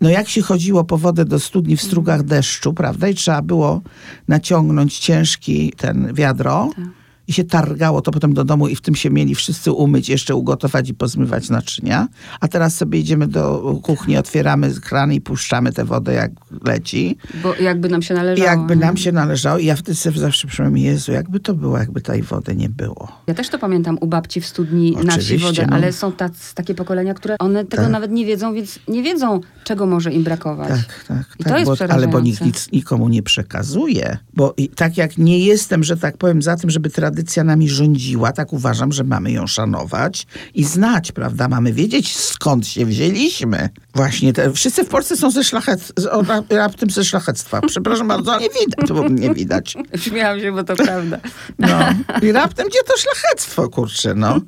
No 0.00 0.10
jak 0.10 0.28
się 0.28 0.42
chodziło 0.42 0.84
po 0.84 0.98
wodę 0.98 1.24
do 1.24 1.40
studni 1.40 1.76
w 1.76 1.82
strugach 1.82 2.22
deszczu, 2.22 2.74
prawda, 2.74 3.08
i 3.08 3.14
trzeba 3.14 3.42
było 3.42 3.82
naciągnąć 4.28 4.98
ciężki 4.98 5.72
ten 5.76 6.14
wiadro 6.14 6.70
i 7.28 7.32
się 7.32 7.44
targało 7.44 8.00
to 8.00 8.10
potem 8.10 8.34
do 8.34 8.44
domu 8.44 8.68
i 8.68 8.76
w 8.76 8.80
tym 8.80 8.94
się 8.94 9.10
mieli 9.10 9.34
wszyscy 9.34 9.72
umyć, 9.72 10.08
jeszcze 10.08 10.34
ugotować 10.34 10.88
i 10.88 10.94
pozmywać 10.94 11.50
naczynia. 11.50 12.08
A 12.40 12.48
teraz 12.48 12.76
sobie 12.76 12.98
idziemy 12.98 13.26
do 13.26 13.74
kuchni, 13.82 14.16
otwieramy 14.16 14.74
kran 14.80 15.12
i 15.12 15.20
puszczamy 15.20 15.72
tę 15.72 15.84
wodę 15.84 16.12
jak 16.12 16.30
leci. 16.64 17.16
Bo 17.42 17.54
jakby 17.54 17.88
nam 17.88 18.02
się 18.02 18.14
należało. 18.14 18.50
Jakby 18.50 18.76
nam 18.76 18.96
się 18.96 19.12
należało. 19.12 19.58
I 19.58 19.64
ja 19.64 19.76
wtedy 19.76 19.94
sobie 19.94 20.20
zawsze 20.20 20.48
przypomnę, 20.48 20.80
Jezu, 20.80 21.12
jakby 21.12 21.40
to 21.40 21.54
było, 21.54 21.78
jakby 21.78 22.00
tej 22.00 22.22
wody 22.22 22.56
nie 22.56 22.68
było. 22.68 23.08
Ja 23.26 23.34
też 23.34 23.48
to 23.48 23.58
pamiętam 23.58 23.98
u 24.00 24.06
babci 24.06 24.40
w 24.40 24.46
studni 24.46 24.92
na 24.92 25.00
wsi 25.00 25.20
Oczywiście, 25.20 25.46
wodę, 25.46 25.66
no. 25.70 25.76
ale 25.76 25.92
są 25.92 26.12
tac, 26.12 26.54
takie 26.54 26.74
pokolenia, 26.74 27.14
które 27.14 27.36
one 27.38 27.64
tego 27.64 27.82
Tak. 27.82 27.92
nawet 27.92 28.10
nie 28.10 28.26
wiedzą, 28.26 28.54
więc 28.54 28.78
nie 28.88 29.02
wiedzą, 29.02 29.40
czego 29.64 29.86
może 29.86 30.12
im 30.12 30.24
brakować. 30.24 30.68
Tak, 30.68 31.04
tak. 31.08 31.36
I 31.38 31.44
tak 31.44 31.52
to 31.52 31.58
jest 31.58 31.84
bo, 31.86 31.92
ale 31.94 32.08
bo 32.08 32.20
nikt 32.20 32.40
nic 32.40 32.72
nikomu 32.72 33.08
nie 33.08 33.22
przekazuje. 33.22 34.18
Bo 34.34 34.54
i, 34.56 34.68
tak 34.68 34.96
jak 34.96 35.18
nie 35.18 35.38
jestem, 35.38 35.84
że 35.84 35.96
tak 35.96 36.16
powiem, 36.16 36.42
za 36.42 36.56
tym, 36.56 36.70
żeby 36.70 36.90
tradycyjnie 36.90 37.13
tradycja 37.14 37.44
nami 37.44 37.68
rządziła, 37.68 38.32
tak 38.32 38.52
uważam, 38.52 38.92
że 38.92 39.04
mamy 39.04 39.32
ją 39.32 39.46
szanować 39.46 40.26
i 40.54 40.64
znać, 40.64 41.12
prawda? 41.12 41.48
Mamy 41.48 41.72
wiedzieć, 41.72 42.16
skąd 42.16 42.66
się 42.66 42.86
wzięliśmy. 42.86 43.68
Właśnie, 43.94 44.32
te, 44.32 44.52
wszyscy 44.52 44.84
w 44.84 44.88
Polsce 44.88 45.16
są 45.16 45.30
ze 45.30 45.44
szlachet, 45.44 45.92
raptem 46.50 46.90
ze 46.90 47.04
szlachectwa. 47.04 47.60
Przepraszam 47.60 48.08
bardzo, 48.08 48.32
ale 48.32 48.42
nie 48.42 48.48
widać, 48.48 48.92
bo 48.92 49.08
nie 49.08 49.34
widać. 49.34 49.74
Śmiałam 50.04 50.40
się, 50.40 50.52
bo 50.52 50.64
to 50.64 50.76
prawda. 50.76 51.18
No. 51.58 51.68
I 52.22 52.32
raptem 52.32 52.68
gdzie 52.68 52.78
to 52.86 52.94
szlachectwo, 52.96 53.68
kurczę, 53.68 54.14
no. 54.14 54.40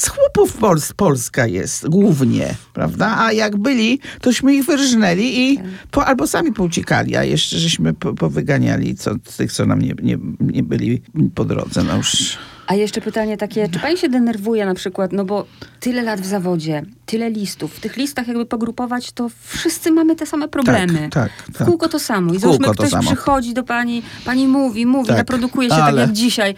Z 0.00 0.08
chłopów 0.08 0.52
Pols 0.56 0.92
Polska 0.92 1.46
jest 1.46 1.88
głównie, 1.88 2.54
prawda? 2.72 3.16
A 3.18 3.32
jak 3.32 3.56
byli, 3.56 4.00
tośmy 4.20 4.54
ich 4.54 4.64
wyrżnęli 4.64 5.22
i 5.40 5.58
po, 5.90 6.06
albo 6.06 6.26
sami 6.26 6.52
pouciekali, 6.52 7.16
a 7.16 7.24
jeszcze 7.24 7.58
żeśmy 7.58 7.94
po, 7.94 8.14
powyganiali 8.14 8.94
co, 8.94 9.10
tych, 9.36 9.52
co 9.52 9.66
nam 9.66 9.82
nie, 9.82 9.94
nie, 10.02 10.18
nie 10.40 10.62
byli 10.62 11.02
po 11.34 11.44
drodze. 11.44 11.82
No 11.82 11.96
już. 11.96 12.38
A 12.66 12.74
jeszcze 12.74 13.00
pytanie 13.00 13.36
takie, 13.36 13.68
czy 13.68 13.78
pani 13.78 13.96
się 13.98 14.08
denerwuje 14.08 14.66
na 14.66 14.74
przykład, 14.74 15.12
no 15.12 15.24
bo 15.24 15.46
tyle 15.80 16.02
lat 16.02 16.20
w 16.20 16.26
zawodzie, 16.26 16.82
tyle 17.06 17.30
listów, 17.30 17.74
w 17.74 17.80
tych 17.80 17.96
listach 17.96 18.28
jakby 18.28 18.46
pogrupować, 18.46 19.12
to 19.12 19.30
wszyscy 19.46 19.90
mamy 19.92 20.16
te 20.16 20.26
same 20.26 20.48
problemy. 20.48 21.08
Tak, 21.10 21.10
tak, 21.10 21.54
W 21.54 21.58
tak. 21.58 21.66
kółko 21.66 21.88
to 21.88 21.98
samo. 21.98 22.26
I 22.28 22.32
kółko 22.32 22.40
załóżmy, 22.40 22.66
to 22.66 22.72
ktoś 22.72 22.90
samo. 22.90 23.02
przychodzi 23.10 23.54
do 23.54 23.64
pani, 23.64 24.02
pani 24.24 24.48
mówi, 24.48 24.86
mówi, 24.86 25.08
Tak, 25.08 25.16
naprodukuje 25.16 25.68
się 25.68 25.74
ale- 25.74 25.84
tak 26.00 26.08
jak 26.08 26.12
dzisiaj. 26.16 26.54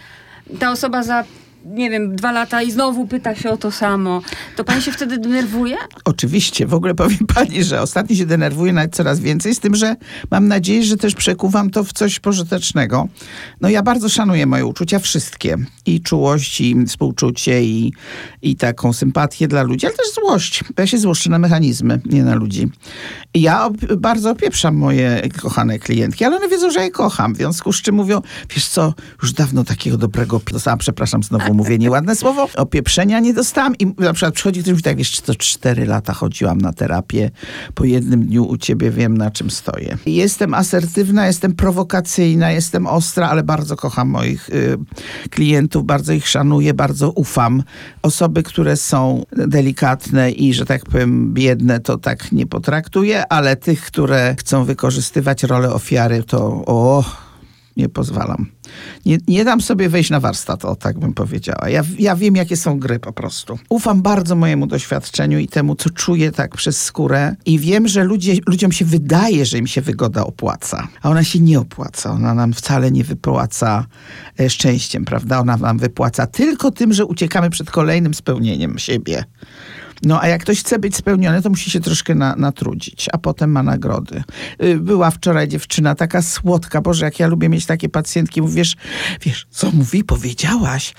Ta 0.59 0.71
osoba 0.71 1.03
za, 1.03 1.23
nie 1.65 1.89
wiem, 1.89 2.15
dwa 2.15 2.31
lata 2.31 2.61
i 2.61 2.71
znowu 2.71 3.07
pyta 3.07 3.35
się 3.35 3.49
o 3.49 3.57
to 3.57 3.71
samo. 3.71 4.21
To 4.55 4.63
pani 4.63 4.81
się 4.81 4.91
wtedy 4.91 5.17
denerwuje? 5.17 5.77
Oczywiście, 6.05 6.67
w 6.67 6.73
ogóle 6.73 6.95
powiem 6.95 7.27
pani, 7.35 7.63
że 7.63 7.81
ostatnio 7.81 8.15
się 8.15 8.25
denerwuję 8.25 8.73
nawet 8.73 8.95
coraz 8.95 9.19
więcej, 9.19 9.55
z 9.55 9.59
tym, 9.59 9.75
że 9.75 9.95
mam 10.31 10.47
nadzieję, 10.47 10.83
że 10.83 10.97
też 10.97 11.15
przekuwam 11.15 11.69
to 11.69 11.83
w 11.83 11.93
coś 11.93 12.19
pożytecznego. 12.19 13.07
No 13.61 13.69
ja 13.69 13.83
bardzo 13.83 14.09
szanuję 14.09 14.45
moje 14.45 14.65
uczucia, 14.65 14.99
wszystkie. 14.99 15.57
I 15.85 16.01
czułość, 16.01 16.61
i 16.61 16.85
współczucie, 16.85 17.63
i, 17.63 17.93
i 18.41 18.55
taką 18.55 18.93
sympatię 18.93 19.47
dla 19.47 19.63
ludzi, 19.63 19.85
ale 19.85 19.95
też 19.95 20.13
złość. 20.13 20.63
Ja 20.77 20.87
się 20.87 20.97
złoszczę 20.97 21.29
na 21.29 21.39
mechanizmy, 21.39 22.01
nie 22.05 22.23
na 22.23 22.35
ludzi. 22.35 22.69
I 23.33 23.41
ja 23.41 23.69
bardzo 23.97 24.31
opieprzam 24.31 24.75
moje 24.75 25.29
kochane 25.41 25.79
klientki, 25.79 26.25
ale 26.25 26.37
one 26.37 26.49
wiedzą, 26.49 26.71
że 26.71 26.83
je 26.83 26.91
kocham. 26.91 27.33
W 27.33 27.37
związku 27.37 27.73
z 27.73 27.81
czym 27.81 27.95
mówią, 27.95 28.21
wiesz 28.55 28.67
co, 28.67 28.93
już 29.21 29.33
dawno 29.33 29.63
takiego 29.63 29.97
dobrego 29.97 30.41
dostałam, 30.51 30.79
przepraszam, 30.79 31.23
znowu 31.23 31.52
mówię 31.53 31.77
nieładne 31.77 32.15
słowo, 32.15 32.47
opieprzenia 32.55 33.19
nie 33.19 33.33
dostałam. 33.33 33.75
I 33.75 33.85
na 33.85 34.13
przykład 34.13 34.33
przychodzi 34.33 34.59
ktoś 34.59 34.69
i 34.69 34.71
mówi 34.71 34.83
tak, 34.83 34.97
wiesz, 34.97 35.21
to 35.21 35.35
cztery 35.35 35.85
lata 35.85 36.13
chodziłam 36.13 36.61
na 36.61 36.73
terapię, 36.73 37.31
po 37.73 37.85
jednym 37.85 38.25
dniu 38.25 38.45
u 38.45 38.57
ciebie 38.57 38.91
wiem, 38.91 39.17
na 39.17 39.31
czym 39.31 39.49
stoję. 39.49 39.97
Jestem 40.05 40.53
asertywna, 40.53 41.27
jestem 41.27 41.55
prowokacyjna, 41.55 42.51
jestem 42.51 42.87
ostra, 42.87 43.29
ale 43.29 43.43
bardzo 43.43 43.75
kocham 43.75 44.09
moich 44.09 44.49
y, 44.49 44.77
klientów, 45.29 45.85
bardzo 45.85 46.13
ich 46.13 46.27
szanuję, 46.27 46.73
bardzo 46.73 47.11
ufam. 47.11 47.63
Osoby, 48.01 48.43
które 48.43 48.77
są 48.77 49.23
delikatne 49.31 50.31
i, 50.31 50.53
że 50.53 50.65
tak 50.65 50.85
powiem, 50.85 51.33
biedne, 51.33 51.79
to 51.79 51.97
tak 51.97 52.31
nie 52.31 52.47
potraktuję, 52.47 53.27
ale 53.27 53.55
tych, 53.55 53.81
które 53.81 54.35
chcą 54.39 54.63
wykorzystywać 54.63 55.43
rolę 55.43 55.73
ofiary, 55.73 56.23
to 56.23 56.63
o, 56.65 57.03
nie 57.77 57.89
pozwalam. 57.89 58.45
Nie, 59.05 59.17
nie 59.27 59.45
dam 59.45 59.61
sobie 59.61 59.89
wejść 59.89 60.09
na 60.09 60.19
warsztat, 60.19 60.65
o 60.65 60.75
tak 60.75 60.99
bym 60.99 61.13
powiedziała. 61.13 61.69
Ja, 61.69 61.83
ja 61.99 62.15
wiem, 62.15 62.35
jakie 62.35 62.57
są 62.57 62.79
gry 62.79 62.99
po 62.99 63.13
prostu. 63.13 63.59
Ufam 63.69 64.01
bardzo 64.01 64.35
mojemu 64.35 64.67
doświadczeniu 64.67 65.39
i 65.39 65.47
temu, 65.47 65.75
co 65.75 65.89
czuję 65.89 66.31
tak 66.31 66.55
przez 66.55 66.81
skórę 66.81 67.35
i 67.45 67.59
wiem, 67.59 67.87
że 67.87 68.03
ludzie, 68.03 68.33
ludziom 68.47 68.71
się 68.71 68.85
wydaje, 68.85 69.45
że 69.45 69.57
im 69.57 69.67
się 69.67 69.81
wygoda 69.81 70.25
opłaca, 70.25 70.87
a 71.01 71.09
ona 71.09 71.23
się 71.23 71.39
nie 71.39 71.59
opłaca. 71.59 72.11
Ona 72.11 72.33
nam 72.33 72.53
wcale 72.53 72.91
nie 72.91 73.03
wypłaca 73.03 73.85
e, 74.39 74.49
szczęściem, 74.49 75.05
prawda? 75.05 75.39
Ona 75.39 75.57
nam 75.57 75.77
wypłaca 75.77 76.27
tylko 76.27 76.71
tym, 76.71 76.93
że 76.93 77.05
uciekamy 77.05 77.49
przed 77.49 77.71
kolejnym 77.71 78.13
spełnieniem 78.13 78.79
siebie. 78.79 79.23
No 80.05 80.21
a 80.21 80.27
jak 80.27 80.41
ktoś 80.41 80.59
chce 80.59 80.79
być 80.79 80.95
spełniony, 80.95 81.41
to 81.41 81.49
musi 81.49 81.71
się 81.71 81.79
troszkę 81.79 82.15
na, 82.15 82.35
natrudzić, 82.35 83.09
a 83.13 83.17
potem 83.17 83.51
ma 83.51 83.63
nagrody. 83.63 84.23
Y, 84.63 84.77
Była 84.77 85.11
wczoraj 85.11 85.47
dziewczyna 85.47 85.95
taka 85.95 86.21
słodka, 86.21 86.81
Boże, 86.81 87.05
jak 87.05 87.19
ja 87.19 87.27
lubię 87.27 87.49
mieć 87.49 87.65
takie 87.65 87.89
pacjentki, 87.89 88.41
mówisz, 88.41 88.75
wiesz, 89.21 89.47
co 89.49 89.71
mówi? 89.71 90.03
Powiedziałaś, 90.03 90.93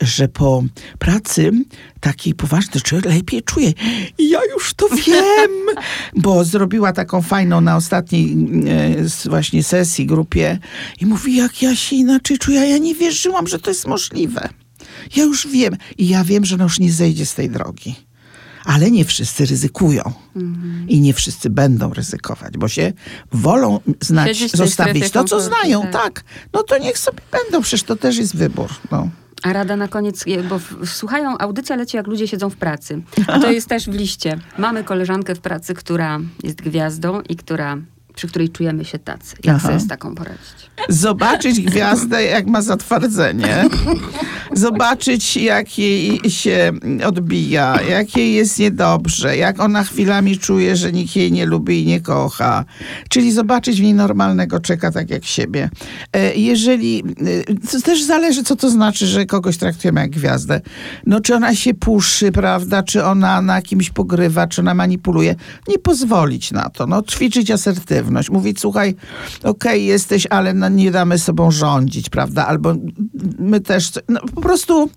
że 0.00 0.28
po 0.28 0.62
pracy 0.98 1.52
takiej 2.00 2.34
poważnej 2.34 2.82
człowiek 2.82 3.14
lepiej 3.14 3.42
czuje. 3.42 3.72
I 4.18 4.30
ja 4.30 4.40
już 4.54 4.74
to 4.74 4.88
wiem, 5.06 5.50
bo 6.24 6.44
zrobiła 6.44 6.92
taką 6.92 7.22
fajną 7.22 7.60
na 7.60 7.76
ostatniej 7.76 8.36
e, 9.24 9.28
właśnie 9.30 9.64
sesji 9.64 10.06
grupie 10.06 10.58
i 11.00 11.06
mówi, 11.06 11.36
jak 11.36 11.62
ja 11.62 11.76
się 11.76 11.96
inaczej 11.96 12.38
czuję, 12.38 12.60
a 12.60 12.64
ja 12.64 12.78
nie 12.78 12.94
wierzyłam, 12.94 13.46
że 13.46 13.58
to 13.58 13.70
jest 13.70 13.86
możliwe. 13.86 14.48
Ja 15.16 15.24
już 15.24 15.46
wiem 15.46 15.76
i 15.98 16.08
ja 16.08 16.24
wiem, 16.24 16.44
że 16.44 16.54
ona 16.54 16.64
już 16.64 16.78
nie 16.80 16.92
zejdzie 16.92 17.26
z 17.26 17.34
tej 17.34 17.50
drogi. 17.50 18.09
Ale 18.64 18.90
nie 18.90 19.04
wszyscy 19.04 19.46
ryzykują. 19.46 20.02
I 20.88 21.00
nie 21.00 21.14
wszyscy 21.14 21.50
będą 21.50 21.94
ryzykować, 21.94 22.58
bo 22.58 22.68
się 22.68 22.92
wolą 23.32 23.80
znać, 24.00 24.28
Siedzieć 24.28 24.52
zostawić 24.52 25.10
to, 25.10 25.24
co 25.24 25.40
znają. 25.40 25.82
tak. 25.82 25.92
Tak. 25.92 26.24
No 26.52 26.62
to 26.62 26.78
niech 26.78 26.98
sobie 26.98 27.18
będą, 27.32 27.62
przecież 27.62 27.82
to 27.82 27.96
też 27.96 28.16
jest 28.16 28.36
wybór. 28.36 28.68
No. 28.90 29.08
A 29.42 29.52
rada 29.52 29.76
na 29.76 29.88
koniec, 29.88 30.24
bo 30.48 30.60
słuchają, 30.86 31.38
audycja 31.38 31.76
leci 31.76 31.96
jak 31.96 32.06
ludzie 32.06 32.28
siedzą 32.28 32.50
w 32.50 32.56
pracy. 32.56 33.02
A 33.26 33.38
to 33.38 33.50
jest 33.50 33.68
też 33.68 33.84
w 33.86 33.92
liście. 33.94 34.38
Mamy 34.58 34.84
koleżankę 34.84 35.34
w 35.34 35.40
pracy, 35.40 35.74
która 35.74 36.18
jest 36.42 36.62
gwiazdą 36.62 37.20
i 37.20 37.36
która, 37.36 37.76
przy 38.20 38.28
której 38.28 38.48
czujemy 38.48 38.84
się 38.84 38.98
tacy. 38.98 39.36
Jak 39.44 39.56
Aha. 39.56 39.68
sobie 39.68 39.80
z 39.80 39.86
taką 39.86 40.14
poradzić? 40.14 40.70
Zobaczyć 40.88 41.60
gwiazdę, 41.60 42.22
jak 42.22 42.46
ma 42.46 42.62
zatwardzenie. 42.62 43.64
Zobaczyć, 44.52 45.36
jak 45.36 45.78
jej 45.78 46.20
się 46.30 46.72
odbija, 47.06 47.82
jak 47.82 48.16
jej 48.16 48.34
jest 48.34 48.58
niedobrze, 48.58 49.36
jak 49.36 49.60
ona 49.60 49.84
chwilami 49.84 50.38
czuje, 50.38 50.76
że 50.76 50.92
nikt 50.92 51.16
jej 51.16 51.32
nie 51.32 51.46
lubi 51.46 51.82
i 51.82 51.86
nie 51.86 52.00
kocha. 52.00 52.64
Czyli 53.08 53.32
zobaczyć 53.32 53.80
w 53.80 53.82
niej 53.82 53.94
normalnego 53.94 54.60
czeka 54.60 54.90
tak 54.90 55.10
jak 55.10 55.24
siebie. 55.24 55.70
E, 56.12 56.34
Jeżeli, 56.34 57.04
e, 57.48 57.54
to 57.54 57.80
też 57.80 58.02
zależy, 58.02 58.42
co 58.44 58.56
to 58.56 58.70
znaczy, 58.70 59.06
że 59.06 59.26
kogoś 59.26 59.56
traktujemy 59.56 60.00
jak 60.00 60.10
gwiazdę. 60.10 60.60
No, 61.06 61.20
czy 61.20 61.34
ona 61.34 61.54
się 61.54 61.74
puszy, 61.74 62.32
prawda, 62.32 62.82
czy 62.82 63.04
ona 63.04 63.42
na 63.42 63.62
kimś 63.62 63.90
pogrywa, 63.90 64.46
czy 64.46 64.60
ona 64.60 64.74
manipuluje. 64.74 65.34
Nie 65.68 65.78
pozwolić 65.78 66.52
na 66.52 66.70
to. 66.70 66.86
No, 66.86 67.02
ćwiczyć 67.02 67.50
asertywność. 67.50 68.09
Mówić, 68.30 68.60
słuchaj, 68.60 68.94
okej, 69.42 69.86
jesteś, 69.86 70.26
ale 70.30 70.54
no, 70.54 70.68
nie 70.68 70.90
damy 70.90 71.18
sobą 71.18 71.50
rządzić, 71.50 72.10
prawda? 72.10 72.46
Albo 72.46 72.74
my 73.38 73.60
też, 73.60 73.90
no, 74.08 74.20
po 74.34 74.40
prostu 74.40 74.90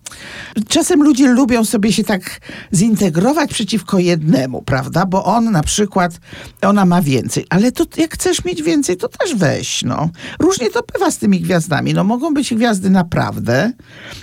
czasem 0.68 1.04
ludzie 1.04 1.28
lubią 1.28 1.66
sobie 1.66 1.94
się 1.94 2.04
tak 2.04 2.40
zintegrować 2.74 3.54
przeciwko 3.54 4.00
jednemu, 4.00 4.62
prawda? 4.62 5.06
Bo 5.06 5.26
on 5.26 5.52
na 5.52 5.64
przykład, 5.64 6.20
ona 6.62 6.86
ma 6.86 7.02
więcej, 7.02 7.46
ale 7.50 7.72
to 7.72 7.86
jak 7.98 8.14
chcesz 8.14 8.46
mieć 8.46 8.62
więcej, 8.62 8.98
to 8.98 9.08
też 9.08 9.36
weź, 9.36 9.84
no. 9.84 10.10
Różnie 10.40 10.70
to 10.70 10.82
bywa 10.94 11.12
z 11.12 11.18
tymi 11.18 11.40
gwiazdami. 11.40 11.94
No 11.94 12.04
mogą 12.04 12.34
być 12.34 12.54
gwiazdy 12.54 12.90
naprawdę. 12.90 13.72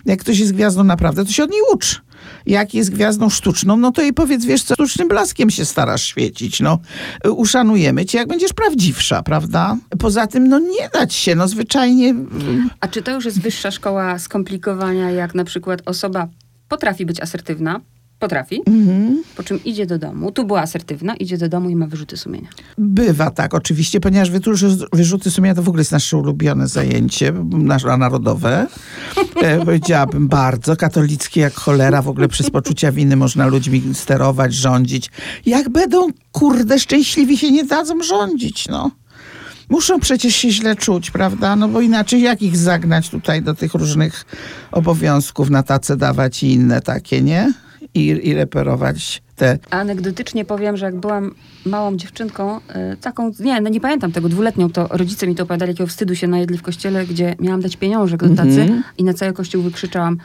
Jak 0.04 0.20
ktoś 0.20 0.38
jest 0.38 0.52
gwiazdą 0.52 0.84
naprawdę, 0.84 1.24
to 1.24 1.32
się 1.32 1.44
od 1.44 1.50
niej 1.50 1.60
ucz. 1.74 2.02
Jak 2.46 2.74
jest 2.74 2.90
gwiazdą 2.90 3.30
sztuczną, 3.30 3.76
no 3.76 3.92
to 3.92 4.02
jej 4.02 4.12
powiedz, 4.12 4.44
wiesz 4.44 4.62
co, 4.62 4.74
sztucznym 4.74 5.08
blaskiem 5.08 5.50
się 5.50 5.64
starasz 5.64 6.02
świecić, 6.02 6.60
no. 6.60 6.78
Uszanujemy 7.30 8.06
cię, 8.06 8.18
jak 8.18 8.28
będziesz 8.28 8.52
prawdziwsza, 8.52 9.22
prawda? 9.22 9.76
Poza 9.98 10.26
tym, 10.26 10.48
no 10.48 10.58
nie 10.58 10.88
dać 10.92 11.14
się, 11.14 11.34
no 11.34 11.48
zwyczajnie... 11.48 12.14
A 12.80 12.88
czy 12.88 13.02
to 13.02 13.10
już 13.10 13.24
jest 13.24 13.40
wyższa 13.40 13.70
szkoła 13.70 14.18
skomplikowania, 14.18 15.10
jak 15.10 15.34
na 15.34 15.44
przykład 15.44 15.82
osoba 15.86 16.28
potrafi 16.68 17.06
być 17.06 17.20
asertywna, 17.20 17.80
potrafi, 18.20 18.62
Mhm. 18.66 19.22
po 19.36 19.42
czym 19.42 19.64
idzie 19.64 19.86
do 19.86 19.98
domu, 19.98 20.32
tu 20.32 20.44
była 20.44 20.60
asertywna, 20.60 21.14
idzie 21.16 21.38
do 21.38 21.48
domu 21.48 21.70
i 21.70 21.76
ma 21.76 21.86
wyrzuty 21.86 22.16
sumienia. 22.16 22.48
Bywa 22.78 23.30
tak, 23.30 23.54
oczywiście, 23.54 24.00
ponieważ 24.00 24.30
wytu- 24.30 24.86
wyrzuty 24.92 25.30
sumienia 25.30 25.54
to 25.54 25.62
w 25.62 25.68
ogóle 25.68 25.80
jest 25.80 25.92
nasze 25.92 26.16
ulubione 26.16 26.68
zajęcie, 26.68 27.32
nasze 27.50 27.96
narodowe. 27.96 28.66
E, 29.42 29.64
powiedziałabym 29.64 30.28
bardzo, 30.28 30.76
katolickie 30.76 31.40
jak 31.40 31.54
cholera, 31.54 32.02
w 32.02 32.08
ogóle 32.08 32.28
przez 32.28 32.50
poczucia 32.50 32.92
winy 32.92 33.16
można 33.16 33.46
ludźmi 33.46 33.82
sterować, 33.94 34.54
rządzić. 34.54 35.10
Jak 35.46 35.68
będą, 35.68 36.06
kurde, 36.32 36.78
szczęśliwi 36.78 37.38
się 37.38 37.50
nie 37.50 37.64
dadzą 37.64 38.02
rządzić, 38.02 38.68
no. 38.68 38.90
Muszą 39.68 40.00
przecież 40.00 40.36
się 40.36 40.50
źle 40.50 40.76
czuć, 40.76 41.10
prawda? 41.10 41.56
No 41.56 41.68
bo 41.68 41.80
inaczej 41.80 42.22
jak 42.22 42.42
ich 42.42 42.56
zagnać 42.56 43.08
tutaj 43.10 43.42
do 43.42 43.54
tych 43.54 43.74
różnych 43.74 44.24
obowiązków, 44.72 45.50
na 45.50 45.62
tacę 45.62 45.96
dawać 45.96 46.42
i 46.42 46.52
inne 46.52 46.80
takie, 46.80 47.22
nie? 47.22 47.52
I, 47.94 48.06
i 48.06 48.34
reperować 48.34 49.22
te 49.36 49.58
Anegdotycznie 49.70 50.44
powiem, 50.44 50.76
że 50.76 50.86
jak 50.86 50.96
byłam 50.96 51.34
małą 51.66 51.96
dziewczynką, 51.96 52.56
y, 52.56 52.96
taką, 52.96 53.32
nie, 53.40 53.60
no 53.60 53.68
nie 53.68 53.80
pamiętam 53.80 54.12
tego, 54.12 54.28
dwuletnią, 54.28 54.70
to 54.70 54.88
rodzice 54.90 55.26
mi 55.26 55.34
to 55.34 55.42
opowiadali, 55.42 55.70
jakiego 55.70 55.86
wstydu 55.86 56.14
się 56.14 56.26
najedli 56.28 56.58
w 56.58 56.62
kościele, 56.62 57.06
gdzie 57.06 57.34
miałam 57.40 57.60
dać 57.60 57.76
pieniążek 57.76 58.20
do 58.24 58.36
tacy 58.36 58.60
Mhm. 58.60 58.82
i 58.98 59.04
na 59.04 59.14
cały 59.14 59.32
kościół 59.32 59.62
wykrzyczałam 59.62 60.18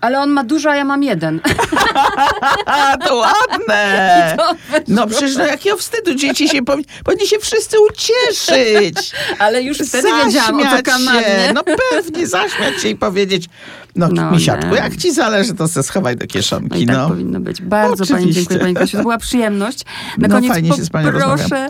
Ale 0.00 0.20
on 0.20 0.30
ma 0.30 0.44
dużo, 0.44 0.70
a 0.70 0.76
ja 0.76 0.84
mam 0.84 1.02
jeden. 1.02 1.40
To 3.06 3.16
ładne! 3.16 4.36
No 4.88 5.06
przecież 5.06 5.36
no 5.36 5.46
jakiego 5.46 5.76
wstydu, 5.76 6.14
dzieci 6.14 6.48
się 6.48 6.62
powinni, 6.62 6.86
powinni 7.04 7.26
się 7.26 7.38
wszyscy 7.38 7.76
ucieszyć. 7.90 9.10
Ale 9.38 9.62
już 9.62 9.78
wtedy 9.78 10.08
wiedziałam 10.24 10.60
o 10.60 10.62
Zaśmiać 10.62 10.84
to. 10.84 11.54
No 11.54 11.64
pewnie, 11.90 12.26
zaśmiać 12.26 12.82
się 12.82 12.88
i 12.88 12.96
powiedzieć, 12.96 13.44
no, 13.96 14.08
No 14.12 14.30
misiaczku, 14.30 14.74
jak 14.74 14.96
ci 14.96 15.12
zależy, 15.12 15.54
to 15.54 15.68
se 15.68 15.82
schowaj 15.82 16.16
do 16.16 16.24
No 16.24 16.26
kieszonki, 16.26 16.82
i 16.82 16.86
tak 16.86 16.96
no. 16.96 17.08
powinno 17.08 17.40
być. 17.40 17.62
Bardzo 17.62 18.06
pani 18.06 18.16
Oczywiście. 18.18 18.40
dziękuję, 18.40 18.58
pani 18.60 18.74
Kasiu. 18.74 18.96
To 18.96 19.02
była 19.02 19.18
przyjemność. 19.18 19.84
Na 20.18 20.28
No, 20.28 20.34
koniec 20.34 20.52
fajnie 20.52 20.72
się 20.72 20.84
z 20.84 20.90
panią 20.90 21.10
rozmawia. 21.10 21.68